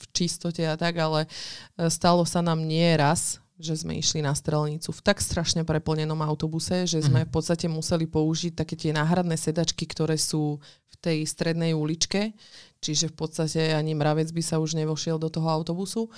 v 0.00 0.04
čistote 0.16 0.64
a 0.64 0.80
tak, 0.80 0.96
ale 0.96 1.28
uh, 1.28 1.92
stalo 1.92 2.24
sa 2.24 2.40
nám 2.40 2.64
nie 2.64 2.96
raz, 2.96 3.36
že 3.60 3.76
sme 3.76 4.00
išli 4.00 4.24
na 4.24 4.32
strelnicu 4.32 4.88
v 4.88 5.04
tak 5.04 5.20
strašne 5.20 5.68
preplnenom 5.68 6.16
autobuse, 6.24 6.88
že 6.88 7.04
sme 7.04 7.22
mhm. 7.22 7.26
v 7.28 7.30
podstate 7.30 7.68
museli 7.68 8.08
použiť 8.08 8.56
také 8.56 8.72
tie 8.72 8.96
náhradné 8.96 9.36
sedačky, 9.36 9.84
ktoré 9.84 10.16
sú 10.16 10.56
v 10.64 10.94
tej 10.96 11.28
strednej 11.28 11.76
uličke, 11.76 12.32
čiže 12.80 13.12
v 13.12 13.14
podstate 13.20 13.76
ani 13.76 13.92
mravec 13.92 14.32
by 14.32 14.40
sa 14.40 14.56
už 14.56 14.80
nevošiel 14.80 15.20
do 15.20 15.28
toho 15.28 15.52
autobusu. 15.52 16.08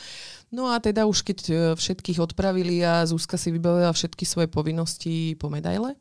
No 0.55 0.71
a 0.71 0.79
teda 0.79 1.11
už 1.11 1.27
keď 1.27 1.39
e, 1.51 1.55
všetkých 1.75 2.23
odpravili 2.23 2.87
a 2.87 3.03
Zúska 3.03 3.35
si 3.35 3.51
vybavila 3.51 3.91
všetky 3.91 4.23
svoje 4.23 4.47
povinnosti 4.47 5.35
po 5.35 5.51
medaile, 5.51 5.99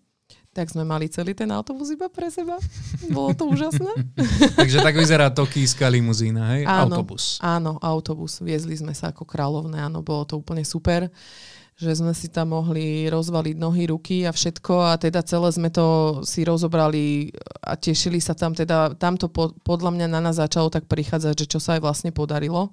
tak 0.52 0.68
sme 0.68 0.84
mali 0.84 1.08
celý 1.08 1.32
ten 1.32 1.48
autobus 1.48 1.96
iba 1.96 2.12
pre 2.12 2.28
seba. 2.28 2.60
Bolo 3.08 3.32
to 3.32 3.48
úžasné. 3.48 3.92
Takže 4.60 4.84
tak 4.84 5.00
vyzerá 5.00 5.32
tokijská 5.32 5.88
limuzína, 5.88 6.60
hej? 6.60 6.68
Áno, 6.68 7.00
autobus. 7.00 7.40
Áno, 7.40 7.80
autobus. 7.80 8.44
Viezli 8.44 8.76
sme 8.76 8.92
sa 8.92 9.16
ako 9.16 9.24
kráľovné, 9.24 9.80
áno, 9.80 10.04
bolo 10.04 10.28
to 10.28 10.36
úplne 10.40 10.68
super 10.68 11.08
že 11.82 11.98
sme 11.98 12.14
si 12.14 12.30
tam 12.30 12.54
mohli 12.54 13.10
rozvaliť 13.10 13.58
nohy, 13.58 13.90
ruky 13.90 14.30
a 14.30 14.32
všetko 14.32 14.94
a 14.94 15.02
teda 15.02 15.26
celé 15.26 15.50
sme 15.50 15.74
to 15.74 16.22
si 16.22 16.46
rozobrali 16.46 17.34
a 17.66 17.74
tešili 17.74 18.22
sa 18.22 18.38
tam, 18.38 18.54
teda 18.54 18.94
tamto 19.02 19.34
po, 19.34 19.50
podľa 19.66 19.90
mňa 19.90 20.08
na 20.14 20.22
nás 20.22 20.38
začalo 20.38 20.70
tak 20.70 20.86
prichádzať, 20.86 21.34
že 21.34 21.50
čo 21.50 21.58
sa 21.58 21.80
aj 21.80 21.82
vlastne 21.82 22.14
podarilo. 22.14 22.70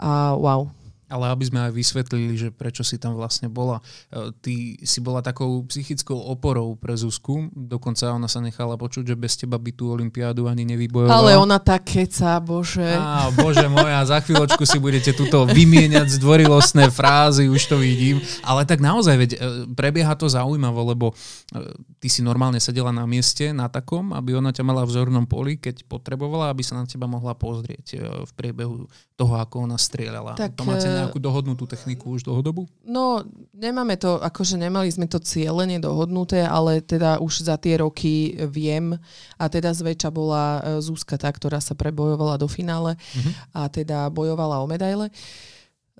A 0.00 0.32
wow, 0.32 0.72
ale 1.10 1.34
aby 1.34 1.44
sme 1.44 1.58
aj 1.66 1.72
vysvetlili, 1.74 2.34
že 2.38 2.48
prečo 2.54 2.86
si 2.86 2.96
tam 2.96 3.18
vlastne 3.18 3.50
bola. 3.50 3.82
E, 4.14 4.30
ty 4.40 4.54
si 4.86 5.02
bola 5.02 5.20
takou 5.20 5.66
psychickou 5.66 6.16
oporou 6.16 6.78
pre 6.78 6.94
Zuzku, 6.94 7.50
dokonca 7.50 8.14
ona 8.14 8.30
sa 8.30 8.38
nechala 8.38 8.78
počuť, 8.78 9.10
že 9.10 9.16
bez 9.18 9.34
teba 9.34 9.58
by 9.58 9.74
tú 9.74 9.90
olympiádu 9.90 10.46
ani 10.46 10.62
nevybojovala. 10.62 11.18
Ale 11.18 11.32
ona 11.34 11.58
tak 11.58 11.90
keca, 11.90 12.38
bože. 12.38 12.86
Á, 12.86 13.34
bože 13.34 13.66
moja, 13.66 14.06
za 14.06 14.22
chvíľočku 14.22 14.62
si 14.62 14.78
budete 14.78 15.10
tuto 15.10 15.44
vymieňať 15.50 16.22
zdvorilostné 16.22 16.94
frázy, 16.94 17.50
už 17.50 17.62
to 17.66 17.76
vidím. 17.82 18.22
Ale 18.46 18.62
tak 18.62 18.78
naozaj, 18.78 19.14
veď, 19.18 19.30
e, 19.34 19.38
prebieha 19.74 20.14
to 20.14 20.30
zaujímavo, 20.30 20.80
lebo 20.94 21.06
e, 21.10 21.58
ty 22.00 22.08
si 22.08 22.24
normálne 22.24 22.56
sedela 22.56 22.88
na 22.88 23.04
mieste, 23.04 23.52
na 23.52 23.68
takom, 23.68 24.16
aby 24.16 24.32
ona 24.32 24.56
ťa 24.56 24.64
mala 24.64 24.88
v 24.88 24.96
zornom 24.96 25.28
poli, 25.28 25.60
keď 25.60 25.84
potrebovala, 25.84 26.48
aby 26.48 26.64
sa 26.64 26.80
na 26.80 26.88
teba 26.88 27.04
mohla 27.04 27.36
pozrieť 27.36 28.00
v 28.24 28.32
priebehu 28.32 28.88
toho, 29.20 29.34
ako 29.36 29.68
ona 29.68 29.76
strieľala. 29.76 30.32
Tak, 30.32 30.56
to 30.56 30.64
máte 30.64 30.88
nejakú 30.88 31.20
dohodnutú 31.20 31.68
techniku 31.68 32.16
už 32.16 32.24
dlhodobu? 32.24 32.64
No, 32.88 33.20
nemáme 33.52 34.00
to, 34.00 34.16
akože 34.16 34.56
nemali 34.56 34.88
sme 34.88 35.12
to 35.12 35.20
cieľene 35.20 35.76
dohodnuté, 35.76 36.40
ale 36.40 36.80
teda 36.80 37.20
už 37.20 37.44
za 37.44 37.60
tie 37.60 37.76
roky 37.84 38.32
viem 38.48 38.96
a 39.36 39.44
teda 39.52 39.68
zväčša 39.76 40.08
bola 40.08 40.44
e, 40.64 40.80
Zúska 40.80 41.20
tá, 41.20 41.28
ktorá 41.28 41.60
sa 41.60 41.76
prebojovala 41.76 42.40
do 42.40 42.48
finále 42.48 42.96
uh-huh. 42.96 43.32
a 43.52 43.68
teda 43.68 44.08
bojovala 44.08 44.64
o 44.64 44.66
medaile. 44.66 45.12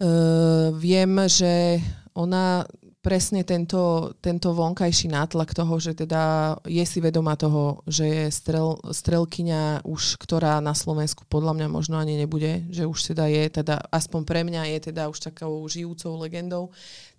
Uh, 0.00 0.72
viem, 0.80 1.12
že 1.28 1.76
ona 2.16 2.64
presne 3.00 3.48
tento, 3.48 4.12
tento 4.20 4.52
vonkajší 4.52 5.08
nátlak 5.08 5.56
toho, 5.56 5.80
že 5.80 5.96
teda 5.96 6.54
je 6.68 6.84
si 6.84 7.00
vedomá 7.00 7.32
toho, 7.32 7.80
že 7.88 8.04
je 8.04 8.24
strel, 8.28 8.76
strelkyňa 8.76 9.88
už, 9.88 10.20
ktorá 10.20 10.60
na 10.60 10.76
Slovensku 10.76 11.24
podľa 11.24 11.56
mňa 11.56 11.68
možno 11.72 11.96
ani 11.96 12.20
nebude, 12.20 12.68
že 12.68 12.84
už 12.84 13.12
teda 13.12 13.24
je, 13.32 13.64
teda 13.64 13.80
aspoň 13.88 14.20
pre 14.28 14.40
mňa 14.44 14.76
je 14.76 14.78
teda 14.92 15.08
už 15.08 15.32
takou 15.32 15.64
žijúcou 15.64 16.20
legendou, 16.20 16.68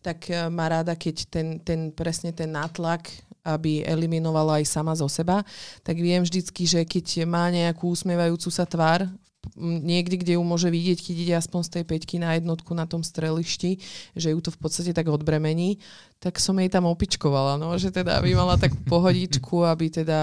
tak 0.05 0.29
eh, 0.29 0.45
má 0.53 0.69
ráda, 0.69 0.93
keď 0.93 1.15
ten, 1.27 1.47
ten 1.57 1.89
presne 1.89 2.29
ten 2.29 2.53
nátlak, 2.53 3.09
aby 3.41 3.81
eliminovala 3.81 4.61
aj 4.61 4.69
sama 4.69 4.93
zo 4.93 5.09
seba, 5.09 5.41
tak 5.81 5.97
viem 5.97 6.21
vždycky, 6.21 6.69
že 6.69 6.85
keď 6.85 7.25
má 7.25 7.49
nejakú 7.49 7.89
usmievajúcu 7.89 8.53
sa 8.53 8.69
tvár 8.69 9.09
niekde, 9.57 10.21
kde 10.21 10.37
ju 10.37 10.43
môže 10.45 10.69
vidieť, 10.69 10.99
keď 11.01 11.15
ide 11.17 11.35
aspoň 11.37 11.61
z 11.65 11.71
tej 11.73 11.83
peťky 11.89 12.15
na 12.21 12.37
jednotku 12.37 12.71
na 12.77 12.85
tom 12.85 13.01
strelišti, 13.01 13.81
že 14.13 14.31
ju 14.31 14.39
to 14.39 14.53
v 14.53 14.59
podstate 14.61 14.93
tak 14.93 15.09
odbremení, 15.09 15.81
tak 16.21 16.37
som 16.37 16.57
jej 16.61 16.69
tam 16.69 16.85
opičkovala, 16.85 17.57
no, 17.57 17.73
že 17.81 17.89
teda 17.89 18.21
aby 18.21 18.37
mala 18.37 18.55
tak 18.61 18.77
pohodičku, 18.85 19.65
aby 19.65 19.89
teda 19.89 20.21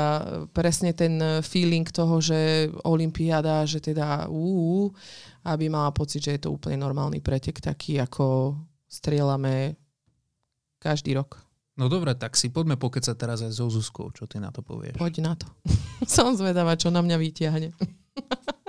presne 0.54 0.94
ten 0.94 1.42
feeling 1.42 1.86
toho, 1.90 2.22
že 2.22 2.70
Olympiáda, 2.86 3.66
že 3.66 3.82
teda 3.82 4.30
ú, 4.30 4.88
aby 5.42 5.66
mala 5.66 5.90
pocit, 5.90 6.22
že 6.22 6.38
je 6.38 6.42
to 6.46 6.54
úplne 6.54 6.78
normálny 6.78 7.18
pretek, 7.18 7.58
taký 7.58 7.98
ako 7.98 8.54
strieľame 8.86 9.74
každý 10.78 11.18
rok. 11.18 11.42
No 11.78 11.86
dobre, 11.86 12.10
tak 12.18 12.34
si 12.34 12.50
poďme 12.50 12.74
pokecať 12.74 13.14
teraz 13.14 13.38
aj 13.38 13.54
so 13.54 13.70
Zuzkou, 13.70 14.10
čo 14.10 14.26
ty 14.26 14.42
na 14.42 14.50
to 14.50 14.66
povieš. 14.66 14.98
Poď 14.98 15.14
na 15.22 15.34
to. 15.38 15.46
som 16.10 16.34
zvedavá, 16.34 16.74
čo 16.74 16.90
na 16.90 17.02
mňa 17.02 17.16
vyťahne. 17.18 17.70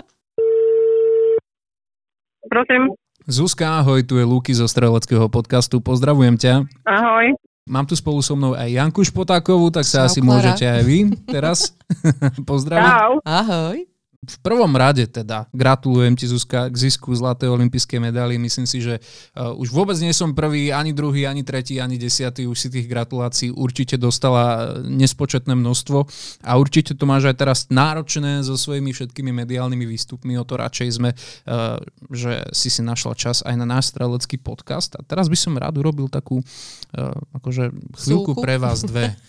Prosím. 2.50 2.82
Zuzka, 3.24 3.80
ahoj, 3.80 4.02
tu 4.02 4.18
je 4.18 4.26
Luky 4.26 4.52
zo 4.52 4.66
Streleckého 4.66 5.30
podcastu, 5.30 5.78
pozdravujem 5.80 6.34
ťa. 6.34 6.66
Ahoj. 6.84 7.38
Mám 7.70 7.86
tu 7.86 7.94
spolu 7.94 8.18
so 8.20 8.34
mnou 8.34 8.58
aj 8.58 8.66
Janku 8.66 9.06
Špotákovú, 9.06 9.70
tak 9.70 9.86
sa 9.86 10.04
Čau, 10.04 10.06
asi 10.10 10.20
Klara. 10.20 10.30
môžete 10.34 10.66
aj 10.66 10.82
vy 10.82 10.98
teraz 11.30 11.78
pozdraviť. 12.50 12.90
Čau. 12.90 13.12
Ahoj. 13.22 13.78
V 14.20 14.38
prvom 14.44 14.76
rade 14.76 15.08
teda 15.08 15.48
gratulujem 15.56 16.12
ti 16.12 16.28
Zuzka 16.28 16.68
k 16.68 16.76
zisku 16.76 17.16
zlatej 17.16 17.56
olympijskej 17.56 18.04
medaily. 18.04 18.36
Myslím 18.36 18.68
si, 18.68 18.84
že 18.84 19.00
uh, 19.00 19.56
už 19.56 19.72
vôbec 19.72 19.96
nie 20.04 20.12
som 20.12 20.36
prvý, 20.36 20.76
ani 20.76 20.92
druhý, 20.92 21.24
ani 21.24 21.48
tretí, 21.48 21.80
ani 21.80 21.96
desiatý. 21.96 22.44
Už 22.44 22.60
si 22.60 22.68
tých 22.68 22.92
gratulácií 22.92 23.48
určite 23.48 23.96
dostala 23.96 24.76
nespočetné 24.84 25.56
množstvo 25.56 26.04
a 26.44 26.52
určite 26.60 27.00
to 27.00 27.08
máš 27.08 27.32
aj 27.32 27.36
teraz 27.40 27.60
náročné 27.72 28.44
so 28.44 28.60
svojimi 28.60 28.92
všetkými 28.92 29.32
mediálnymi 29.32 29.88
výstupmi. 29.88 30.36
O 30.36 30.44
to 30.44 30.60
radšej 30.60 31.00
sme, 31.00 31.16
uh, 31.16 31.80
že 32.12 32.44
si 32.52 32.68
si 32.68 32.84
našla 32.84 33.16
čas 33.16 33.40
aj 33.48 33.56
na 33.56 33.64
náš 33.64 33.96
strelecký 33.96 34.36
podcast. 34.36 35.00
A 35.00 35.02
teraz 35.08 35.32
by 35.32 35.40
som 35.40 35.56
rád 35.56 35.80
urobil 35.80 36.12
takú 36.12 36.44
uh, 36.44 37.16
akože 37.40 37.72
chvíľku 37.96 38.36
Súku. 38.36 38.44
pre 38.44 38.60
vás 38.60 38.84
dve. 38.84 39.16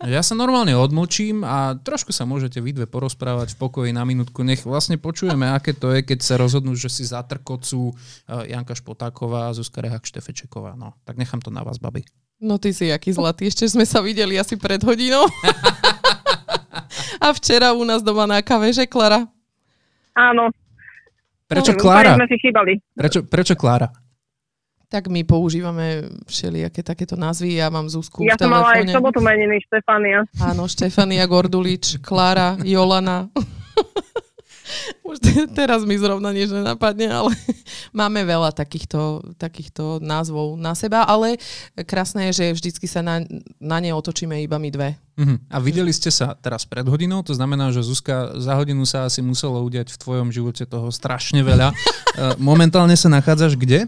Ja 0.00 0.24
sa 0.24 0.34
normálne 0.34 0.74
odmlčím 0.74 1.46
a 1.46 1.76
trošku 1.76 2.10
sa 2.10 2.26
môžete 2.26 2.58
vy 2.58 2.74
dve 2.74 2.86
porozprávať 2.90 3.54
v 3.54 3.58
pokoji 3.60 3.90
na 3.92 4.02
minútku. 4.02 4.39
Nech 4.40 4.62
vlastne 4.62 4.94
počujeme, 4.94 5.46
aké 5.46 5.72
to 5.72 5.90
je, 5.90 6.02
keď 6.02 6.18
sa 6.18 6.34
rozhodnú, 6.34 6.72
že 6.72 6.86
si 6.86 7.02
zatrkocú 7.02 7.90
uh, 7.90 7.94
Janka 8.44 8.72
Špotáková 8.72 9.46
a 9.46 9.54
Zuzka 9.54 9.78
Rehak 9.78 10.02
Štefečeková. 10.02 10.74
No, 10.74 10.96
tak 11.02 11.16
nechám 11.16 11.38
to 11.38 11.48
na 11.48 11.60
vás, 11.60 11.76
babi. 11.76 12.02
No 12.36 12.56
ty 12.56 12.70
si 12.70 12.88
aký 12.88 13.10
zlatý, 13.10 13.46
ešte 13.46 13.66
sme 13.66 13.84
sa 13.84 14.00
videli 14.00 14.34
asi 14.34 14.56
pred 14.56 14.80
hodinou. 14.80 15.28
A 17.20 17.30
včera 17.30 17.70
u 17.70 17.84
nás 17.84 18.00
doma 18.00 18.24
na 18.24 18.40
kave, 18.40 18.72
že 18.72 18.88
Klara? 18.88 19.28
Áno. 20.16 20.48
Prečo 21.44 21.72
No, 21.72 21.78
Klára? 21.78 22.10
Úplne 22.10 22.18
sme 22.18 22.28
si 22.28 22.36
chýbali. 22.40 22.72
Prečo, 22.94 23.20
prečo 23.22 23.54
Klára? 23.54 23.92
Tak 24.88 25.06
my 25.06 25.22
používame 25.22 26.02
všelijaké 26.24 26.80
takéto 26.80 27.14
názvy. 27.14 27.60
Ja 27.60 27.68
mám 27.68 27.86
Zuzku 27.86 28.24
Ja 28.24 28.34
v 28.34 28.42
som 28.42 28.50
mala 28.50 28.72
aj 28.72 28.82
v 28.82 28.88
telefóne. 28.88 28.96
sobotu 28.96 29.18
meniny 29.20 29.56
Štefania. 29.62 30.18
Áno, 30.40 30.64
Štefania 30.64 31.24
Gordulič, 31.26 32.00
Klára, 32.00 32.56
Jolana. 32.60 33.28
Už 35.02 35.16
te- 35.20 35.48
teraz 35.50 35.82
mi 35.84 35.96
zrovna 35.98 36.30
nič 36.30 36.50
nenapadne, 36.52 37.10
ale 37.10 37.32
máme 38.00 38.22
veľa 38.24 38.54
takýchto, 38.54 39.34
takýchto 39.36 39.98
názvov 40.02 40.56
na 40.56 40.72
seba, 40.76 41.04
ale 41.04 41.36
krásne 41.88 42.30
je, 42.30 42.42
že 42.42 42.46
vždycky 42.56 42.86
sa 42.86 43.00
na, 43.00 43.22
na 43.58 43.78
ne 43.82 43.90
otočíme 43.92 44.38
iba 44.42 44.56
my 44.56 44.70
dve. 44.70 44.90
Mhm. 45.20 45.52
A 45.52 45.56
videli 45.60 45.92
ste 45.92 46.08
sa 46.08 46.32
teraz 46.32 46.64
pred 46.64 46.86
hodinou, 46.88 47.20
to 47.20 47.36
znamená, 47.36 47.68
že 47.74 47.84
Zuzka 47.84 48.40
za 48.40 48.56
hodinu 48.56 48.88
sa 48.88 49.04
asi 49.04 49.20
muselo 49.20 49.60
udiať 49.60 49.92
v 49.92 50.00
tvojom 50.00 50.28
živote 50.32 50.64
toho 50.64 50.88
strašne 50.88 51.44
veľa. 51.44 51.72
Eh, 52.10 52.34
Momentálne 52.42 52.98
sa 52.98 53.06
nachádzaš 53.06 53.54
kde? 53.54 53.86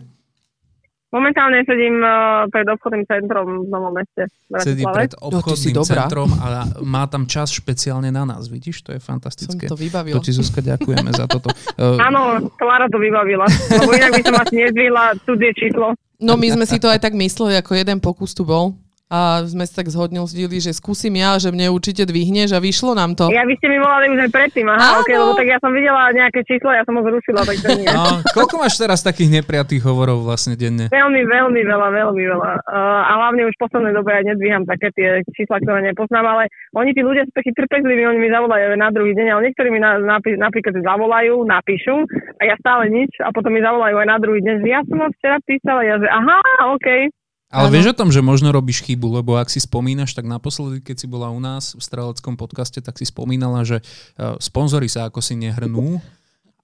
Momentálne 1.13 1.61
sedím 1.63 2.01
uh, 2.01 2.11
pred 2.49 2.65
obchodným 2.65 3.05
centrom 3.05 3.45
v 3.63 3.69
Novom 3.69 3.93
meste. 3.93 4.33
Sedí 4.59 4.81
pred 4.83 5.13
No, 5.15 5.29
obchodným 5.29 5.77
dobrá. 5.77 6.09
centrom 6.09 6.33
a 6.35 6.47
má 6.81 7.05
tam 7.05 7.29
čas 7.29 7.53
špeciálne 7.53 8.09
na 8.09 8.25
nás, 8.25 8.49
vidíš? 8.49 8.81
To 8.83 8.91
je 8.91 8.99
Som 8.99 9.21
fantastické. 9.21 9.69
to 9.69 9.77
vybavil. 9.77 10.17
To 10.17 10.25
ti 10.25 10.33
Zuzka 10.33 10.59
ďakujeme 10.59 11.13
za 11.13 11.29
toto. 11.29 11.53
Eh, 11.77 12.01
Áno, 12.01 12.49
Klára 12.57 12.89
to 12.89 12.97
vybavila. 12.97 13.45
Lebo 13.45 13.93
inak 13.93 14.13
by 14.15 14.23
som 14.25 14.37
asi 14.41 14.55
nezvihla 14.59 15.05
cudzie 15.21 15.53
číslo. 15.53 15.93
No 16.17 16.35
my 16.35 16.49
sme 16.49 16.65
si 16.65 16.79
to 16.79 16.87
aj 16.87 17.03
tak 17.03 17.13
mysleli, 17.13 17.57
ako 17.57 17.75
jeden 17.75 17.99
pokus 17.99 18.33
tu 18.33 18.43
bol. 18.43 18.73
A 19.13 19.45
sme 19.45 19.69
sa 19.69 19.85
tak 19.85 19.93
zhodnili, 19.93 20.57
že 20.57 20.73
skúsim 20.73 21.13
ja, 21.21 21.37
že 21.37 21.53
mne 21.53 21.69
určite 21.69 22.09
dvihneš 22.09 22.57
a 22.57 22.65
vyšlo 22.65 22.97
nám 22.97 23.13
to. 23.13 23.29
Ja 23.29 23.45
by 23.45 23.53
ste 23.61 23.69
mi 23.69 23.77
volali 23.77 24.09
už 24.09 24.25
aj 24.25 24.31
predtým, 24.33 24.65
aha, 24.73 24.81
Áno. 24.81 25.05
ok, 25.05 25.11
lebo 25.13 25.33
tak 25.37 25.49
ja 25.53 25.59
som 25.61 25.69
videla 25.69 26.09
nejaké 26.17 26.41
číslo, 26.49 26.73
ja 26.73 26.81
som 26.89 26.97
ho 26.97 27.05
zrušila, 27.05 27.45
tak 27.45 27.61
to 27.61 27.69
nie. 27.77 27.93
No, 27.93 28.25
koľko 28.33 28.57
máš 28.57 28.81
teraz 28.81 29.05
takých 29.05 29.45
nepriatých 29.45 29.85
hovorov 29.85 30.25
vlastne 30.25 30.57
denne? 30.57 30.89
Veľmi, 30.89 31.29
veľmi 31.29 31.61
veľa, 31.61 31.89
veľmi 31.93 32.25
veľa. 32.25 32.51
Uh, 32.65 33.03
a 33.05 33.13
hlavne 33.21 33.45
už 33.53 33.55
v 33.61 33.63
poslednej 33.69 33.93
dobe 33.93 34.17
aj 34.17 34.25
nedvíham 34.33 34.65
také 34.65 34.89
tie 34.97 35.21
čísla, 35.37 35.61
ktoré 35.61 35.93
nepoznám, 35.93 36.25
ale 36.25 36.49
oni 36.73 36.97
tí 36.97 37.05
ľudia 37.05 37.29
sú 37.29 37.37
takí 37.37 37.53
trpezliví, 37.53 38.09
oni 38.09 38.17
mi 38.17 38.33
zavolajú 38.33 38.65
aj 38.73 38.81
na 38.81 38.89
druhý 38.97 39.13
deň, 39.13 39.29
ale 39.29 39.45
niektorí 39.53 39.69
mi 39.69 39.81
na, 39.85 40.01
napi- 40.01 40.41
napríklad 40.41 40.81
zavolajú, 40.81 41.45
napíšu 41.45 42.09
a 42.41 42.43
ja 42.49 42.57
stále 42.57 42.89
nič 42.89 43.13
a 43.21 43.29
potom 43.29 43.53
mi 43.53 43.61
zavolajú 43.61 43.93
aj 44.01 44.09
na 44.09 44.17
druhý 44.17 44.41
deň, 44.41 44.57
že 44.65 44.69
ja 44.73 44.81
som 44.89 45.05
ho 45.05 45.09
včera 45.21 45.37
písala, 45.45 45.85
ja 45.85 46.01
že 46.01 46.09
aha, 46.09 46.41
OK. 46.73 47.13
Ale 47.53 47.69
Áno. 47.69 47.75
vieš 47.75 47.93
o 47.93 47.99
tom, 47.99 48.09
že 48.09 48.21
možno 48.21 48.49
robíš 48.49 48.81
chybu, 48.81 49.21
lebo 49.21 49.37
ak 49.37 49.47
si 49.47 49.61
spomínaš, 49.61 50.11
tak 50.11 50.25
naposledy, 50.25 50.81
keď 50.81 50.97
si 50.97 51.07
bola 51.07 51.29
u 51.29 51.37
nás 51.37 51.73
v 51.73 51.81
Streleckom 51.81 52.35
podcaste, 52.35 52.81
tak 52.81 52.97
si 52.97 53.05
spomínala, 53.05 53.61
že 53.61 53.85
uh, 54.17 54.41
sponzory 54.41 54.89
sa 54.89 55.05
ako 55.05 55.21
si 55.21 55.37
nehrnú. 55.37 56.01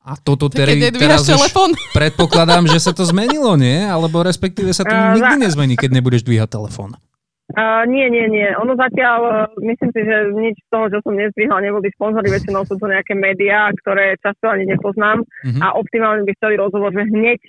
A 0.01 0.17
toto 0.17 0.49
teri, 0.49 0.81
teraz 0.89 1.23
už 1.23 1.37
telefón. 1.37 1.77
predpokladám, 1.93 2.65
že 2.65 2.81
sa 2.81 2.91
to 2.91 3.05
zmenilo, 3.05 3.53
nie? 3.55 3.79
Alebo 3.79 4.25
respektíve 4.25 4.73
sa 4.73 4.81
to 4.81 4.89
Eh, 4.91 5.15
nikdy 5.15 5.35
za- 5.37 5.43
nezmení, 5.45 5.75
keď 5.75 5.91
nebudeš 5.93 6.25
dvíhať 6.25 6.49
telefón. 6.51 6.97
Uh, 7.51 7.85
nie, 7.85 8.05
nie, 8.07 8.25
nie. 8.27 8.45
Ono 8.57 8.73
zatiaľ, 8.75 9.21
uh, 9.21 9.33
myslím 9.59 9.89
si, 9.91 10.01
že 10.01 10.17
nič 10.35 10.57
z 10.59 10.69
toho, 10.69 10.89
čo 10.89 11.01
som 11.01 11.13
nezdvihla, 11.13 11.61
neboli 11.63 11.89
sponzory, 11.91 12.29
väčšinou 12.29 12.65
sú 12.65 12.77
to 12.77 12.85
nejaké 12.85 13.13
médiá, 13.13 13.69
ktoré 13.75 14.17
často 14.19 14.49
ani 14.49 14.65
nepoznám 14.67 15.25
Mhm. 15.45 15.57
a 15.59 15.73
optimálne 15.75 16.25
by 16.25 16.33
chceli 16.35 16.57
rozhovor, 16.57 16.89
že 16.91 17.05
hneď 17.05 17.41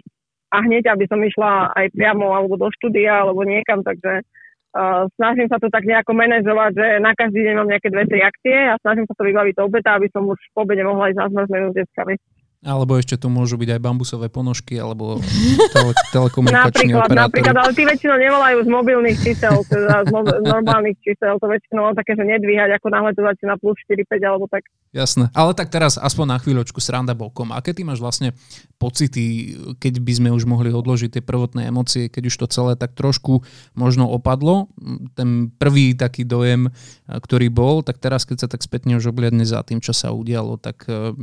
a 0.50 0.58
hneď, 0.66 0.90
aby 0.90 1.06
som 1.06 1.22
išla 1.22 1.74
aj 1.78 1.94
priamo 1.94 2.34
alebo 2.34 2.58
do 2.58 2.70
štúdia 2.74 3.22
alebo 3.22 3.46
niekam, 3.46 3.86
takže 3.86 4.26
uh, 4.26 5.06
snažím 5.18 5.46
sa 5.50 5.62
to 5.62 5.70
tak 5.70 5.86
nejako 5.86 6.18
manažovať, 6.18 6.72
že 6.74 6.88
na 7.02 7.14
každý 7.14 7.46
deň 7.46 7.56
mám 7.62 7.70
nejaké 7.70 7.90
dve, 7.94 8.04
tri 8.10 8.20
akcie 8.26 8.58
a 8.74 8.82
snažím 8.82 9.06
sa 9.06 9.14
to 9.14 9.24
vybaviť 9.30 9.54
do 9.58 9.64
obeda, 9.70 9.98
aby 9.98 10.10
som 10.10 10.26
už 10.26 10.40
po 10.58 10.66
obede 10.66 10.82
mohla 10.82 11.14
ísť 11.14 11.20
na 11.22 11.46
s 11.46 11.76
deckami. 11.78 12.18
Alebo 12.60 13.00
ešte 13.00 13.16
tu 13.16 13.32
môžu 13.32 13.56
byť 13.56 13.72
aj 13.72 13.80
bambusové 13.80 14.28
ponožky, 14.28 14.76
alebo 14.76 15.24
tele, 15.76 15.96
telekomunikační 16.12 16.92
Napríklad, 16.92 17.08
operátori. 17.08 17.24
napríklad, 17.24 17.56
ale 17.56 17.72
tí 17.72 17.84
väčšinou 17.88 18.18
nevolajú 18.20 18.58
z 18.68 18.70
mobilných 18.70 19.18
čísel, 19.24 19.56
teda 19.64 20.04
z 20.04 20.12
mo- 20.12 20.28
normálnych 20.44 21.00
čísel, 21.00 21.40
to 21.40 21.48
väčšinou 21.48 21.96
také, 21.96 22.20
že 22.20 22.28
nedvíhať, 22.28 22.76
ako 22.76 22.88
náhle 22.92 23.16
to 23.16 23.24
začína 23.24 23.56
plus 23.64 23.80
4-5 23.88 24.12
alebo 24.28 24.52
tak. 24.52 24.68
Jasné. 24.92 25.32
Ale 25.32 25.56
tak 25.56 25.72
teraz 25.72 25.96
aspoň 25.96 26.26
na 26.36 26.38
chvíľočku 26.44 26.84
sranda 26.84 27.16
bokom. 27.16 27.56
Aké 27.56 27.72
ty 27.72 27.88
máš 27.88 28.04
vlastne 28.04 28.36
pocity, 28.76 29.56
keď 29.80 30.04
by 30.04 30.14
sme 30.20 30.30
už 30.36 30.44
mohli 30.44 30.76
odložiť 30.76 31.16
tie 31.16 31.24
prvotné 31.24 31.72
emócie, 31.72 32.12
keď 32.12 32.28
už 32.28 32.36
to 32.44 32.48
celé 32.52 32.76
tak 32.76 32.92
trošku 32.92 33.40
možno 33.72 34.12
opadlo? 34.12 34.68
Ten 35.16 35.48
prvý 35.56 35.96
taký 35.96 36.28
dojem, 36.28 36.76
ktorý 37.08 37.48
bol, 37.48 37.88
tak 37.88 38.04
teraz, 38.04 38.28
keď 38.28 38.38
sa 38.44 38.48
tak 38.52 38.68
spätne 38.68 39.00
už 39.00 39.16
obliadne 39.16 39.48
za 39.48 39.64
tým, 39.64 39.80
čo 39.80 39.96
sa 39.96 40.12
udialo, 40.12 40.60
tak 40.60 40.84
eh, 40.92 41.16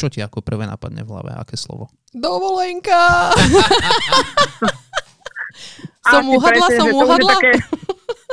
čo 0.00 0.08
ti 0.08 0.24
ako 0.24 0.40
prvé 0.40 0.64
napadne 0.64 1.04
v 1.04 1.12
hlave? 1.12 1.36
Aké 1.36 1.60
slovo? 1.60 1.92
Dovolenka! 2.16 3.36
som 6.08 6.24
Asi 6.24 6.36
uhadla, 6.40 6.66
presne, 6.66 6.80
som 6.80 6.88
uhadla. 6.96 7.32
Také, 7.36 7.52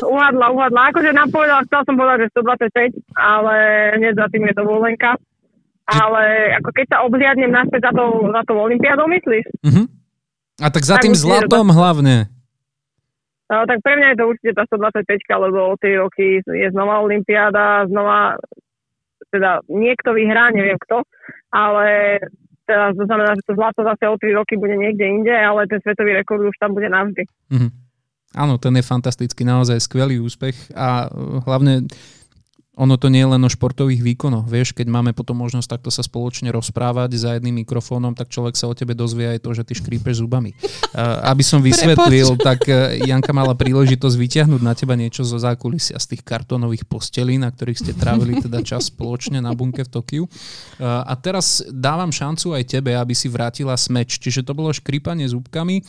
uhadla, 0.08 0.48
uhadla. 0.56 0.82
Akože 0.96 1.12
nám 1.12 1.30
povedal, 1.36 1.60
chcel 1.68 1.82
som 1.84 1.96
povedať, 2.00 2.18
že 2.24 2.40
125, 2.40 3.20
ale 3.20 3.56
hneď 4.00 4.14
za 4.16 4.28
tým 4.32 4.44
je 4.48 4.54
to 4.56 4.64
dovolenka. 4.64 5.12
Ale 5.88 6.24
ako 6.60 6.70
keď 6.76 6.86
sa 6.92 6.98
obhliadnem 7.08 7.52
naspäť 7.52 7.92
za 7.92 7.94
tou, 7.96 8.32
za 8.32 8.42
tou 8.48 8.58
olympiádou, 8.60 9.08
myslíš? 9.08 9.46
Mhm. 9.68 9.84
A 10.58 10.68
tak 10.74 10.84
za 10.88 10.98
Tak 10.98 11.04
tým 11.06 11.16
zlatom 11.16 11.70
hlavne. 11.70 12.32
No, 13.48 13.64
tak 13.64 13.80
pre 13.80 13.96
mňa 13.96 14.08
je 14.12 14.18
to 14.20 14.26
určite 14.28 14.54
tá 14.60 14.64
125, 14.68 15.08
lebo 15.48 15.72
o 15.72 15.76
3 15.80 16.04
roky 16.04 16.44
je 16.44 16.68
znova 16.76 17.00
olympiáda, 17.00 17.88
znova 17.88 18.36
teda 19.32 19.64
niekto 19.68 20.16
vyhrá, 20.16 20.50
neviem 20.52 20.80
kto, 20.80 21.04
ale 21.52 22.18
teraz 22.68 22.92
to 23.00 23.04
znamená, 23.08 23.32
že 23.36 23.48
to 23.48 23.54
zlato 23.56 23.82
zase 23.84 24.04
o 24.08 24.16
3 24.20 24.38
roky 24.38 24.60
bude 24.60 24.76
niekde 24.76 25.06
inde, 25.08 25.32
ale 25.32 25.68
ten 25.72 25.80
svetový 25.80 26.14
rekord 26.14 26.44
už 26.44 26.58
tam 26.60 26.76
bude 26.76 26.92
navždy. 26.92 27.24
Mhm. 27.52 27.70
Áno, 28.36 28.60
ten 28.60 28.76
je 28.76 28.84
fantastický, 28.84 29.48
naozaj 29.48 29.80
skvelý 29.80 30.20
úspech 30.20 30.76
a 30.76 31.08
hlavne 31.48 31.88
ono 32.78 32.94
to 32.94 33.10
nie 33.10 33.26
je 33.26 33.34
len 33.34 33.42
o 33.42 33.50
športových 33.50 34.06
výkonoch. 34.06 34.46
Vieš, 34.46 34.78
keď 34.78 34.86
máme 34.86 35.12
potom 35.18 35.42
možnosť 35.42 35.78
takto 35.78 35.90
sa 35.90 36.06
spoločne 36.06 36.54
rozprávať 36.54 37.18
za 37.18 37.34
jedným 37.34 37.66
mikrofónom, 37.66 38.14
tak 38.14 38.30
človek 38.30 38.54
sa 38.54 38.70
o 38.70 38.78
tebe 38.78 38.94
dozvie 38.94 39.34
aj 39.34 39.42
to, 39.42 39.50
že 39.58 39.66
ty 39.66 39.74
škrípeš 39.74 40.22
zubami. 40.22 40.54
Aby 41.26 41.42
som 41.42 41.66
vysvetlil, 41.66 42.38
tak 42.38 42.70
e, 42.70 43.02
Janka 43.02 43.34
mala 43.34 43.58
príležitosť 43.58 44.14
vyťahnuť 44.14 44.62
na 44.62 44.78
teba 44.78 44.94
niečo 44.94 45.26
zo 45.26 45.42
zákulisia 45.42 45.98
z 45.98 46.14
tých 46.14 46.22
kartónových 46.22 46.86
postelí, 46.86 47.42
na 47.42 47.50
ktorých 47.50 47.82
ste 47.82 47.92
trávili 47.98 48.38
teda 48.38 48.62
čas 48.62 48.94
spoločne 48.94 49.42
na 49.42 49.58
bunke 49.58 49.82
v 49.82 49.90
Tokiu. 49.90 50.24
A 50.78 51.18
teraz 51.18 51.66
dávam 51.74 52.14
šancu 52.14 52.54
aj 52.54 52.78
tebe, 52.78 52.94
aby 52.94 53.18
si 53.18 53.26
vrátila 53.26 53.74
smeč. 53.74 54.22
Čiže 54.22 54.46
to 54.46 54.54
bolo 54.54 54.70
škrípanie 54.70 55.26
zubkami, 55.26 55.82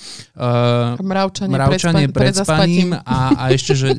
mravčanie, 1.04 1.52
mravčanie 1.52 2.06
pred, 2.08 2.32
spaním 2.32 2.96
a, 2.96 3.36
a 3.36 3.44
ešte, 3.52 3.76
že 3.76 3.92
e, 3.92 3.96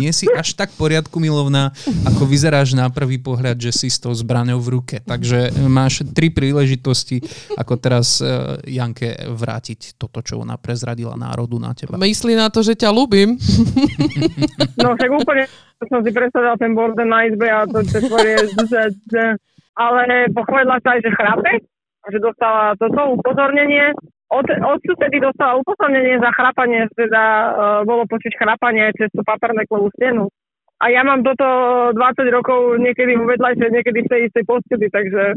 nie 0.00 0.08
si 0.16 0.24
až 0.32 0.56
tak 0.56 0.72
poriadku 0.78 1.20
milovná, 1.20 1.74
ako 2.08 2.29
vyzeráš 2.30 2.78
na 2.78 2.86
prvý 2.86 3.18
pohľad, 3.18 3.58
že 3.58 3.74
si 3.74 3.90
s 3.90 3.98
tou 3.98 4.14
zbraňou 4.14 4.62
v 4.62 4.68
ruke. 4.78 4.96
Takže 5.02 5.50
máš 5.66 6.06
tri 6.14 6.30
príležitosti, 6.30 7.18
ako 7.58 7.74
teraz 7.82 8.22
uh, 8.22 8.62
Janke 8.62 9.18
vrátiť 9.26 9.98
toto, 9.98 10.22
čo 10.22 10.38
ona 10.38 10.54
prezradila 10.54 11.18
národu 11.18 11.58
na 11.58 11.74
teba. 11.74 11.98
Myslí 11.98 12.38
na 12.38 12.46
to, 12.46 12.62
že 12.62 12.78
ťa 12.78 12.94
ľúbim. 12.94 13.34
No 14.78 14.94
však 14.94 15.10
úplne 15.10 15.50
som 15.90 16.04
si 16.06 16.14
predstavila 16.14 16.54
ten 16.60 16.76
borden 16.76 17.10
na 17.10 17.26
izbe 17.26 17.50
a 17.50 17.66
to 17.66 17.82
tvoje 17.82 18.36
ale 19.80 20.28
pochvedla 20.36 20.76
sa 20.84 20.92
aj, 20.92 21.00
že 21.00 21.16
chrape, 21.16 21.52
že 22.12 22.18
dostala 22.20 22.76
toto 22.76 23.16
upozornenie. 23.16 23.96
Od, 24.30 24.46
odsud 24.46 24.94
tedy 25.00 25.18
dostala 25.18 25.58
upozornenie 25.58 26.20
za 26.22 26.30
chrapanie, 26.36 26.86
teda 26.94 27.24
uh, 27.24 27.48
bolo 27.82 28.06
počuť 28.06 28.38
chrapanie 28.38 28.94
cez 28.94 29.10
tú 29.10 29.26
paperneklovú 29.26 29.90
stenu 29.98 30.30
a 30.80 30.84
ja 30.88 31.04
mám 31.04 31.20
toto 31.20 31.44
20 31.92 32.00
rokov 32.32 32.80
niekedy 32.80 33.12
vo 33.20 33.28
vedľajšej, 33.28 33.68
niekedy 33.68 33.98
v 34.00 34.10
tej 34.10 34.20
istej 34.32 34.44
posteli, 34.48 34.88
takže... 34.88 35.36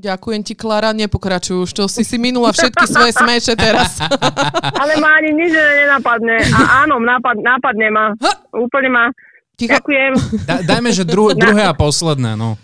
Ďakujem 0.00 0.40
ti, 0.44 0.52
Klara, 0.56 0.92
nepokračuj 0.92 1.64
už, 1.64 1.70
to 1.72 1.84
si 1.88 2.04
si 2.04 2.16
minula 2.20 2.52
všetky 2.52 2.84
svoje 2.88 3.12
smeče 3.16 3.56
teraz. 3.56 4.00
Ale 4.80 5.00
ma 5.00 5.16
ani 5.16 5.32
nič 5.32 5.52
nenapadne. 5.52 6.40
A 6.56 6.84
áno, 6.84 7.00
nápad, 7.00 7.36
nápadne 7.40 7.88
ma. 7.92 8.06
Úplne 8.52 8.88
ma. 8.92 9.04
Ticho. 9.56 9.76
Ďakujem. 9.76 10.12
Da, 10.48 10.64
dajme, 10.64 10.88
že 10.92 11.04
dru, 11.04 11.36
druhé 11.36 11.68
a 11.68 11.76
posledné, 11.76 12.32
no. 12.32 12.56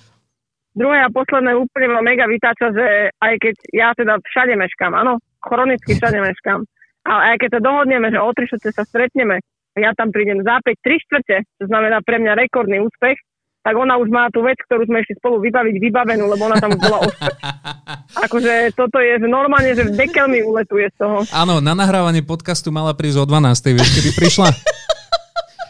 Druhé 0.72 1.04
a 1.04 1.12
posledné 1.12 1.56
úplne 1.56 1.92
ma 1.92 2.00
mega 2.00 2.24
vytáča, 2.24 2.72
že 2.72 3.12
aj 3.20 3.34
keď 3.40 3.54
ja 3.72 3.88
teda 3.96 4.16
všade 4.20 4.56
meškám, 4.56 4.92
áno, 4.96 5.20
chronicky 5.44 5.96
všade 5.96 6.20
meškám. 6.20 6.64
Ale 7.04 7.22
aj 7.32 7.36
keď 7.40 7.50
sa 7.56 7.60
dohodneme, 7.60 8.08
že 8.12 8.20
o 8.20 8.32
3 8.32 8.72
sa 8.72 8.84
stretneme, 8.84 9.40
ja 9.76 9.92
tam 9.92 10.08
prídem 10.08 10.40
za 10.40 10.56
5, 10.64 10.72
3 10.80 11.04
štvrte, 11.04 11.36
to 11.60 11.64
znamená 11.68 12.00
pre 12.00 12.16
mňa 12.16 12.32
rekordný 12.34 12.80
úspech, 12.80 13.20
tak 13.66 13.74
ona 13.74 13.98
už 13.98 14.08
má 14.14 14.30
tú 14.30 14.46
vec, 14.46 14.54
ktorú 14.70 14.86
sme 14.86 15.02
ešte 15.02 15.18
spolu 15.18 15.42
vybaviť, 15.42 15.74
vybavenú, 15.82 16.30
lebo 16.30 16.46
ona 16.46 16.54
tam 16.62 16.70
už 16.70 16.80
bola. 16.86 17.02
Akože 18.26 18.70
toto 18.78 19.02
je 19.02 19.18
že 19.18 19.26
normálne, 19.26 19.74
že 19.74 19.90
v 19.90 20.06
dekel 20.06 20.30
mi 20.30 20.38
uletuje 20.38 20.86
z 20.94 20.96
toho. 21.02 21.26
Áno, 21.34 21.58
na 21.58 21.74
nahrávanie 21.74 22.22
podcastu 22.22 22.70
mala 22.70 22.94
prísť 22.94 23.22
o 23.22 23.24
12. 23.26 23.74
Vieš, 23.74 23.90
kedy 23.90 24.10
prišla 24.22 24.48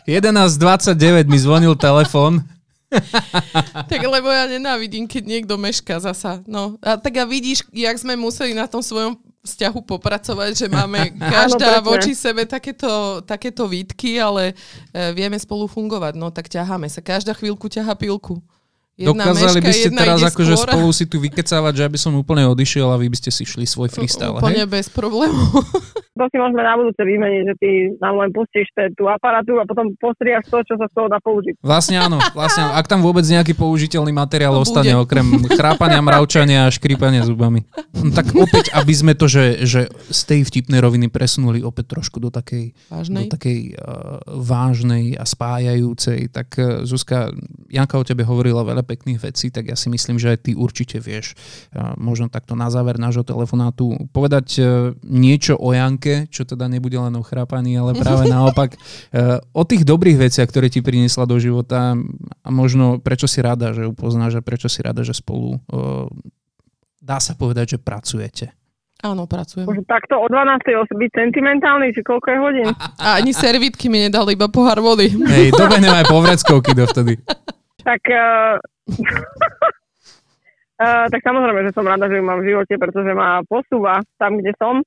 11.29 0.07 1.27
mi 1.27 1.39
zvonil 1.41 1.75
telefón. 1.75 2.45
tak 3.91 3.99
lebo 3.99 4.31
ja 4.31 4.47
nenávidím, 4.47 5.11
keď 5.11 5.23
niekto 5.27 5.59
meška 5.59 5.99
zasa. 5.99 6.45
No. 6.47 6.79
A 6.85 6.95
tak 7.01 7.19
a 7.19 7.27
vidíš, 7.27 7.67
jak 7.75 7.99
sme 7.99 8.15
museli 8.15 8.55
na 8.55 8.71
tom 8.71 8.85
svojom 8.85 9.19
vzťahu 9.47 9.79
popracovať, 9.87 10.51
že 10.53 10.67
máme 10.67 11.15
každá 11.39 11.79
Áno, 11.79 11.95
voči 11.95 12.13
sebe 12.13 12.45
takéto, 12.45 13.23
takéto 13.23 13.71
výtky, 13.71 14.19
ale 14.19 14.53
e, 14.53 14.55
vieme 15.15 15.39
spolu 15.39 15.71
fungovať. 15.71 16.19
No 16.19 16.35
tak 16.35 16.51
ťaháme 16.51 16.91
sa. 16.91 16.99
Každá 16.99 17.33
chvíľku 17.33 17.71
ťaha 17.71 17.95
pilku. 17.95 18.43
Jedna 18.97 19.29
Dokázali 19.29 19.61
meška, 19.61 19.69
by 19.69 19.73
ste 19.77 19.91
teraz 19.93 20.21
akože 20.25 20.55
spolu 20.57 20.89
si 20.89 21.05
tu 21.05 21.21
vykecávať, 21.21 21.73
že 21.77 21.83
aby 21.85 21.99
som 22.01 22.17
úplne 22.17 22.49
odišiel 22.49 22.89
a 22.89 22.97
vy 22.97 23.13
by 23.13 23.17
ste 23.21 23.29
si 23.29 23.45
šli 23.45 23.69
svoj 23.69 23.93
freestyle, 23.93 24.41
Úplne 24.41 24.65
hej? 24.65 24.73
bez 24.73 24.89
problémov. 24.89 25.53
To 26.17 26.25
si 26.33 26.41
môžeme 26.41 26.65
na 26.65 26.73
budúce 26.81 26.97
vymeniť, 26.97 27.43
že 27.45 27.55
ty 27.61 27.71
nám 28.01 28.17
len 28.17 28.33
pustíš 28.33 28.73
tú 28.97 29.05
aparatúru 29.05 29.61
a 29.61 29.69
potom 29.69 29.93
postriaš 30.01 30.49
to, 30.49 30.65
čo 30.65 30.81
sa 30.81 30.89
z 30.89 30.93
toho 30.97 31.13
dá 31.13 31.21
použiť. 31.21 31.61
Vlastne 31.61 32.01
áno, 32.01 32.17
vlastne 32.33 32.65
áno. 32.65 32.73
Ak 32.73 32.89
tam 32.89 33.05
vôbec 33.05 33.21
nejaký 33.29 33.53
použiteľný 33.53 34.17
materiál 34.17 34.57
to 34.57 34.65
ostane, 34.65 34.97
bude. 34.97 35.05
okrem 35.05 35.45
chrápania, 35.53 36.01
mravčania 36.01 36.61
a 36.65 36.73
škrípania 36.73 37.21
zubami. 37.29 37.69
No, 37.93 38.17
tak 38.17 38.33
opäť, 38.33 38.73
aby 38.73 38.95
sme 38.97 39.13
to, 39.13 39.29
že, 39.29 39.69
že 39.69 39.93
z 39.93 40.21
tej 40.25 40.41
vtipnej 40.49 40.81
roviny 40.81 41.13
presunuli 41.13 41.61
opäť 41.61 42.01
trošku 42.01 42.17
do 42.17 42.33
takej 42.33 42.73
vážnej, 42.89 43.29
do 43.29 43.37
takej, 43.37 43.59
uh, 43.77 44.17
vážnej 44.41 45.21
a 45.21 45.25
spájajúcej, 45.29 46.33
tak 46.33 46.49
uh, 46.57 46.81
Zuzka, 46.89 47.29
Janka 47.69 48.01
o 48.01 48.05
tebe 48.09 48.25
hovorila 48.25 48.65
veľa 48.65 48.86
pekných 48.87 49.19
vecí, 49.19 49.51
tak 49.51 49.69
ja 49.69 49.77
si 49.77 49.91
myslím, 49.91 50.23
že 50.23 50.33
aj 50.33 50.39
ty 50.47 50.53
určite 50.55 51.03
vieš, 51.03 51.35
možno 51.99 52.31
takto 52.31 52.55
na 52.55 52.71
záver 52.71 52.97
nášho 53.03 53.27
telefonátu 53.27 54.07
povedať 54.15 54.47
uh, 54.61 54.67
niečo 55.03 55.59
o 55.59 55.73
Janke, 55.75 56.31
čo 56.31 56.47
teda 56.47 56.69
nebude 56.71 56.95
len 56.95 57.15
o 57.19 57.23
chrápaní, 57.25 57.75
ale 57.77 57.97
práve 57.97 58.29
naopak 58.35 58.77
eh, 58.77 59.41
o 59.57 59.63
tých 59.65 59.83
dobrých 59.83 60.29
veciach, 60.29 60.47
ktoré 60.47 60.71
ti 60.71 60.85
priniesla 60.85 61.25
do 61.25 61.41
života 61.41 61.97
a 62.45 62.49
možno 62.49 63.03
prečo 63.03 63.27
si 63.27 63.43
rada, 63.43 63.73
že 63.73 63.89
ju 63.89 63.93
poznáš 63.97 64.39
a 64.39 64.45
prečo 64.45 64.71
si 64.71 64.85
rada, 64.85 65.03
že 65.03 65.17
spolu 65.17 65.59
eh, 65.59 66.07
dá 67.03 67.19
sa 67.19 67.35
povedať, 67.35 67.77
že 67.77 67.79
pracujete. 67.83 68.47
Áno, 69.05 69.29
pracujem. 69.29 69.69
Už 69.69 69.85
takto 69.85 70.17
o 70.17 70.25
12. 70.25 70.73
byť 70.89 71.11
sentimentálny, 71.13 71.93
či 71.93 72.01
koľko 72.01 72.27
je 72.33 72.39
hodín? 72.41 72.67
A 72.97 73.21
ani 73.21 73.37
servitky 73.37 73.93
mi 73.93 74.09
nedali, 74.09 74.33
iba 74.33 74.49
pohár 74.49 74.81
vody. 74.81 75.13
Hej, 75.13 75.53
dobehnem 75.53 75.93
aj 75.93 76.09
povreckovky 76.17 76.73
dovtedy. 76.73 77.21
Tak, 77.85 78.03
uh, 78.09 78.57
uh, 78.87 78.95
tak 81.13 81.21
samozrejme, 81.21 81.67
že 81.67 81.75
som 81.75 81.87
rada, 81.87 82.07
že 82.07 82.19
ju 82.19 82.25
mám 82.25 82.41
v 82.43 82.49
živote, 82.55 82.75
pretože 82.79 83.13
ma 83.13 83.43
posúva 83.47 84.01
tam, 84.19 84.39
kde 84.39 84.53
som. 84.57 84.83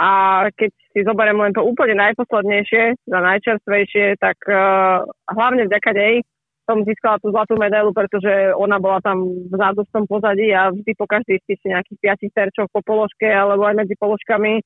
A 0.00 0.08
keď 0.56 0.72
si 0.90 1.04
zoberiem 1.04 1.38
len 1.38 1.52
to 1.52 1.62
úplne 1.62 1.94
najposlednejšie, 2.00 2.94
za 3.06 3.18
najčerstvejšie, 3.20 4.16
tak 4.18 4.36
uh, 4.48 5.04
hlavne 5.30 5.68
vďaka 5.68 5.92
nej 5.94 6.22
som 6.62 6.86
získala 6.86 7.18
tú 7.18 7.34
zlatú 7.34 7.58
medailu, 7.58 7.90
pretože 7.90 8.54
ona 8.54 8.78
bola 8.78 9.02
tam 9.02 9.18
v 9.50 9.90
tom 9.90 10.06
pozadí 10.06 10.54
a 10.54 10.70
vždy 10.70 10.94
po 10.94 11.10
každých 11.10 11.42
si 11.42 11.66
nejakých 11.66 11.98
piatich 11.98 12.32
terčoch 12.32 12.70
po 12.70 12.78
položke 12.86 13.26
alebo 13.26 13.66
aj 13.66 13.82
medzi 13.82 13.98
položkami 13.98 14.62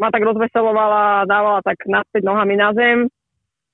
ma 0.00 0.08
tak 0.08 0.24
rozveselovala 0.24 1.22
a 1.22 1.28
dávala 1.28 1.60
tak 1.60 1.76
naspäť 1.84 2.24
nohami 2.24 2.56
na 2.56 2.72
zem. 2.72 3.12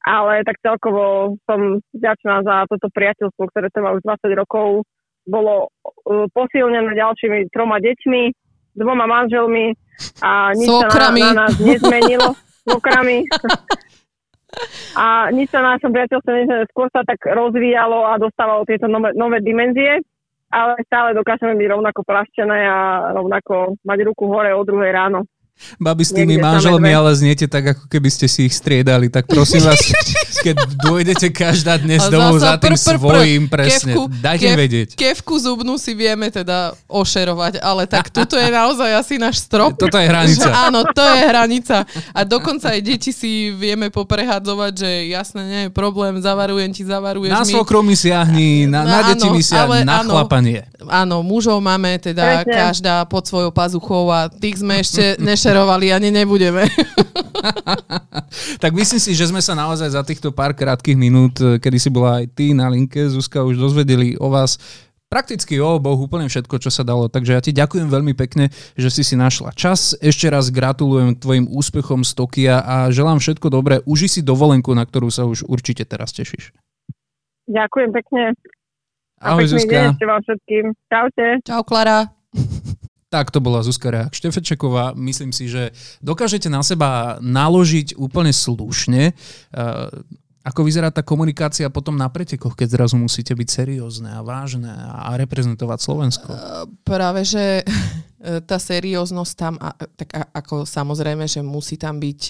Ale 0.06 0.46
tak 0.46 0.62
celkovo 0.62 1.34
som 1.50 1.82
vďačná 1.90 2.46
za 2.46 2.70
toto 2.70 2.86
priateľstvo, 2.94 3.42
ktoré 3.50 3.66
trvá 3.74 3.90
už 3.98 4.06
20 4.06 4.38
rokov. 4.38 4.86
Bolo 5.26 5.66
uh, 5.66 6.30
posilnené 6.30 6.94
ďalšími 6.94 7.50
troma 7.50 7.82
deťmi, 7.82 8.22
dvoma 8.78 9.10
manželmi 9.10 9.74
a 10.22 10.54
nič 10.54 10.70
Svokrami. 10.70 11.20
sa 11.20 11.26
na, 11.26 11.34
na 11.34 11.40
nás 11.50 11.54
nezmenilo. 11.58 12.38
Svokrami. 12.66 13.26
a 14.94 15.34
nič 15.34 15.50
sa 15.50 15.58
na 15.64 15.74
našom 15.74 15.90
priateľstve. 15.90 16.70
Skôr 16.70 16.88
sa 16.94 17.02
tak 17.02 17.18
rozvíjalo 17.26 18.06
a 18.06 18.20
dostávalo 18.20 18.62
tieto 18.62 18.86
nové, 18.86 19.10
nové 19.18 19.42
dimenzie, 19.42 20.02
ale 20.54 20.78
stále 20.86 21.18
dokážeme 21.18 21.58
byť 21.58 21.68
rovnako 21.74 22.00
praštené 22.06 22.58
a 22.70 23.10
rovnako 23.16 23.80
mať 23.82 23.98
ruku 24.06 24.24
hore 24.30 24.54
o 24.54 24.62
druhej 24.62 24.92
ráno. 24.94 25.26
Babi 25.80 26.04
s 26.04 26.12
tými 26.12 26.36
manželmi, 26.38 26.92
ale 26.92 27.10
zniete 27.16 27.48
tak, 27.48 27.74
ako 27.74 27.84
keby 27.88 28.08
ste 28.12 28.28
si 28.28 28.46
ich 28.46 28.54
striedali. 28.54 29.08
Tak 29.08 29.26
prosím 29.26 29.64
vás, 29.64 29.80
keď 30.46 30.56
dôjdete 30.84 31.32
každá 31.32 31.80
dnes 31.80 32.06
a 32.06 32.12
domov 32.12 32.38
za 32.38 32.60
tým 32.60 32.76
pr, 32.76 32.78
pr, 32.78 32.96
svojím, 33.00 33.42
presne, 33.48 33.92
kevku, 33.96 34.02
dajte 34.20 34.46
kev, 34.46 34.56
vedieť. 34.56 34.88
Kevku 34.94 35.34
zubnú 35.40 35.74
si 35.80 35.96
vieme 35.96 36.28
teda 36.28 36.76
ošerovať, 36.86 37.64
ale 37.64 37.88
tak 37.88 38.12
tuto 38.12 38.36
je 38.36 38.46
naozaj 38.52 38.90
asi 39.00 39.14
náš 39.16 39.42
strop. 39.42 39.74
Toto 39.82 39.96
je 39.96 40.06
hranica. 40.06 40.44
Že, 40.44 40.52
áno, 40.52 40.80
to 40.92 41.02
je 41.02 41.22
hranica. 41.24 41.76
A 42.12 42.20
dokonca 42.22 42.76
aj 42.76 42.80
deti 42.84 43.10
si 43.10 43.50
vieme 43.50 43.88
poprehadzovať, 43.88 44.72
že 44.76 44.90
jasne, 45.08 45.40
nie 45.48 45.60
je 45.66 45.70
problém, 45.72 46.20
zavarujem 46.20 46.70
ti, 46.70 46.84
zavaruješ 46.84 47.32
na 47.32 47.42
mi. 47.42 47.52
Na 47.52 47.56
svokru 47.58 47.80
mi 47.80 47.96
siahni, 47.96 48.68
na, 48.68 48.84
na 48.84 49.00
deti 49.08 49.26
mi 49.32 49.40
siahni, 49.40 49.88
na 49.88 50.04
áno, 50.04 50.20
chlapanie. 50.20 50.68
Áno, 50.84 51.24
mužov 51.24 51.58
máme 51.64 51.96
teda 51.98 52.44
každá 52.44 53.02
pod 53.08 53.24
svojou 53.24 53.50
pazuchou 53.50 54.12
a 54.12 54.28
tých 54.28 54.60
sme 54.60 54.84
ešte 54.84 55.16
neš 55.18 55.40
nešerovali, 55.46 55.86
ani 55.94 56.10
nebudeme. 56.10 56.66
tak 58.62 58.72
myslím 58.74 58.98
si, 58.98 59.14
že 59.14 59.30
sme 59.30 59.38
sa 59.38 59.54
naozaj 59.54 59.94
za 59.94 60.02
týchto 60.02 60.34
pár 60.34 60.50
krátkých 60.58 60.98
minút, 60.98 61.38
eh, 61.38 61.62
kedy 61.62 61.78
si 61.78 61.90
bola 61.94 62.18
aj 62.22 62.34
ty 62.34 62.50
na 62.50 62.66
linke, 62.66 63.06
Zuzka, 63.06 63.46
už 63.46 63.54
dozvedeli 63.54 64.18
o 64.18 64.26
vás 64.26 64.58
prakticky 65.06 65.62
o 65.62 65.78
oboch 65.78 66.02
úplne 66.02 66.26
všetko, 66.26 66.58
čo 66.58 66.70
sa 66.74 66.82
dalo. 66.82 67.06
Takže 67.06 67.38
ja 67.38 67.40
ti 67.40 67.54
ďakujem 67.54 67.86
veľmi 67.86 68.18
pekne, 68.18 68.50
že 68.74 68.90
si 68.90 69.06
si 69.06 69.14
našla 69.14 69.54
čas. 69.54 69.94
Ešte 70.02 70.26
raz 70.26 70.50
gratulujem 70.50 71.14
k 71.14 71.22
tvojim 71.22 71.46
úspechom 71.46 72.02
z 72.02 72.10
Tokia 72.18 72.58
a 72.58 72.90
želám 72.90 73.22
všetko 73.22 73.46
dobré. 73.46 73.78
Uži 73.86 74.10
si 74.10 74.20
dovolenku, 74.26 74.74
na 74.74 74.82
ktorú 74.82 75.06
sa 75.14 75.22
už 75.22 75.46
určite 75.46 75.86
teraz 75.86 76.10
tešíš. 76.10 76.50
Ďakujem 77.46 77.90
pekne. 77.94 78.34
Ahoj, 79.22 79.46
Zuzka. 79.46 79.94
Deň 79.94 80.02
vám 80.10 80.20
všetkým. 80.26 80.64
Čaute. 80.90 81.26
Čau, 81.46 81.62
Klara. 81.62 82.15
Tak 83.16 83.32
to 83.32 83.40
bola 83.40 83.64
Zuzka 83.64 83.88
Reák 83.88 84.12
Štefečeková. 84.12 84.92
Myslím 84.92 85.32
si, 85.32 85.48
že 85.48 85.72
dokážete 86.04 86.52
na 86.52 86.60
seba 86.60 87.16
naložiť 87.24 87.96
úplne 87.96 88.28
slušne. 88.28 89.16
Ako 90.44 90.60
vyzerá 90.60 90.92
tá 90.92 91.00
komunikácia 91.00 91.72
potom 91.72 91.96
na 91.96 92.12
pretekoch, 92.12 92.52
keď 92.52 92.76
zrazu 92.76 93.00
musíte 93.00 93.32
byť 93.32 93.48
seriózne 93.48 94.12
a 94.12 94.20
vážne 94.20 94.68
a 94.68 95.16
reprezentovať 95.16 95.78
Slovensko? 95.80 96.28
Práve, 96.84 97.24
že 97.24 97.64
tá 98.16 98.56
serióznosť 98.56 99.32
tam, 99.36 99.60
tak 99.96 100.08
ako 100.32 100.64
samozrejme, 100.64 101.28
že 101.28 101.44
musí 101.44 101.76
tam 101.76 102.00
byť 102.00 102.20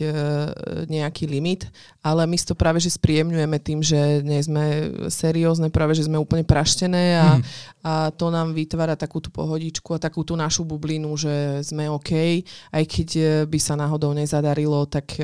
nejaký 0.91 1.31
limit, 1.31 1.71
ale 2.03 2.27
my 2.27 2.35
to 2.43 2.59
práve, 2.59 2.83
že 2.83 2.91
spríjemňujeme 2.91 3.59
tým, 3.63 3.81
že 3.87 4.23
nie 4.27 4.43
sme 4.43 4.91
seriózne, 5.07 5.71
práve, 5.71 5.95
že 5.95 6.11
sme 6.11 6.19
úplne 6.19 6.43
praštené 6.43 7.23
a, 7.23 7.29
mm. 7.39 7.43
a 7.87 7.93
to 8.11 8.35
nám 8.35 8.51
vytvára 8.51 8.99
takú 8.99 9.23
tú 9.23 9.31
pohodičku 9.31 9.95
a 9.95 10.03
takú 10.03 10.27
tú 10.27 10.35
našu 10.35 10.67
bublinu, 10.67 11.15
že 11.15 11.63
sme 11.63 11.87
OK, 11.87 12.43
aj 12.75 12.85
keď 12.85 13.09
by 13.47 13.59
sa 13.63 13.79
náhodou 13.79 14.11
nezadarilo, 14.11 14.91
tak 14.91 15.23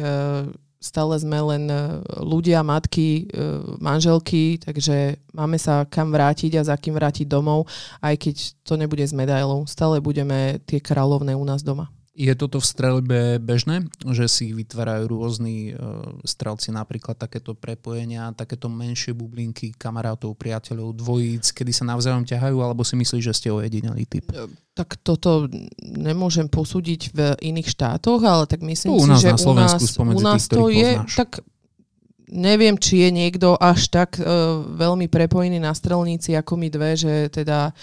stále 0.83 1.15
sme 1.15 1.39
len 1.39 1.71
e, 1.71 2.03
ľudia, 2.19 2.67
matky, 2.67 3.31
e, 3.31 3.43
manželky, 3.79 4.59
takže 4.59 5.23
máme 5.31 5.57
sa 5.57 5.87
kam 5.87 6.11
vrátiť 6.11 6.59
a 6.59 6.67
za 6.67 6.75
kým 6.75 6.99
vrátiť 6.99 7.31
domov, 7.31 7.71
aj 8.03 8.19
keď 8.19 8.35
to 8.67 8.75
nebude 8.75 9.07
s 9.07 9.15
medailou. 9.15 9.63
Stále 9.71 10.03
budeme 10.03 10.59
tie 10.67 10.83
kráľovné 10.83 11.39
u 11.39 11.47
nás 11.47 11.63
doma. 11.63 11.95
Je 12.23 12.31
toto 12.39 12.63
v 12.63 12.67
streľbe 12.71 13.21
bežné, 13.43 13.91
že 14.15 14.31
si 14.31 14.55
vytvárajú 14.55 15.11
rôzni 15.11 15.75
uh, 15.75 16.15
strelci 16.23 16.71
napríklad 16.71 17.19
takéto 17.19 17.59
prepojenia, 17.59 18.31
takéto 18.39 18.71
menšie 18.71 19.11
bublinky 19.11 19.75
kamarátov, 19.75 20.39
priateľov, 20.39 20.95
dvojíc, 20.95 21.51
kedy 21.51 21.75
sa 21.75 21.83
navzájom 21.83 22.23
ťahajú, 22.23 22.63
alebo 22.63 22.87
si 22.87 22.95
myslíš, 22.95 23.23
že 23.27 23.35
ste 23.35 23.49
ojedinelý 23.51 24.07
typ? 24.07 24.31
Tak 24.79 25.03
toto 25.03 25.51
nemôžem 25.83 26.47
posúdiť 26.47 27.11
v 27.11 27.19
iných 27.43 27.75
štátoch, 27.75 28.23
ale 28.23 28.47
tak 28.47 28.63
myslím 28.63 28.95
tu 28.95 29.03
si, 29.03 29.27
že 29.27 29.35
na 29.35 29.43
Slovensku, 29.43 29.83
u 29.83 30.05
nás, 30.07 30.15
u 30.15 30.21
nás 30.23 30.43
tých, 30.47 30.55
to 30.55 30.63
je, 30.71 30.91
poznáš. 31.03 31.13
tak 31.19 31.31
neviem, 32.33 32.81
či 32.81 33.05
je 33.05 33.11
niekto 33.13 33.61
až 33.61 33.93
tak 33.93 34.17
uh, 34.17 34.65
veľmi 34.65 35.13
prepojený 35.13 35.61
na 35.61 35.77
strelníci 35.77 36.33
ako 36.33 36.57
my 36.57 36.69
dve, 36.73 36.97
že 36.97 37.29
teda 37.29 37.71
uh, 37.71 37.77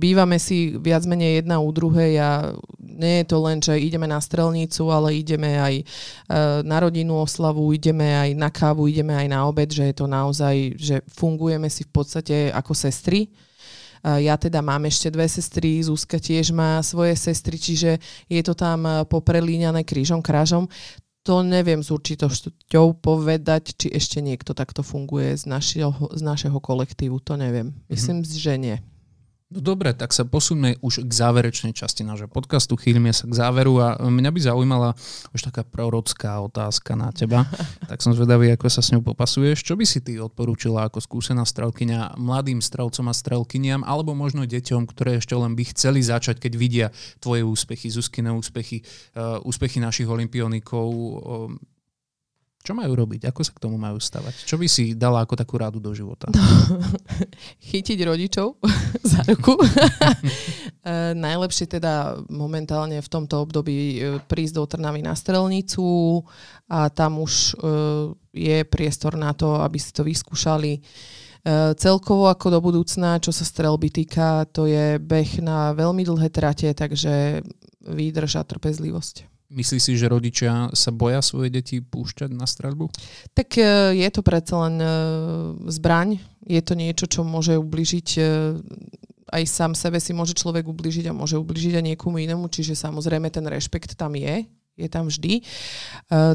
bývame 0.00 0.40
si 0.40 0.72
viac 0.80 1.04
menej 1.04 1.44
jedna 1.44 1.60
u 1.60 1.68
druhej 1.68 2.16
a 2.16 2.56
nie 2.80 3.20
je 3.20 3.26
to 3.28 3.38
len, 3.44 3.60
že 3.60 3.76
ideme 3.76 4.08
na 4.08 4.18
strelnicu, 4.24 4.88
ale 4.88 5.20
ideme 5.20 5.60
aj 5.60 5.74
uh, 5.84 5.84
na 6.64 6.80
rodinnú 6.80 7.20
oslavu, 7.20 7.76
ideme 7.76 8.16
aj 8.16 8.30
na 8.32 8.48
kávu, 8.48 8.88
ideme 8.88 9.12
aj 9.12 9.28
na 9.28 9.44
obed, 9.44 9.68
že 9.68 9.92
je 9.92 9.94
to 10.00 10.08
naozaj, 10.08 10.56
že 10.80 11.04
fungujeme 11.12 11.68
si 11.68 11.84
v 11.84 11.92
podstate 11.92 12.36
ako 12.48 12.72
sestry. 12.72 13.28
Ja 14.02 14.34
teda 14.34 14.58
mám 14.66 14.82
ešte 14.82 15.14
dve 15.14 15.30
sestry, 15.30 15.78
Zuzka 15.78 16.18
tiež 16.18 16.50
má 16.50 16.82
svoje 16.82 17.14
sestry, 17.14 17.54
čiže 17.54 18.02
je 18.26 18.42
to 18.42 18.50
tam 18.50 18.82
poprelíňané 19.06 19.86
krížom, 19.86 20.18
krážom 20.18 20.66
to 21.22 21.46
neviem 21.46 21.86
s 21.86 21.94
určitosťou 21.94 22.98
povedať, 22.98 23.78
či 23.78 23.86
ešte 23.94 24.18
niekto 24.18 24.58
takto 24.58 24.82
funguje 24.82 25.38
z 25.38 25.46
našeho, 25.46 26.10
z 26.14 26.22
našeho 26.22 26.58
kolektívu. 26.58 27.22
To 27.26 27.38
neviem. 27.38 27.70
Mhm. 27.70 27.90
Myslím, 27.90 28.16
mm-hmm. 28.22 28.42
že 28.42 28.54
nie. 28.58 28.76
No 29.52 29.60
dobre, 29.60 29.92
tak 29.92 30.16
sa 30.16 30.24
posunme 30.24 30.80
už 30.80 31.04
k 31.04 31.12
záverečnej 31.12 31.76
časti 31.76 32.08
nášho 32.08 32.24
podcastu. 32.24 32.72
Chýlime 32.80 33.12
sa 33.12 33.28
k 33.28 33.36
záveru 33.36 33.76
a 33.84 34.00
mňa 34.00 34.30
by 34.32 34.40
zaujímala 34.40 34.96
už 35.36 35.52
taká 35.52 35.60
prorocká 35.60 36.40
otázka 36.40 36.96
na 36.96 37.12
teba. 37.12 37.44
tak 37.90 38.00
som 38.00 38.16
zvedavý, 38.16 38.48
ako 38.56 38.72
sa 38.72 38.80
s 38.80 38.96
ňou 38.96 39.04
popasuješ. 39.04 39.60
Čo 39.60 39.76
by 39.76 39.84
si 39.84 40.00
ty 40.00 40.16
odporúčila 40.16 40.88
ako 40.88 41.04
skúsená 41.04 41.44
strelkyňa 41.44 42.16
mladým 42.16 42.64
strelcom 42.64 43.12
a 43.12 43.14
strelkyniam 43.14 43.84
alebo 43.84 44.16
možno 44.16 44.48
deťom, 44.48 44.88
ktoré 44.88 45.20
ešte 45.20 45.36
len 45.36 45.52
by 45.52 45.68
chceli 45.76 46.00
začať, 46.00 46.40
keď 46.40 46.52
vidia 46.56 46.86
tvoje 47.20 47.44
úspechy, 47.44 47.92
Zuzkine 47.92 48.32
úspechy, 48.32 48.80
uh, 49.20 49.36
úspechy 49.44 49.84
našich 49.84 50.08
olimpionikov. 50.08 50.88
Čo 52.62 52.78
majú 52.78 52.94
robiť? 52.94 53.26
Ako 53.26 53.42
sa 53.42 53.50
k 53.50 53.58
tomu 53.58 53.74
majú 53.74 53.98
stavať? 53.98 54.46
Čo 54.46 54.54
by 54.54 54.70
si 54.70 54.94
dala 54.94 55.26
ako 55.26 55.34
takú 55.34 55.58
rádu 55.58 55.82
do 55.82 55.90
života? 55.90 56.30
No, 56.30 56.38
chytiť 57.74 57.98
rodičov 58.06 58.54
za 59.10 59.26
ruku. 59.26 59.58
e, 59.66 61.10
najlepšie 61.18 61.66
teda 61.66 62.22
momentálne 62.30 63.02
v 63.02 63.08
tomto 63.10 63.42
období 63.42 63.98
e, 63.98 64.22
prísť 64.30 64.54
do 64.54 64.64
Trnavy 64.70 65.02
na 65.02 65.18
strelnicu 65.18 66.22
a 66.70 66.86
tam 66.86 67.18
už 67.18 67.34
e, 67.34 67.52
je 68.30 68.58
priestor 68.70 69.18
na 69.18 69.34
to, 69.34 69.58
aby 69.58 69.82
si 69.82 69.90
to 69.90 70.06
vyskúšali. 70.06 70.80
Celkovo 71.74 72.30
ako 72.30 72.54
do 72.54 72.60
budúcna, 72.62 73.18
čo 73.18 73.34
sa 73.34 73.42
strelby 73.42 73.90
týka, 73.90 74.46
to 74.54 74.70
je 74.70 75.02
beh 75.02 75.42
na 75.42 75.74
veľmi 75.74 76.06
dlhé 76.06 76.30
trate, 76.30 76.70
takže 76.70 77.42
výdrž 77.82 78.38
a 78.38 78.46
trpezlivosť. 78.46 79.31
Myslíš 79.52 79.82
si, 79.84 79.92
že 80.00 80.08
rodičia 80.08 80.72
sa 80.72 80.88
boja 80.88 81.20
svoje 81.20 81.52
deti 81.52 81.84
púšťať 81.84 82.32
na 82.32 82.48
streľbu? 82.48 82.88
Tak 83.36 83.48
e, 83.60 83.92
je 84.00 84.08
to 84.08 84.24
predsa 84.24 84.64
len 84.64 84.80
e, 84.80 84.88
zbraň. 85.68 86.16
Je 86.48 86.60
to 86.64 86.72
niečo, 86.72 87.04
čo 87.04 87.20
môže 87.20 87.60
ubližiť 87.60 88.08
e, 88.16 88.22
aj 89.32 89.42
sám 89.44 89.72
sebe 89.76 90.00
si 90.00 90.16
môže 90.16 90.32
človek 90.32 90.64
ubližiť 90.64 91.12
a 91.12 91.16
môže 91.16 91.36
ubližiť 91.36 91.80
aj 91.80 91.84
niekomu 91.92 92.20
inému, 92.20 92.48
čiže 92.48 92.76
samozrejme 92.76 93.28
ten 93.28 93.44
rešpekt 93.44 93.96
tam 93.96 94.12
je, 94.16 94.44
je 94.76 94.88
tam 94.92 95.08
vždy. 95.08 95.40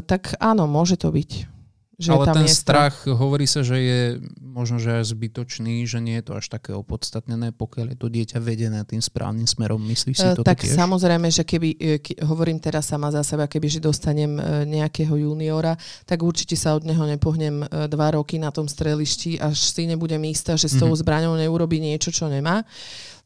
Tak 0.02 0.34
áno, 0.42 0.66
môže 0.66 0.98
to 0.98 1.14
byť. 1.14 1.57
Že 1.98 2.10
Ale 2.14 2.24
ten 2.30 2.46
strach, 2.46 2.94
strach, 3.02 3.18
hovorí 3.18 3.42
sa, 3.50 3.66
že 3.66 3.74
je 3.74 4.02
možno, 4.38 4.78
že 4.78 5.02
aj 5.02 5.10
zbytočný, 5.10 5.82
že 5.82 5.98
nie 5.98 6.22
je 6.22 6.30
to 6.30 6.38
až 6.38 6.46
také 6.46 6.70
opodstatnené, 6.70 7.50
pokiaľ 7.50 7.90
je 7.90 7.98
to 7.98 8.06
dieťa 8.06 8.38
vedené 8.38 8.86
tým 8.86 9.02
správnym 9.02 9.50
smerom. 9.50 9.82
Myslíš 9.82 10.14
si 10.14 10.28
to 10.38 10.46
Tak 10.46 10.62
tiež? 10.62 10.78
samozrejme, 10.78 11.26
že 11.26 11.42
keby, 11.42 11.68
e, 11.74 11.98
ke, 11.98 12.14
hovorím 12.22 12.62
teraz 12.62 12.86
sama 12.86 13.10
za 13.10 13.26
seba, 13.26 13.50
keby 13.50 13.66
že 13.66 13.82
dostanem 13.82 14.38
e, 14.38 14.42
nejakého 14.78 15.10
juniora, 15.10 15.74
tak 16.06 16.22
určite 16.22 16.54
sa 16.54 16.78
od 16.78 16.86
neho 16.86 17.02
nepohnem 17.02 17.66
e, 17.66 17.90
dva 17.90 18.14
roky 18.14 18.38
na 18.38 18.54
tom 18.54 18.70
strelišti, 18.70 19.42
až 19.42 19.58
si 19.58 19.90
nebudem 19.90 20.22
istá, 20.30 20.54
že 20.54 20.70
s 20.70 20.78
tou 20.78 20.94
mhm. 20.94 21.02
zbraňou 21.02 21.34
neurobi 21.34 21.82
niečo, 21.82 22.14
čo 22.14 22.30
nemá. 22.30 22.62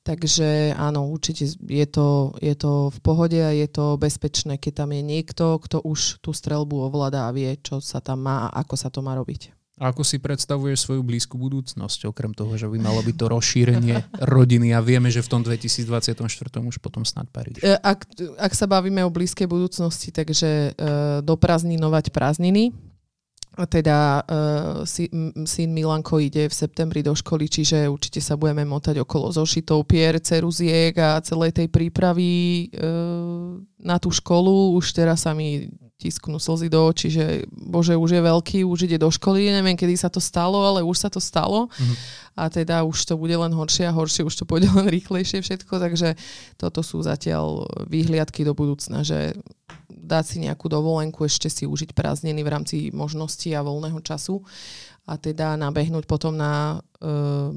Takže 0.02 0.74
áno, 0.74 1.06
určite 1.14 1.46
je 1.54 1.86
to, 1.86 2.34
je 2.42 2.54
to 2.58 2.90
v 2.90 2.98
pohode 3.06 3.38
a 3.38 3.54
je 3.54 3.70
to 3.70 3.94
bezpečné, 3.94 4.58
keď 4.58 4.82
tam 4.82 4.90
je 4.90 5.02
niekto, 5.02 5.62
kto 5.62 5.78
už 5.78 6.18
tú 6.18 6.34
strelbu 6.34 6.90
ovláda 6.90 7.30
a 7.30 7.34
vie, 7.34 7.54
čo 7.62 7.78
sa 7.78 8.02
tam 8.02 8.26
má 8.26 8.50
a 8.50 8.66
ako 8.66 8.74
sa 8.74 8.90
to 8.90 8.98
má 8.98 9.14
robiť. 9.14 9.54
A 9.80 9.90
ako 9.94 10.02
si 10.04 10.18
predstavuješ 10.20 10.84
svoju 10.84 11.02
blízku 11.06 11.38
budúcnosť, 11.38 12.10
okrem 12.10 12.34
toho, 12.34 12.54
že 12.54 12.68
by 12.68 12.78
malo 12.82 13.00
byť 13.02 13.16
to 13.18 13.26
rozšírenie 13.30 13.96
rodiny 14.20 14.74
a 14.76 14.84
vieme, 14.84 15.08
že 15.08 15.24
v 15.24 15.30
tom 15.32 15.42
2024 15.46 16.12
už 16.60 16.76
potom 16.82 17.06
snad 17.06 17.30
Paríž. 17.32 17.62
E, 17.64 17.78
ak, 17.80 18.04
ak 18.36 18.52
sa 18.52 18.66
bavíme 18.68 19.00
o 19.06 19.10
blízkej 19.10 19.48
budúcnosti, 19.48 20.12
takže 20.12 20.76
uh, 20.76 21.24
doprazninovať 21.24 22.12
prázdniny, 22.12 22.91
teda 23.52 24.24
uh, 24.24 24.88
syn 25.44 25.70
Milanko 25.76 26.16
ide 26.16 26.48
v 26.48 26.54
septembri 26.56 27.04
do 27.04 27.12
školy, 27.12 27.52
čiže 27.52 27.84
určite 27.84 28.24
sa 28.24 28.40
budeme 28.40 28.64
motať 28.64 29.04
okolo 29.04 29.28
zošitov 29.28 29.84
pier, 29.84 30.16
ceruziek 30.24 30.96
a 30.96 31.20
celej 31.20 31.60
tej 31.60 31.68
prípravy 31.68 32.68
uh, 32.72 33.60
na 33.76 34.00
tú 34.00 34.08
školu. 34.08 34.72
Už 34.80 34.96
teraz 34.96 35.28
sa 35.28 35.36
mi 35.36 35.68
tisknú 36.02 36.42
slzy 36.42 36.66
do 36.66 36.82
očí, 36.82 37.14
že 37.14 37.46
bože, 37.46 37.94
už 37.94 38.18
je 38.18 38.22
veľký, 38.26 38.58
už 38.66 38.90
ide 38.90 38.98
do 38.98 39.06
školy, 39.06 39.54
neviem, 39.54 39.78
kedy 39.78 39.94
sa 39.94 40.10
to 40.10 40.18
stalo, 40.18 40.58
ale 40.66 40.82
už 40.82 40.98
sa 40.98 41.06
to 41.06 41.22
stalo. 41.22 41.70
Mm-hmm. 41.70 41.96
A 42.32 42.50
teda 42.50 42.82
už 42.82 42.98
to 43.06 43.14
bude 43.14 43.36
len 43.36 43.54
horšie 43.54 43.86
a 43.86 43.94
horšie, 43.94 44.26
už 44.26 44.34
to 44.34 44.44
pôjde 44.48 44.66
len 44.78 44.90
rýchlejšie 44.90 45.44
všetko, 45.46 45.78
takže 45.78 46.18
toto 46.58 46.82
sú 46.82 46.98
zatiaľ 47.06 47.70
výhliadky 47.86 48.42
do 48.42 48.56
budúcna, 48.56 49.06
že 49.06 49.38
dať 49.98 50.24
si 50.24 50.36
nejakú 50.44 50.70
dovolenku, 50.70 51.26
ešte 51.26 51.52
si 51.52 51.64
užiť 51.68 51.92
prázdniny 51.92 52.40
v 52.40 52.52
rámci 52.52 52.76
možností 52.94 53.52
a 53.52 53.64
voľného 53.64 54.00
času 54.00 54.40
a 55.04 55.18
teda 55.18 55.58
nabehnúť 55.58 56.06
potom 56.06 56.34
na 56.38 56.78
uh, 57.02 57.50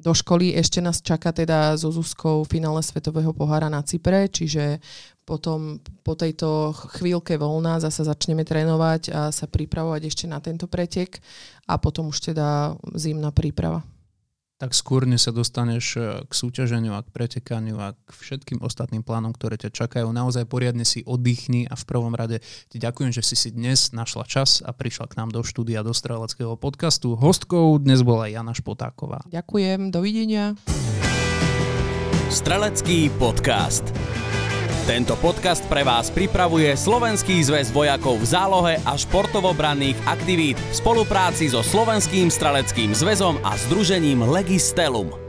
do 0.00 0.12
školy. 0.16 0.56
Ešte 0.56 0.80
nás 0.80 1.04
čaká 1.04 1.30
teda 1.30 1.76
so 1.76 1.92
Zuzkou 1.92 2.42
finále 2.48 2.80
Svetového 2.80 3.36
pohára 3.36 3.68
na 3.68 3.84
Cypre, 3.84 4.32
čiže 4.32 4.80
potom 5.28 5.78
po 6.02 6.16
tejto 6.16 6.72
chvíľke 6.96 7.36
voľná 7.36 7.78
zase 7.78 8.02
začneme 8.02 8.42
trénovať 8.42 9.02
a 9.12 9.20
sa 9.30 9.46
pripravovať 9.46 10.02
ešte 10.08 10.24
na 10.26 10.40
tento 10.40 10.66
pretek 10.66 11.20
a 11.68 11.76
potom 11.76 12.10
už 12.10 12.32
teda 12.32 12.74
zimná 12.96 13.30
príprava 13.30 13.84
tak 14.60 14.76
skôr 14.76 15.08
sa 15.16 15.32
dostaneš 15.32 15.84
e, 15.96 16.00
k 16.28 16.32
súťaženiu 16.36 16.92
a 16.92 17.00
k 17.00 17.08
pretekaniu 17.08 17.80
a 17.80 17.96
k 17.96 18.10
všetkým 18.12 18.60
ostatným 18.60 19.00
plánom, 19.00 19.32
ktoré 19.32 19.56
ťa 19.56 19.72
čakajú. 19.72 20.12
Naozaj 20.12 20.44
poriadne 20.44 20.84
si 20.84 21.00
oddychni 21.08 21.64
a 21.64 21.74
v 21.80 21.84
prvom 21.88 22.12
rade 22.12 22.44
ti 22.68 22.76
ďakujem, 22.76 23.08
že 23.08 23.24
si 23.24 23.40
si 23.40 23.48
dnes 23.56 23.96
našla 23.96 24.28
čas 24.28 24.60
a 24.60 24.76
prišla 24.76 25.08
k 25.08 25.16
nám 25.16 25.32
do 25.32 25.40
štúdia 25.40 25.80
do 25.80 25.96
Streleckého 25.96 26.60
podcastu. 26.60 27.16
Hostkou 27.16 27.80
dnes 27.80 28.04
bola 28.04 28.28
Jana 28.28 28.52
Špotáková. 28.52 29.24
Ďakujem, 29.32 29.88
dovidenia. 29.88 30.52
Strelecký 32.28 33.08
podcast. 33.16 33.88
Tento 34.88 35.12
podcast 35.20 35.60
pre 35.68 35.84
vás 35.84 36.08
pripravuje 36.08 36.72
Slovenský 36.72 37.44
zväz 37.44 37.68
vojakov 37.68 38.24
v 38.24 38.26
zálohe 38.32 38.74
a 38.80 38.96
športovobranných 38.96 40.00
aktivít 40.08 40.56
v 40.56 40.72
spolupráci 40.72 41.52
so 41.52 41.60
Slovenským 41.60 42.32
streleckým 42.32 42.96
zväzom 42.96 43.36
a 43.44 43.60
združením 43.60 44.24
Legistelum. 44.24 45.19